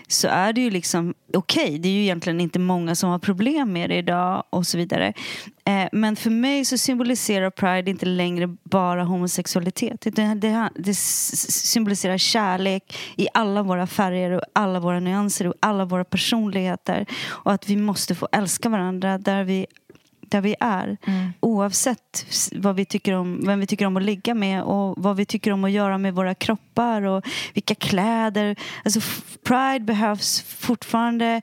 så 0.07 0.27
är 0.27 0.53
det 0.53 0.62
ju 0.62 0.69
liksom 0.69 1.13
okej. 1.33 1.79
Det 1.79 1.89
är 1.89 1.93
ju 1.93 2.01
egentligen 2.01 2.41
inte 2.41 2.59
många 2.59 2.95
som 2.95 3.09
har 3.09 3.19
problem 3.19 3.73
med 3.73 3.89
det 3.89 3.95
idag 3.95 4.43
och 4.49 4.67
så 4.67 4.77
vidare. 4.77 5.13
Eh, 5.65 5.88
men 5.91 6.15
för 6.15 6.29
mig 6.29 6.65
så 6.65 6.77
symboliserar 6.77 7.49
Pride 7.49 7.91
inte 7.91 8.05
längre 8.05 8.57
bara 8.63 9.03
homosexualitet. 9.03 10.01
Det, 10.01 10.33
det, 10.33 10.69
det 10.75 10.95
symboliserar 10.95 12.17
kärlek 12.17 12.97
i 13.15 13.27
alla 13.33 13.63
våra 13.63 13.88
färger 13.88 14.31
och 14.31 14.41
alla 14.53 14.79
våra 14.79 14.99
nyanser 14.99 15.47
och 15.47 15.53
alla 15.59 15.86
våra 15.86 16.03
personligheter. 16.03 17.05
Och 17.25 17.53
att 17.53 17.69
vi 17.69 17.75
måste 17.75 18.15
få 18.15 18.27
älska 18.31 18.69
varandra 18.69 19.17
där 19.17 19.43
vi 19.43 19.65
där 20.27 20.41
vi 20.41 20.55
är. 20.59 20.97
Oavsett 21.39 22.25
s- 22.29 22.49
vad 22.55 22.75
vi 22.75 22.86
tycker 22.86 23.13
om, 23.13 23.41
vem 23.45 23.59
vi 23.59 23.67
tycker 23.67 23.86
om 23.86 23.97
att 23.97 24.03
ligga 24.03 24.33
med 24.33 24.63
och 24.63 24.93
vad 24.97 25.15
vi 25.15 25.25
tycker 25.25 25.51
om 25.51 25.63
att 25.63 25.71
göra 25.71 25.97
med 25.97 26.13
våra 26.13 26.36
kroppar 26.36 27.01
och 27.01 27.25
vilka 27.53 27.75
kläder. 27.75 28.55
Alltså 28.86 28.99
Pride 29.43 29.79
behövs 29.86 30.41
fortfarande 30.41 31.41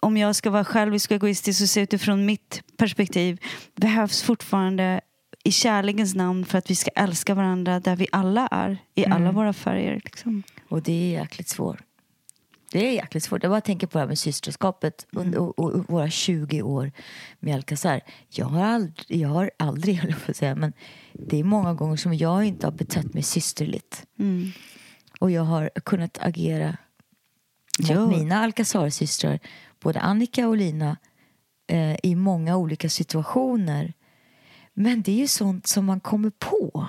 om 0.00 0.16
jag 0.16 0.36
ska 0.36 0.50
vara 0.50 0.64
självisk 0.64 1.10
och 1.10 1.14
egoistisk 1.14 1.62
och 1.62 1.68
se 1.68 1.80
utifrån 1.80 2.26
mitt 2.26 2.62
perspektiv 2.76 3.38
behövs 3.76 4.22
fortfarande 4.22 5.00
i 5.44 5.52
kärlekens 5.52 6.14
namn 6.14 6.44
för 6.44 6.58
att 6.58 6.70
vi 6.70 6.74
ska 6.74 6.90
älska 6.90 7.34
varandra 7.34 7.80
där 7.80 7.96
vi 7.96 8.06
alla 8.12 8.46
är 8.50 8.78
i 8.94 9.06
alla 9.06 9.32
våra 9.32 9.52
färger. 9.52 10.00
Liksom. 10.04 10.42
Och 10.68 10.82
det 10.82 10.92
är 10.92 11.20
jäkligt 11.20 11.48
svårt. 11.48 11.78
Det 12.72 12.88
är 12.88 12.92
jäkligt 12.92 13.24
svårt. 13.24 13.42
Jag 13.42 13.52
bara 13.52 13.60
tänker 13.60 13.86
på 13.86 13.98
det 13.98 14.02
här 14.02 14.08
med 14.08 14.18
systerskapet 14.18 15.06
under, 15.12 15.38
och, 15.38 15.58
och, 15.58 15.72
och 15.72 15.90
våra 15.90 16.10
20 16.10 16.62
år 16.62 16.92
med 17.40 17.54
Alcazar. 17.54 18.00
Jag 18.28 18.46
har 18.46 18.64
aldrig, 18.64 19.20
jag 19.20 19.28
har 19.28 19.50
aldrig 19.56 19.96
höll 20.00 20.10
jag 20.10 20.24
på 20.24 20.30
att 20.30 20.36
säga, 20.36 20.54
men 20.54 20.72
det 21.12 21.40
är 21.40 21.44
många 21.44 21.74
gånger 21.74 21.96
som 21.96 22.14
jag 22.14 22.44
inte 22.44 22.66
har 22.66 22.72
betett 22.72 23.14
mig 23.14 23.22
systerligt. 23.22 24.06
Och 25.20 25.30
jag 25.30 25.42
har 25.42 25.70
kunnat 25.84 26.18
agera 26.20 26.76
mot 27.78 28.10
mina 28.10 28.38
Alcazar-systrar, 28.38 29.38
både 29.80 30.00
Annika 30.00 30.48
och 30.48 30.56
Lina, 30.56 30.96
eh, 31.66 31.96
i 32.02 32.14
många 32.14 32.56
olika 32.56 32.88
situationer. 32.88 33.92
Men 34.74 35.02
det 35.02 35.12
är 35.12 35.16
ju 35.16 35.26
sånt 35.26 35.66
som 35.66 35.84
man 35.84 36.00
kommer 36.00 36.30
på. 36.30 36.88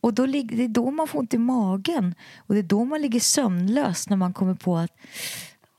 Och 0.00 0.14
då 0.14 0.26
det 0.26 0.64
är 0.64 0.68
då 0.68 0.90
man 0.90 1.08
får 1.08 1.18
ont 1.18 1.34
i 1.34 1.38
magen. 1.38 2.14
Och 2.38 2.54
det 2.54 2.60
är 2.60 2.64
då 2.64 2.84
man 2.84 3.02
ligger 3.02 3.20
sömnlös 3.20 4.08
när 4.08 4.16
man 4.16 4.32
kommer 4.32 4.54
på 4.54 4.76
att 4.76 4.96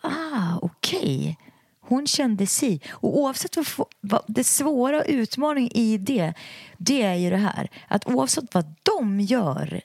ah, 0.01 0.57
okej. 0.61 1.37
Hon 1.79 2.07
kände 2.07 2.47
si. 2.47 2.81
Och 2.91 3.19
oavsett 3.19 3.57
vad, 3.57 3.87
vad 4.01 4.21
det 4.27 4.43
svåra 4.43 4.97
och 4.97 5.05
utmaningen 5.07 5.77
i 5.77 5.97
det, 5.97 6.33
det 6.77 7.01
är 7.01 7.15
ju 7.15 7.29
det 7.29 7.37
här. 7.37 7.69
Att 7.87 8.07
oavsett 8.07 8.53
vad 8.53 8.75
de 8.83 9.19
gör, 9.19 9.81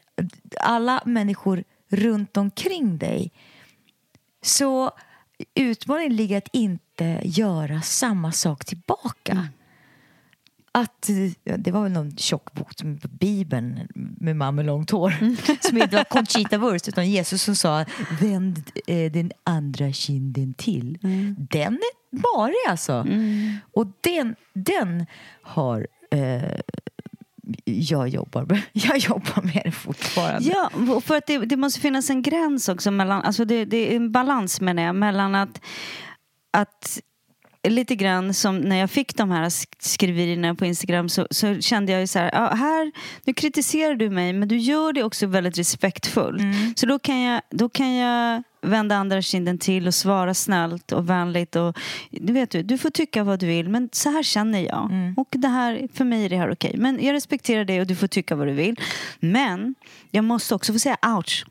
alla 0.61 1.03
människor 1.05 1.65
runt 1.89 2.37
omkring 2.37 2.99
dig, 2.99 3.33
så 4.43 4.91
utmaningen 5.55 6.17
ligger 6.17 6.39
att 6.39 6.49
inte 6.53 7.21
göra 7.25 7.83
samma 7.83 8.33
sak 8.33 8.65
tillbaka. 8.65 9.33
Mm 9.33 9.47
att 10.77 11.11
det 11.59 11.71
var 11.71 11.83
väl 11.83 11.93
någon 11.93 12.17
tjock 12.17 12.53
bok 12.53 12.83
Bibeln 13.21 13.89
med 13.95 14.37
man 14.37 14.55
med 14.55 14.67
långt 14.67 14.91
hår 14.91 15.11
som 15.69 15.79
inte 15.79 15.97
var 15.97 16.05
Conchita 16.05 16.59
Wurst 16.59 16.89
utan 16.89 17.11
Jesus 17.11 17.43
som 17.43 17.57
sa 17.57 17.85
vänd 18.21 18.63
eh, 18.87 19.13
den 19.13 19.33
andra 19.45 19.93
kinden 19.93 20.55
till. 20.55 20.99
Den 21.51 21.73
är 21.73 22.17
marig 22.17 22.71
alltså. 22.71 23.07
Och 23.73 23.87
den, 24.01 24.37
den 24.55 25.07
har 25.43 25.87
eh, 26.11 26.61
jag 27.65 28.09
jobbar 28.09 28.45
med. 28.45 28.63
Jag 28.73 28.99
jobbar 28.99 29.43
med 29.43 29.63
det 29.65 29.73
fortfarande. 29.73 30.49
Ja, 30.49 30.71
för 31.01 31.17
att 31.17 31.27
det, 31.27 31.39
det 31.39 31.57
måste 31.57 31.81
finnas 31.81 32.11
en 32.11 32.23
gräns 32.23 32.69
också 32.69 32.91
mellan, 32.91 33.23
alltså 33.23 33.45
det, 33.45 33.65
det 33.65 33.93
är 33.93 33.97
en 33.97 34.13
balans 34.13 34.61
menar 34.61 34.83
jag, 34.83 34.95
mellan 34.95 35.35
att, 35.35 35.61
att 36.51 37.01
lite 37.69 37.95
grann 37.97 38.35
som 38.35 38.59
när 38.59 38.77
jag 38.77 38.91
fick 38.91 39.17
de 39.17 39.31
här 39.31 39.45
sk- 39.49 39.75
skriverierna 39.79 40.55
på 40.55 40.67
Instagram 40.67 41.09
så, 41.09 41.27
så 41.31 41.61
kände 41.61 41.93
jag 41.93 42.01
ju 42.01 42.07
så 42.07 42.19
här, 42.19 42.31
ja, 42.33 42.55
här, 42.55 42.93
nu 43.25 43.33
kritiserar 43.33 43.95
du 43.95 44.11
mig 44.11 44.33
men 44.33 44.49
du 44.49 44.57
gör 44.57 44.93
det 44.93 45.03
också 45.03 45.27
väldigt 45.27 45.59
respektfullt. 45.59 46.43
Så 46.77 46.87
då 46.87 46.99
kan, 46.99 47.21
jag, 47.21 47.41
då 47.51 47.69
kan 47.69 47.95
jag 47.95 48.43
vända 48.63 48.97
andra 48.97 49.23
kinden 49.23 49.59
till 49.59 49.87
och 49.87 49.95
svara 49.95 50.35
snällt 50.35 50.93
och 50.93 51.11
vänligt 51.11 51.57
och 51.57 51.77
du 52.11 52.33
vet 52.33 52.51
du, 52.51 52.63
du 52.63 52.79
får 52.79 52.91
tycka 52.91 53.25
vad 53.25 53.39
du 53.41 53.47
vill 53.47 53.69
men 53.69 53.89
så 53.93 54.11
här 54.11 54.23
känner 54.23 54.61
jag 54.61 54.91
och 55.17 55.29
det 55.31 55.49
här, 55.49 55.89
för 55.95 56.05
mig 56.05 56.25
är 56.25 56.29
det 56.29 56.37
här 56.37 56.51
okej. 56.53 56.75
Men 56.79 57.05
jag 57.05 57.13
respekterar 57.13 57.65
det 57.65 57.81
och 57.81 57.87
du 57.87 57.97
får 57.97 58.07
tycka 58.07 58.37
vad 58.37 58.47
du 58.47 58.53
vill. 58.53 58.81
Men 59.21 59.75
jag 60.11 60.25
måste 60.25 60.55
också 60.55 60.73
få 60.73 60.79
säga 60.79 60.97
ouch 61.17 61.47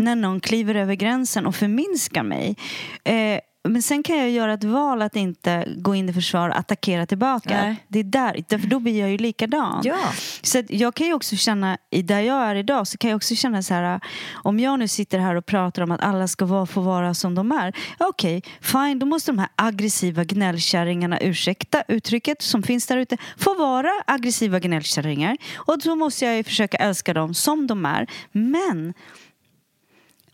när 0.00 0.16
någon 0.16 0.40
kliver 0.40 0.74
över 0.74 0.94
gränsen 0.94 1.46
och 1.46 1.54
förminskar 1.54 2.22
mig. 2.22 2.56
Eh, 3.04 3.38
men 3.68 3.82
sen 3.82 4.02
kan 4.02 4.18
jag 4.18 4.30
göra 4.30 4.52
ett 4.52 4.64
val 4.64 5.02
att 5.02 5.16
inte 5.16 5.68
gå 5.76 5.94
in 5.94 6.08
i 6.08 6.12
försvar 6.12 6.48
och 6.48 6.58
attackera 6.58 7.06
tillbaka. 7.06 7.62
Nej. 7.62 7.84
Det 7.88 7.98
är 7.98 8.04
där, 8.04 8.68
då 8.68 8.78
blir 8.80 9.00
jag 9.00 9.10
ju 9.10 9.18
likadan. 9.18 9.80
Ja. 9.84 9.98
Så 10.42 10.62
jag 10.68 10.94
kan 10.94 11.06
ju 11.06 11.14
också 11.14 11.36
känna, 11.36 11.78
i 11.90 12.02
där 12.02 12.20
jag 12.20 12.42
är 12.44 12.54
idag, 12.54 12.86
så 12.86 12.98
kan 12.98 13.10
jag 13.10 13.16
också 13.16 13.34
känna 13.34 13.62
så 13.62 13.74
här, 13.74 14.00
om 14.32 14.60
jag 14.60 14.78
nu 14.78 14.88
sitter 14.88 15.18
här 15.18 15.34
och 15.34 15.46
pratar 15.46 15.82
om 15.82 15.90
att 15.90 16.00
alla 16.00 16.28
ska 16.28 16.46
vara, 16.46 16.66
få 16.66 16.80
vara 16.80 17.14
som 17.14 17.34
de 17.34 17.52
är. 17.52 17.72
Okej, 17.98 18.42
fine, 18.60 18.98
då 18.98 19.06
måste 19.06 19.32
de 19.32 19.38
här 19.38 19.48
aggressiva 19.54 20.24
gnällkärringarna, 20.24 21.20
ursäkta 21.20 21.82
uttrycket 21.88 22.42
som 22.42 22.62
finns 22.62 22.86
där 22.86 22.96
ute, 22.96 23.16
få 23.36 23.54
vara 23.54 23.90
aggressiva 24.06 24.58
gnällkärringar. 24.58 25.36
Och 25.56 25.78
då 25.78 25.96
måste 25.96 26.24
jag 26.24 26.36
ju 26.36 26.44
försöka 26.44 26.76
älska 26.76 27.14
dem 27.14 27.34
som 27.34 27.66
de 27.66 27.86
är. 27.86 28.06
Men 28.32 28.94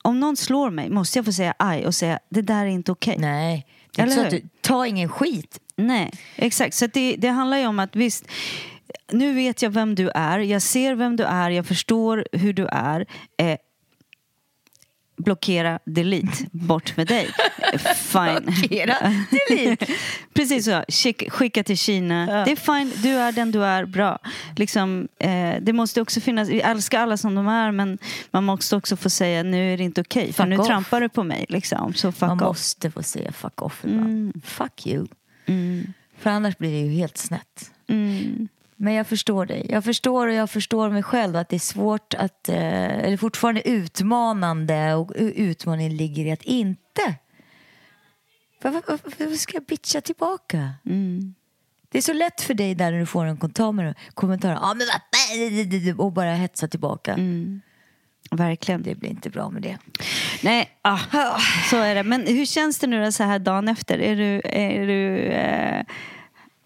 om 0.05 0.21
någon 0.21 0.37
slår 0.37 0.71
mig 0.71 0.91
måste 0.91 1.19
jag 1.19 1.25
få 1.25 1.33
säga 1.33 1.55
aj 1.59 1.87
och 1.87 1.95
säga 1.95 2.19
det 2.29 2.43
där 2.43 2.63
är 2.63 2.67
inte 2.67 2.93
okej. 2.93 3.17
Nej, 3.19 3.67
det 3.97 4.03
är 4.03 4.07
Eller 4.07 4.31
du, 4.31 4.43
ta 4.61 4.87
ingen 4.87 5.09
skit. 5.09 5.59
Nej, 5.77 6.11
exakt. 6.37 6.75
Så 6.75 6.87
det, 6.87 7.17
det 7.19 7.29
handlar 7.29 7.57
ju 7.57 7.67
om 7.67 7.79
att 7.79 7.97
visst, 7.97 8.25
nu 9.13 9.35
vet 9.35 9.63
jag 9.63 9.71
vem 9.71 9.95
du 9.95 10.11
är, 10.11 10.39
jag 10.39 10.63
ser 10.63 10.95
vem 10.95 11.17
du 11.17 11.25
är, 11.25 11.51
jag 11.51 11.67
förstår 11.67 12.27
hur 12.33 12.53
du 12.53 12.67
är. 12.67 13.07
Eh, 13.39 13.59
blockera, 15.17 15.79
delete, 15.85 16.47
bort 16.51 16.97
med 16.97 17.07
dig. 17.07 17.29
Fine. 17.97 18.41
Blockera, 18.45 18.97
delete. 19.49 19.87
Precis 20.35 20.65
så, 20.65 20.85
Skick, 20.89 21.31
skicka 21.33 21.63
till 21.65 21.79
Kina. 21.79 22.45
Det 22.45 22.53
är 22.53 22.57
fine, 22.57 22.93
du 23.03 23.09
är 23.09 23.33
den 23.33 23.51
du 23.51 23.65
är, 23.65 23.85
bra. 23.85 24.19
Liksom, 24.57 25.09
eh, 25.19 25.55
det 25.61 25.73
måste 25.73 26.01
också 26.01 26.21
finnas, 26.21 26.49
vi 26.49 26.61
älskar 26.61 27.01
alla 27.01 27.17
som 27.17 27.35
de 27.35 27.49
är 27.49 27.73
men 27.73 27.99
man 28.31 28.45
måste 28.45 28.77
också 28.77 28.97
få 28.97 29.11
säga 29.11 29.43
nu 29.43 29.73
är 29.73 29.77
det 29.77 29.85
inte 29.85 30.01
okej 30.01 30.33
för 30.33 30.43
Fuck 30.43 30.49
nu 30.51 30.59
off. 30.59 30.67
trampar 30.67 31.01
du 31.01 31.09
på 31.09 31.23
mig. 31.25 31.47
Liksom. 31.49 31.95
Så 31.95 32.13
fuck 32.13 32.21
Man 32.29 32.41
off. 32.41 32.47
måste 32.47 32.91
få 32.91 33.03
säga 33.03 33.33
fuck 33.33 33.63
off 33.63 33.81
ibland. 33.85 34.45
Fuck 34.45 34.87
you. 34.87 35.07
Mm. 35.47 35.93
För 36.19 36.31
annars 36.31 36.59
blir 36.59 36.71
det 36.73 36.79
ju 36.79 36.93
helt 36.93 37.19
snett. 37.19 37.71
Mm. 37.89 38.49
Men 38.77 38.95
jag 38.95 39.07
förstår 39.07 39.47
dig. 39.47 39.67
Jag 39.71 39.85
förstår 39.85 40.27
och 40.27 40.35
jag 40.35 40.51
förstår 40.51 40.91
mig 40.91 41.03
själv 41.03 41.37
att 41.37 41.49
det 41.49 41.57
är 41.57 41.61
svårt 41.61 42.15
att, 42.15 42.49
eh, 42.49 42.99
eller 42.99 43.17
fortfarande 43.17 43.69
utmanande 43.69 44.95
och 44.95 45.13
utmaningen 45.17 45.97
ligger 45.97 46.25
i 46.25 46.33
att 46.33 46.43
inte. 46.43 47.15
Varför, 48.63 49.37
ska 49.37 49.57
jag 49.57 49.65
bitcha 49.65 50.01
tillbaka? 50.01 50.71
Mm. 50.87 51.35
Det 51.89 51.99
är 51.99 52.03
så 52.03 52.13
lätt 52.13 52.41
för 52.41 52.55
dig 52.55 52.75
där 52.75 52.93
när 52.93 52.99
du 52.99 53.07
får 53.07 53.25
en 53.25 53.37
kommentar, 53.37 53.95
kommentar 54.15 54.59
ah, 54.61 54.75
men 54.75 55.97
och 55.99 56.13
bara 56.13 56.35
hetsa 56.35 56.69
tillbaka. 56.69 57.13
Mm. 57.13 57.61
Verkligen. 58.31 58.83
Det 58.83 58.95
blir 58.95 59.11
inte 59.11 59.31
bra 59.31 59.51
med 59.51 59.63
det. 59.63 59.79
Nej, 60.43 60.71
ah, 60.83 61.39
så 61.71 61.77
är 61.77 61.95
det. 61.95 62.03
Men 62.03 62.27
hur 62.27 62.47
känns 62.47 62.79
det 62.79 62.87
nu 62.87 63.05
då, 63.05 63.13
så 63.13 63.23
här 63.25 63.39
dagen 63.39 63.69
efter? 63.69 63.99
Är 63.99 64.17
du, 64.17 64.41
är 64.45 64.87
du 64.87 65.19
eh, 65.19 65.85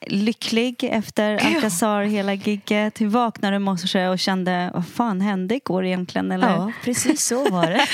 lycklig 0.07 0.84
efter 0.84 1.46
Alcazar, 1.46 2.03
hela 2.03 2.34
gigget? 2.34 3.01
Hur 3.01 3.07
vaknade 3.07 3.53
du 3.53 3.57
i 3.57 3.59
morse 3.59 4.09
och 4.09 4.18
kände, 4.18 4.70
vad 4.74 4.88
fan 4.88 5.20
hände 5.20 5.55
igår 5.55 5.84
egentligen? 5.84 6.32
Eller? 6.32 6.49
Ja, 6.49 6.72
precis 6.84 7.24
så 7.24 7.51
var 7.51 7.66
det. 7.66 7.86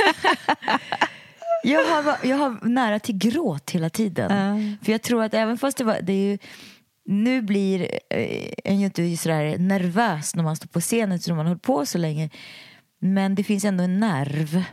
jag, 1.64 1.84
har, 1.84 2.16
jag 2.22 2.36
har 2.36 2.68
nära 2.68 2.98
till 2.98 3.18
gråt 3.18 3.70
hela 3.70 3.90
tiden. 3.90 4.78
För 4.82 4.92
jag 4.92 5.02
tror 5.02 5.22
att 5.24 5.34
även 5.34 5.58
fast 5.58 5.78
det 5.78 5.84
var... 5.84 5.98
Det 6.02 6.12
är 6.12 6.30
ju, 6.30 6.38
nu 7.06 7.42
blir 7.42 7.98
eh, 8.10 8.52
en 8.64 8.80
ju 8.80 8.84
inte 8.86 9.16
sådär 9.16 9.58
nervös 9.58 10.34
när 10.34 10.42
man 10.42 10.56
står 10.56 10.68
på 10.68 10.80
scenen 10.80 11.20
så 11.20 11.30
man 11.30 11.38
har 11.38 11.44
hållit 11.44 11.62
på 11.62 11.86
så 11.86 11.98
länge. 11.98 12.30
Men 13.00 13.34
det 13.34 13.44
finns 13.44 13.64
ändå 13.64 13.84
en 13.84 14.00
nerv. 14.00 14.64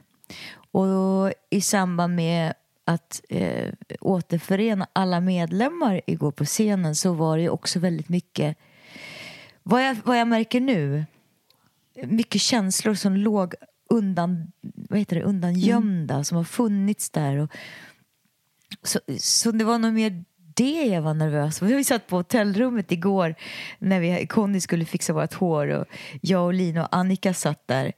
Och 0.72 1.34
i 1.52 1.62
samband 1.62 2.16
med 2.16 2.54
att 2.94 3.22
eh, 3.30 3.74
återförena 4.02 4.88
alla 4.94 5.20
medlemmar 5.20 6.02
igår 6.08 6.32
på 6.32 6.46
scenen 6.46 6.96
så 6.96 7.14
var 7.14 7.38
det 7.38 7.44
ju 7.44 7.50
också 7.50 7.80
väldigt 7.80 8.10
mycket 8.10 8.58
vad 9.64 9.86
jag, 9.86 9.98
vad 10.04 10.20
jag 10.20 10.28
märker 10.28 10.60
nu 10.60 11.06
mycket 12.04 12.42
känslor 12.42 12.94
som 12.94 13.16
låg 13.16 13.54
undan, 13.90 14.52
vad 14.62 15.00
heter 15.00 15.16
det, 15.16 15.24
undangömda 15.24 16.24
som 16.24 16.38
har 16.38 16.44
funnits 16.44 17.10
där. 17.10 17.38
Och, 17.38 17.52
så, 18.84 19.00
så 19.20 19.52
det 19.52 19.64
var 19.64 19.78
nog 19.78 19.94
mer 19.94 20.24
det 20.56 20.86
jag 20.86 21.02
var 21.02 21.14
nervös 21.14 21.60
för. 21.60 21.66
Vi 21.66 21.84
satt 21.84 22.08
på 22.08 22.16
hotellrummet 22.16 22.92
igår 22.92 23.36
när 23.80 24.00
vi, 24.00 24.28
Conny 24.28 24.62
skulle 24.62 24.86
fixa 24.86 25.14
vårt 25.14 25.34
hår 25.34 25.68
och 25.68 25.86
jag 26.22 26.46
och 26.46 26.54
Lina 26.54 26.86
och 26.86 26.96
Annika 26.96 27.34
satt 27.34 27.68
där. 27.68 27.92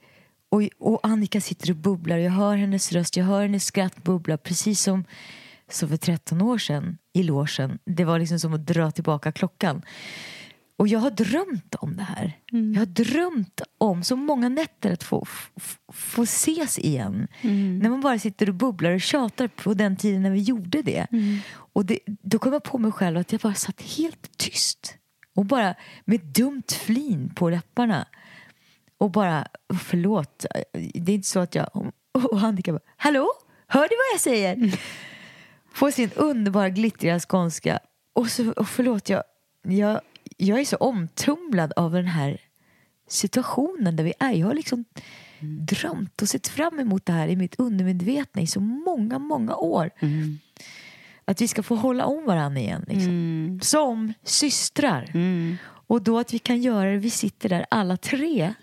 Och, 0.54 0.62
och 0.78 1.00
Annika 1.02 1.40
sitter 1.40 1.70
och 1.70 1.76
bubblar 1.76 2.16
jag 2.16 2.30
hör 2.30 2.56
hennes 2.56 2.92
röst, 2.92 3.16
jag 3.16 3.24
hör 3.24 3.42
hennes 3.42 3.64
skratt 3.64 4.04
bubbla 4.04 4.36
precis 4.36 4.82
som, 4.82 5.04
som 5.70 5.88
för 5.88 5.96
13 5.96 6.42
år 6.42 6.58
sedan 6.58 6.98
i 7.12 7.22
logen. 7.22 7.78
Det 7.84 8.04
var 8.04 8.18
liksom 8.18 8.40
som 8.40 8.54
att 8.54 8.66
dra 8.66 8.90
tillbaka 8.90 9.32
klockan. 9.32 9.82
Och 10.76 10.88
jag 10.88 10.98
har 10.98 11.10
drömt 11.10 11.74
om 11.74 11.96
det 11.96 12.02
här. 12.02 12.38
Jag 12.74 12.80
har 12.80 12.86
drömt 12.86 13.60
om 13.78 14.04
så 14.04 14.16
många 14.16 14.48
nätter 14.48 14.92
att 14.92 15.02
få, 15.02 15.26
få 15.92 16.22
ses 16.22 16.78
igen. 16.78 17.28
När 17.82 17.90
man 17.90 18.00
bara 18.00 18.18
sitter 18.18 18.48
och 18.48 18.54
bubblar 18.54 18.90
och 18.90 19.00
tjatar 19.00 19.48
på 19.48 19.74
den 19.74 19.96
tiden 19.96 20.22
när 20.22 20.30
vi 20.30 20.40
gjorde 20.40 20.82
det. 20.82 21.06
Och 21.54 21.84
det, 21.86 21.98
då 22.06 22.38
kom 22.38 22.52
jag 22.52 22.62
på 22.62 22.78
mig 22.78 22.92
själv 22.92 23.18
att 23.18 23.32
jag 23.32 23.40
bara 23.40 23.54
satt 23.54 23.82
helt 23.82 24.38
tyst. 24.38 24.96
Och 25.34 25.44
bara 25.44 25.74
med 26.04 26.20
dumt 26.20 26.62
flin 26.68 27.32
på 27.34 27.50
läpparna. 27.50 28.06
Och 29.04 29.10
bara, 29.10 29.46
"Oh, 29.68 29.76
förlåt, 29.78 30.44
det 30.72 31.12
är 31.12 31.14
inte 31.14 31.28
så 31.28 31.40
att 31.40 31.54
jag... 31.54 31.92
Och 32.12 32.40
Annika 32.42 32.72
bara, 32.72 32.80
hallå? 32.96 33.28
Hör 33.66 33.82
du 33.82 33.94
vad 33.96 34.14
jag 34.14 34.20
säger? 34.20 34.78
På 35.78 35.90
sin 35.90 36.10
underbara 36.16 36.68
glittriga 36.68 37.20
skånska. 37.20 37.78
Och, 38.12 38.28
så, 38.28 38.50
och 38.50 38.68
förlåt, 38.68 39.08
jag, 39.08 39.22
jag, 39.62 40.00
jag 40.36 40.60
är 40.60 40.64
så 40.64 40.76
omtumlad 40.76 41.72
av 41.76 41.92
den 41.92 42.06
här 42.06 42.40
situationen 43.08 43.96
där 43.96 44.04
vi 44.04 44.12
är. 44.18 44.32
Jag 44.32 44.46
har 44.46 44.54
liksom 44.54 44.84
drömt 45.40 46.22
och 46.22 46.28
sett 46.28 46.48
fram 46.48 46.78
emot 46.80 47.06
det 47.06 47.12
här 47.12 47.28
i 47.28 47.36
mitt 47.36 47.54
undermedvetna 47.58 48.42
i 48.42 48.46
så 48.46 48.60
många, 48.60 49.18
många 49.18 49.56
år. 49.56 49.90
Att 51.24 51.40
vi 51.40 51.48
ska 51.48 51.62
få 51.62 51.74
hålla 51.74 52.04
om 52.06 52.24
varandra 52.26 52.60
igen. 52.60 52.84
Liksom. 52.88 53.60
Som 53.62 54.12
systrar. 54.22 55.10
Och 55.86 56.02
då 56.02 56.18
att 56.18 56.34
vi 56.34 56.38
kan 56.38 56.62
göra 56.62 56.90
det, 56.90 56.98
vi 56.98 57.10
sitter 57.10 57.48
där 57.48 57.66
alla 57.70 57.96
tre. 57.96 58.54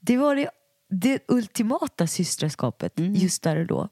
Det 0.00 0.16
var 0.16 0.36
det, 0.36 0.50
det 0.90 1.22
ultimata 1.28 2.06
systraskapet 2.06 2.92
just 2.96 3.42
där 3.42 3.56
och 3.56 3.66
då. 3.66 3.88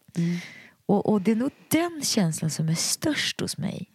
Och, 0.87 1.09
och 1.13 1.23
det 1.23 1.31
är 1.31 1.37
nog 1.37 1.51
den 1.69 2.03
känslan 2.03 2.51
som 2.51 2.69
är 2.69 2.75
störst 2.75 3.41
hos 3.41 3.59
mig 3.59 3.91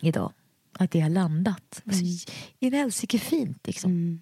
idag. 0.00 0.32
Att 0.72 0.90
det 0.90 1.00
har 1.00 1.10
landat. 1.10 1.82
Alltså, 1.86 2.32
in 2.58 2.72
helsike 2.72 3.18
fint 3.18 3.66
liksom. 3.66 4.20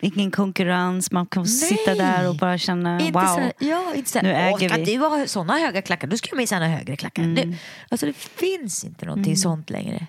Ingen 0.00 0.30
konkurrens, 0.30 1.10
man 1.10 1.26
kan 1.26 1.46
sitta 1.46 1.90
Nej. 1.94 1.96
där 1.96 2.28
och 2.28 2.36
bara 2.36 2.58
känna 2.58 3.00
Inte 3.00 3.12
wow. 3.12 3.20
så 3.26 3.40
här, 3.40 3.52
ja, 3.58 3.94
inte 3.94 4.10
så 4.10 4.18
här, 4.18 4.26
Nu 4.26 4.32
"Åh, 4.32 4.38
äger 4.62 4.76
vi." 4.76 4.84
du 4.84 4.98
ha 4.98 5.26
såna 5.26 5.58
höga 5.58 5.82
klackar, 5.82 6.08
då 6.08 6.16
ska 6.16 6.28
jag 6.30 6.36
minsann 6.36 6.62
ha 6.62 6.68
högre 6.68 6.96
klackar. 6.96 7.22
Det, 7.22 7.54
alltså 7.88 8.06
det 8.06 8.12
finns 8.16 8.84
inte 8.84 9.06
någonting 9.06 9.36
sånt 9.36 9.70
längre. 9.70 10.06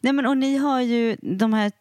Nej, 0.00 0.12
men, 0.12 0.26
och 0.26 0.36
ni 0.36 0.56
har 0.56 0.80
ju 0.80 1.16
de 1.22 1.52
här 1.52 1.72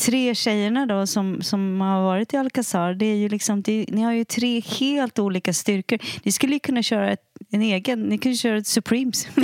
tre 0.00 0.34
tjejerna 0.34 0.86
då 0.86 1.06
som, 1.06 1.42
som 1.42 1.80
har 1.80 2.02
varit 2.02 2.34
i 2.34 2.36
Alcazar. 2.36 2.94
Det 2.94 3.06
är 3.06 3.16
ju 3.16 3.28
liksom, 3.28 3.62
det, 3.62 3.86
ni 3.88 4.02
har 4.02 4.12
ju 4.12 4.24
tre 4.24 4.60
helt 4.60 5.18
olika 5.18 5.52
styrkor. 5.52 5.98
Ni 6.22 6.32
skulle 6.32 6.52
ju 6.52 6.60
kunna 6.60 6.82
köra 6.82 7.10
ett, 7.10 7.20
en 7.50 7.62
egen, 7.62 8.02
ni 8.02 8.18
kunde 8.18 8.36
köra 8.38 8.56
ett 8.56 8.66
Supremes. 8.66 9.28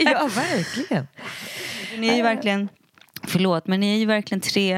ja, 0.00 0.28
verkligen. 0.34 1.06
ni 1.98 2.08
är 2.08 2.16
ju 2.16 2.22
verkligen 2.22 2.68
Förlåt, 3.26 3.66
men 3.66 3.80
ni 3.80 3.94
är 3.94 3.98
ju 3.98 4.06
verkligen 4.06 4.40
tre... 4.40 4.72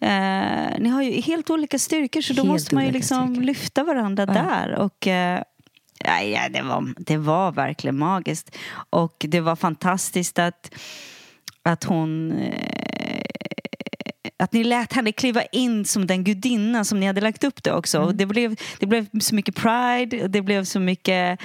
Eh, 0.00 0.78
ni 0.78 0.88
har 0.88 1.02
ju 1.02 1.20
helt 1.20 1.50
olika 1.50 1.78
styrkor 1.78 2.20
så 2.20 2.32
då 2.32 2.42
Helt 2.42 2.48
måste 2.52 2.74
man 2.74 2.84
ju 2.84 2.90
liksom 2.90 3.26
styrkor. 3.26 3.42
lyfta 3.42 3.84
varandra 3.84 4.24
Ja. 4.28 4.32
där. 4.34 4.74
Och, 4.74 5.06
eh, 5.06 5.42
ja, 6.04 6.48
det, 6.50 6.62
var, 6.62 6.94
det 6.98 7.16
var 7.16 7.52
verkligen 7.52 7.98
magiskt. 7.98 8.56
Och 8.90 9.24
det 9.28 9.40
var 9.40 9.56
fantastiskt 9.56 10.38
att, 10.38 10.74
att 11.62 11.84
hon... 11.84 12.32
Eh, 12.32 13.22
att 14.40 14.52
ni 14.52 14.64
lät 14.64 14.92
henne 14.92 15.12
kliva 15.12 15.42
in 15.42 15.84
som 15.84 16.06
den 16.06 16.24
gudinna 16.24 16.84
som 16.84 17.00
ni 17.00 17.06
hade 17.06 17.20
lagt 17.20 17.44
upp 17.44 17.62
det 17.62 17.72
också. 17.72 17.98
Mm. 17.98 18.16
Det, 18.16 18.26
blev, 18.26 18.56
det 18.80 18.86
blev 18.86 19.06
så 19.20 19.34
mycket 19.34 19.54
pride 19.54 20.22
och 20.22 20.30
det 20.30 20.42
blev 20.42 20.64
så 20.64 20.80
mycket 20.80 21.40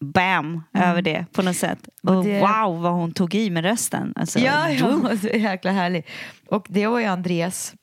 bam 0.00 0.62
över 0.74 1.02
det 1.02 1.24
på 1.32 1.42
något 1.42 1.56
sätt. 1.56 1.88
Och, 2.02 2.10
Mm. 2.14 2.26
Det- 2.26 2.40
wow 2.40 2.80
vad 2.82 2.92
hon 2.92 3.12
tog 3.12 3.34
i 3.34 3.50
med 3.50 3.64
rösten. 3.64 4.12
Alltså, 4.16 4.38
Ja, 4.38 4.70
ja, 4.70 5.16
så 5.22 5.28
jäkla 5.36 5.70
härlig. 5.72 6.06
Och 6.48 6.66
det 6.68 6.86
var 6.86 6.98
ju 6.98 7.04
Andreas 7.06 7.74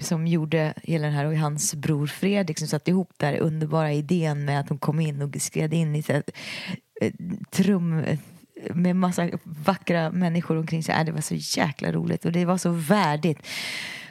som 0.00 0.26
gjorde 0.26 0.74
hela 0.82 1.04
den 1.06 1.14
här 1.16 1.24
och 1.24 1.36
hans 1.36 1.74
bror 1.74 2.06
Fredrik 2.06 2.58
som 2.58 2.68
satte 2.68 2.90
ihop 2.90 3.10
den 3.16 3.28
här 3.32 3.40
underbara 3.40 3.92
idén 3.92 4.44
med 4.44 4.60
att 4.60 4.68
hon 4.68 4.78
kom 4.78 5.00
in 5.00 5.22
och 5.22 5.36
skred 5.42 5.74
in 5.74 5.96
i 5.96 6.02
så 6.02 6.12
här, 6.12 6.22
eh, 7.00 7.12
trum 7.50 8.04
med 8.74 8.96
massa 8.96 9.28
vackra 9.44 10.10
människor 10.10 10.56
omkring 10.56 10.82
sig. 10.82 10.94
Äh, 10.94 11.04
Det 11.04 11.12
var 11.12 11.20
så 11.20 11.34
jäkla 11.34 11.92
roligt 11.92 12.24
och 12.24 12.32
det 12.32 12.44
var 12.44 12.58
så 12.58 12.70
värdigt. 12.70 13.38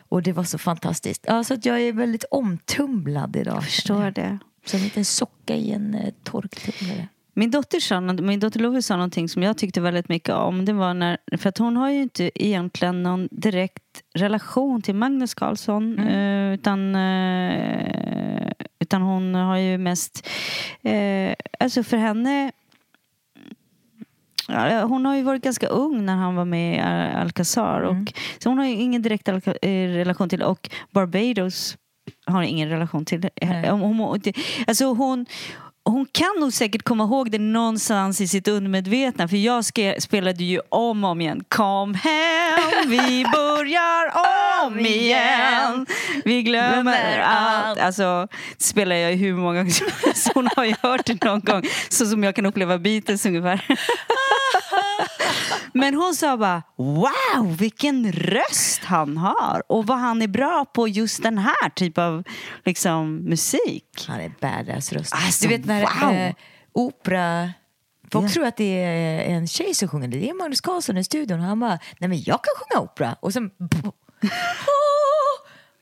Och 0.10 0.24
det 0.24 0.32
var 0.32 0.44
så 0.44 0.58
fantastiskt. 0.58 1.26
Ja, 1.28 1.44
så 1.44 1.54
att 1.54 1.66
jag 1.66 1.82
är 1.82 1.94
väldigt 1.94 2.24
omtumlad 2.32 3.36
idag. 3.36 3.56
Jag 3.56 3.64
förstår 3.64 4.12
det. 4.12 4.40
Som 4.66 4.78
en 4.80 4.84
liten 4.84 5.06
socka 5.06 5.56
i 5.56 5.72
en 5.72 5.96
eh, 5.96 6.14
torktumlare. 6.24 7.08
Min 7.38 7.52
dotter, 7.52 7.80
sa, 7.80 8.00
min 8.02 8.40
dotter 8.40 8.60
Love 8.60 8.82
sa 8.82 8.96
någonting 8.96 9.30
som 9.30 9.44
jag 9.44 9.58
tyckte 9.58 9.82
väldigt 9.82 10.10
mycket 10.10 10.36
om. 10.36 10.66
Det 10.66 10.74
var 10.74 10.94
när, 10.94 11.18
för 11.38 11.50
att 11.50 11.58
hon 11.58 11.78
har 11.78 11.90
ju 11.90 12.02
inte 12.02 12.44
egentligen 12.46 13.04
någon 13.04 13.28
direkt 13.32 13.84
relation 14.14 14.82
till 14.82 14.96
Magnus 14.96 15.34
Carlsson. 15.34 16.00
eh, 16.00 16.54
utan, 16.54 16.96
eh, 16.96 18.52
utan 18.80 19.02
hon 19.02 19.36
har 19.36 19.58
ju 19.58 19.78
mest... 19.78 20.28
Eh, 20.82 21.34
alltså 21.60 21.84
för 21.84 21.98
henne... 21.98 22.52
Hon 24.88 25.06
har 25.06 25.16
ju 25.16 25.24
varit 25.24 25.44
ganska 25.44 25.68
ung 25.68 26.06
när 26.06 26.16
han 26.16 26.36
var 26.36 26.46
med 26.46 26.76
i 26.76 26.80
Al- 26.80 27.22
Alcazar. 27.22 27.82
Och, 27.82 28.14
så 28.40 28.50
hon 28.50 28.58
har 28.58 28.66
ju 28.66 28.74
ingen 28.74 29.02
direkt 29.02 29.30
relation 29.62 30.30
till 30.30 30.44
Och 30.44 30.70
Barbados 30.92 31.78
har 32.26 32.44
ingen 32.44 32.70
relation 32.70 33.06
till. 33.06 33.30
Hon, 33.70 34.22
alltså 34.68 34.86
hon, 34.86 35.26
hon 35.86 36.06
kan 36.12 36.36
nog 36.40 36.54
säkert 36.54 36.84
komma 36.84 37.04
ihåg 37.04 37.32
det 37.32 37.40
någonstans 37.40 38.22
i 38.22 38.28
sitt 38.28 38.48
undermedvetna 38.48 39.28
för 39.28 39.38
jag 39.38 39.66
spelade 40.02 40.44
ju 40.44 40.60
om 40.70 41.04
och 41.04 41.10
om 41.10 41.22
igen. 41.22 41.44
Kom 41.50 41.94
hem, 41.94 42.90
vi 42.90 43.26
börjar 43.34 44.12
om 44.66 44.80
igen. 44.80 45.86
Vi 46.26 46.44
glömmer 46.44 47.20
allt. 47.20 47.80
Alltså 47.80 48.28
spelar 48.58 48.96
jag 48.96 49.12
hur 49.12 49.34
många 49.34 49.60
gånger 49.60 49.72
som 49.72 49.88
helst. 50.04 50.32
Hon 50.34 50.50
har 50.56 50.66
ju 50.66 50.76
hört 50.82 51.06
det 51.06 51.24
någon 51.24 51.40
gång. 51.40 51.64
Så 51.90 52.06
som 52.06 52.24
jag 52.24 52.36
kan 52.36 52.46
uppleva 52.46 52.78
Beatles 52.78 53.26
ungefär. 53.26 53.66
Men 55.74 55.94
hon 55.94 56.16
sa 56.16 56.38
bara 56.38 56.64
wow 56.76 57.58
vilken 57.58 58.12
röst 58.12 58.84
han 58.84 59.18
har 59.18 59.64
och 59.68 59.86
vad 59.88 59.98
han 59.98 60.22
är 60.22 60.28
bra 60.28 60.66
på 60.74 60.88
just 60.88 61.24
den 61.24 61.38
här 61.38 61.70
typ 61.76 61.98
av 61.98 62.24
liksom, 62.66 63.16
musik. 63.16 64.06
Han 64.08 64.20
är 64.20 64.32
badass 64.42 64.92
röst. 64.94 65.14
Alltså, 65.14 65.48
du 65.48 65.58
vet 65.58 65.66
när 65.66 65.82
wow. 65.82 66.14
eh, 66.14 66.34
opera... 66.74 67.50
Folk 68.12 68.26
Ja. 68.26 68.30
tror 68.34 68.46
att 68.46 68.58
det 68.58 68.84
är 68.84 69.36
en 69.36 69.48
tjej 69.48 69.74
som 69.74 69.88
sjunger 69.88 70.08
det. 70.08 70.18
Det 70.20 70.30
är 70.30 70.34
Magnus 70.34 70.62
Carlsson 70.62 70.98
i 70.98 71.04
studion. 71.04 71.40
Och 71.40 71.46
han 71.46 71.60
bara, 71.60 71.80
nej 72.00 72.10
men 72.10 72.18
jag 72.18 72.40
kan 72.44 72.54
sjunga 72.58 72.84
opera. 72.84 73.16
Och 73.20 73.34
sen... 73.34 73.52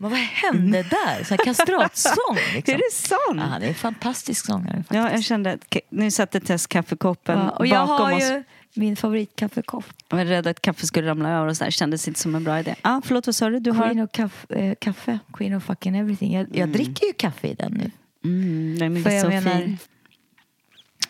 Men 0.03 0.11
vad 0.11 0.19
hände 0.19 0.83
där? 0.83 1.23
Så 1.23 1.37
kastratsång. 1.37 2.35
Liksom. 2.53 2.73
Är 2.73 2.77
det 2.77 2.91
sant? 2.93 3.19
Ja, 3.35 3.41
han 3.43 3.61
är 3.63 3.67
en 3.67 3.75
fantastisk 3.75 4.45
sångare. 4.45 4.77
Faktiskt. 4.77 4.93
Ja, 4.93 5.11
jag 5.11 5.23
kände 5.23 5.51
att 5.53 5.75
nu 5.89 6.11
satte 6.11 6.39
Tess 6.39 6.67
kaffekoppen 6.67 7.39
Ja, 7.39 7.49
och 7.49 7.67
jag 7.67 7.87
bakom 7.87 8.05
har 8.05 8.15
oss. 8.17 8.23
ju 8.23 8.43
min 8.73 8.95
favoritkaffekopp. 8.95 9.85
Jag 10.09 10.17
var 10.17 10.25
rädd 10.25 10.47
att 10.47 10.61
kaffe 10.61 10.87
skulle 10.87 11.07
ramla 11.07 11.29
över 11.29 11.47
och 11.47 11.57
så 11.57 11.63
där. 11.63 11.71
kändes 11.71 12.07
inte 12.07 12.19
som 12.19 12.35
en 12.35 12.43
bra 12.43 12.59
idé. 12.59 12.75
Ah, 12.81 13.01
förlåt, 13.05 13.25
vad 13.27 13.35
sa 13.35 13.49
du? 13.49 13.59
Du 13.59 13.71
Queen 13.71 13.97
har... 13.97 14.05
of 14.05 14.11
kaff, 14.11 14.45
eh, 14.51 14.75
kaffe. 14.79 15.19
Queen 15.33 15.53
of 15.55 15.63
fucking 15.63 15.97
everything. 15.97 16.33
Jag, 16.33 16.47
jag 16.57 16.69
dricker 16.69 17.07
ju 17.07 17.13
kaffe 17.13 17.47
i 17.47 17.53
den 17.53 17.71
nu. 17.73 17.91
Mm, 18.29 18.79
den 18.79 18.97
är 18.97 19.01
För 19.01 19.09
jag 19.09 19.21
så 19.21 19.29
menar- 19.29 19.51
fin. 19.55 19.77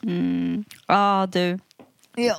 Mm. 0.03 0.63
Ja, 0.87 1.27
du. 1.31 1.59
Ja. 2.15 2.35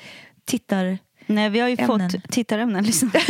tittar... 0.46 0.98
Nej, 1.26 1.50
vi 1.50 1.60
har 1.60 1.70
ju 1.70 1.76
Ämnen. 1.80 2.10
fått 2.10 2.32
tittarämnen. 2.32 2.84
Liksom. 2.84 3.12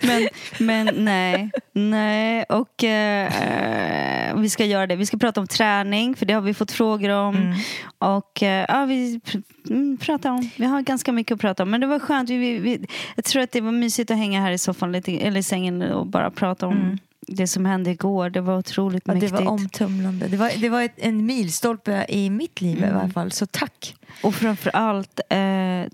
men, 0.00 0.28
men 0.58 1.04
nej, 1.04 1.50
nej. 1.72 2.44
Och 2.48 2.84
eh, 2.84 4.36
vi 4.36 4.50
ska 4.50 4.64
göra 4.64 4.86
det. 4.86 4.96
Vi 4.96 5.06
ska 5.06 5.16
prata 5.18 5.40
om 5.40 5.46
träning, 5.46 6.16
för 6.16 6.26
det 6.26 6.34
har 6.34 6.40
vi 6.40 6.54
fått 6.54 6.70
frågor 6.72 7.10
om. 7.10 7.36
Mm. 7.36 7.54
Och 7.98 8.42
eh, 8.42 8.66
ja, 8.68 8.84
vi 8.84 9.18
pr- 9.18 9.42
mm, 9.70 9.96
pratar 9.98 10.30
om. 10.30 10.50
Vi 10.56 10.64
har 10.66 10.80
ganska 10.82 11.12
mycket 11.12 11.34
att 11.34 11.40
prata 11.40 11.62
om. 11.62 11.70
Men 11.70 11.80
det 11.80 11.86
var 11.86 11.98
skönt. 11.98 12.30
Vi, 12.30 12.36
vi, 12.36 12.58
vi, 12.58 12.86
jag 13.16 13.24
tror 13.24 13.42
att 13.42 13.52
det 13.52 13.60
var 13.60 13.72
mysigt 13.72 14.10
att 14.10 14.16
hänga 14.16 14.40
här 14.40 14.52
i 14.52 14.58
soffan 14.58 14.92
lite, 14.92 15.12
eller 15.12 15.40
i 15.40 15.42
sängen 15.42 15.82
och 15.82 16.06
bara 16.06 16.30
prata 16.30 16.66
om 16.66 16.98
det 17.30 17.46
som 17.46 17.64
hände 17.66 17.90
igår. 17.90 18.30
Det 18.30 18.40
var 18.40 18.58
otroligt 18.58 19.08
Mm. 19.08 19.16
Ja, 19.16 19.20
det 19.26 19.32
mäktigt. 19.32 19.46
var 19.46 19.52
omtumlande. 19.52 20.28
Det 20.28 20.36
var, 20.36 20.50
det 20.60 20.68
var 20.68 20.82
ett, 20.82 20.94
en 20.96 21.26
milstolpe 21.26 22.06
i 22.08 22.30
mitt 22.30 22.60
liv 22.60 22.78
i 22.80 22.84
alla 22.84 23.08
fall. 23.08 23.32
Så 23.32 23.46
tack. 23.46 23.96
Och 24.22 24.34
framför 24.34 24.70
allt 24.76 25.20
eh, 25.30 25.38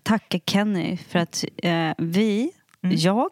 tacka 0.02 0.38
Kenny 0.46 0.96
för 0.96 1.18
att 1.18 1.44
eh, 1.62 1.90
vi, 1.98 2.50
Mm. 2.82 2.96
jag 2.98 3.30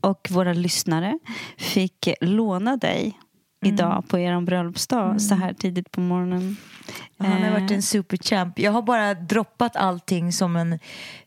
och 0.00 0.28
våra 0.30 0.52
lyssnare 0.52 1.18
fick 1.58 2.08
låna 2.20 2.76
dig 2.76 3.18
Mm. 3.64 3.74
idag 3.74 4.04
på 4.08 4.18
er 4.18 4.40
bröllopsdag 4.40 5.20
så 5.20 5.34
här 5.34 5.52
tidigt 5.52 5.90
på 5.90 6.00
morgonen. 6.00 6.56
Han 7.18 7.42
har 7.42 7.50
varit 7.50 7.70
Eh, 7.70 7.76
en 7.76 7.82
superchamp. 7.82 8.58
Jag 8.58 8.72
har 8.72 8.82
bara 8.82 9.14
droppat 9.14 9.76
allting 9.76 10.32
som 10.32 10.56
en 10.56 10.72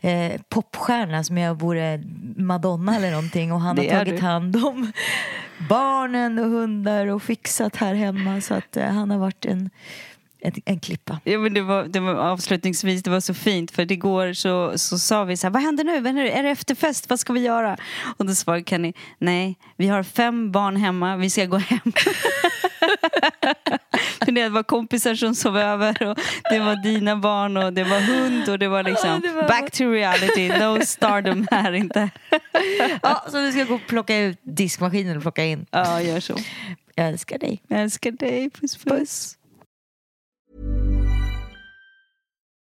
eh, 0.01 0.41
popstjärna 0.49 1.23
som 1.23 1.37
jag 1.37 1.59
vore 1.59 2.03
Madonna 2.37 2.95
eller 2.95 3.11
någonting 3.11 3.51
och 3.51 3.61
han 3.61 3.77
har 3.77 3.85
tagit 3.85 4.19
du. 4.19 4.21
hand 4.21 4.55
om 4.55 4.91
barnen 5.69 6.39
och 6.39 6.49
hundar 6.49 7.07
och 7.07 7.23
fixat 7.23 7.75
här 7.75 7.93
hemma 7.93 8.41
så 8.41 8.53
att 8.53 8.77
eh, 8.77 8.85
han 8.85 9.11
har 9.11 9.17
varit 9.17 9.45
en 9.45 9.69
En, 10.39 10.51
en 10.65 10.79
klippa. 10.79 11.19
Ja, 11.23 11.37
men 11.39 11.53
det, 11.53 11.61
var, 11.61 11.83
det 11.83 11.99
var 11.99 12.13
avslutningsvis, 12.15 13.03
det 13.03 13.09
var 13.09 13.19
så 13.19 13.33
fint 13.33 13.71
för 13.71 13.91
igår 13.91 14.33
så, 14.33 14.77
så 14.77 14.99
sa 14.99 15.23
vi 15.23 15.37
så 15.37 15.47
här, 15.47 15.51
vad 15.51 15.61
händer 15.61 15.83
nu? 15.83 15.91
Vad 15.99 16.05
händer 16.05 16.23
nu? 16.23 16.29
Är 16.29 16.43
det 16.43 16.49
efterfest? 16.49 17.09
Vad 17.09 17.19
ska 17.19 17.33
vi 17.33 17.39
göra? 17.39 17.77
Och 18.17 18.25
då 18.25 18.35
svarade 18.35 18.63
Kenny, 18.63 18.93
nej, 19.19 19.55
vi 19.77 19.87
har 19.87 20.03
fem 20.03 20.51
barn 20.51 20.75
hemma, 20.75 21.17
vi 21.17 21.29
ska 21.29 21.45
gå 21.45 21.57
hem. 21.57 21.79
för 24.25 24.31
det 24.31 24.49
var 24.49 24.63
kompisar 24.63 25.15
som 25.15 25.35
sov 25.35 25.57
över 25.57 26.03
och 26.07 26.17
det 26.51 26.59
var 26.59 26.83
dina 26.83 27.15
barn 27.15 27.57
och 27.57 27.73
det 27.73 27.83
var 27.83 27.99
hund 27.99 28.49
och 28.49 28.59
det 28.59 28.67
var 28.67 28.83
liksom 28.83 29.21
det 29.21 29.31
var- 29.31 29.47
back 29.47 29.71
to 29.71 29.83
reality, 29.83 30.49
no 30.49 30.85
stardom 30.85 31.47
här 31.51 31.71
inte. 31.73 32.09
Ja, 33.01 33.25
så 33.31 33.37
du 33.37 33.51
ska 33.51 33.63
gå 33.63 33.73
och 33.75 33.87
plocka 33.87 34.17
ut 34.17 34.39
diskmaskinen 34.43 35.15
och 35.17 35.21
plocka 35.21 35.45
in. 35.45 35.65
ja, 35.71 36.01
gör 36.01 36.19
så. 36.19 36.37
Jag 36.95 37.07
älskar 37.07 37.37
dig. 37.37 37.61
Jag 37.67 37.81
älskar 37.81 38.11
dig, 38.11 38.49
puss 38.49 38.77
puss. 38.77 39.33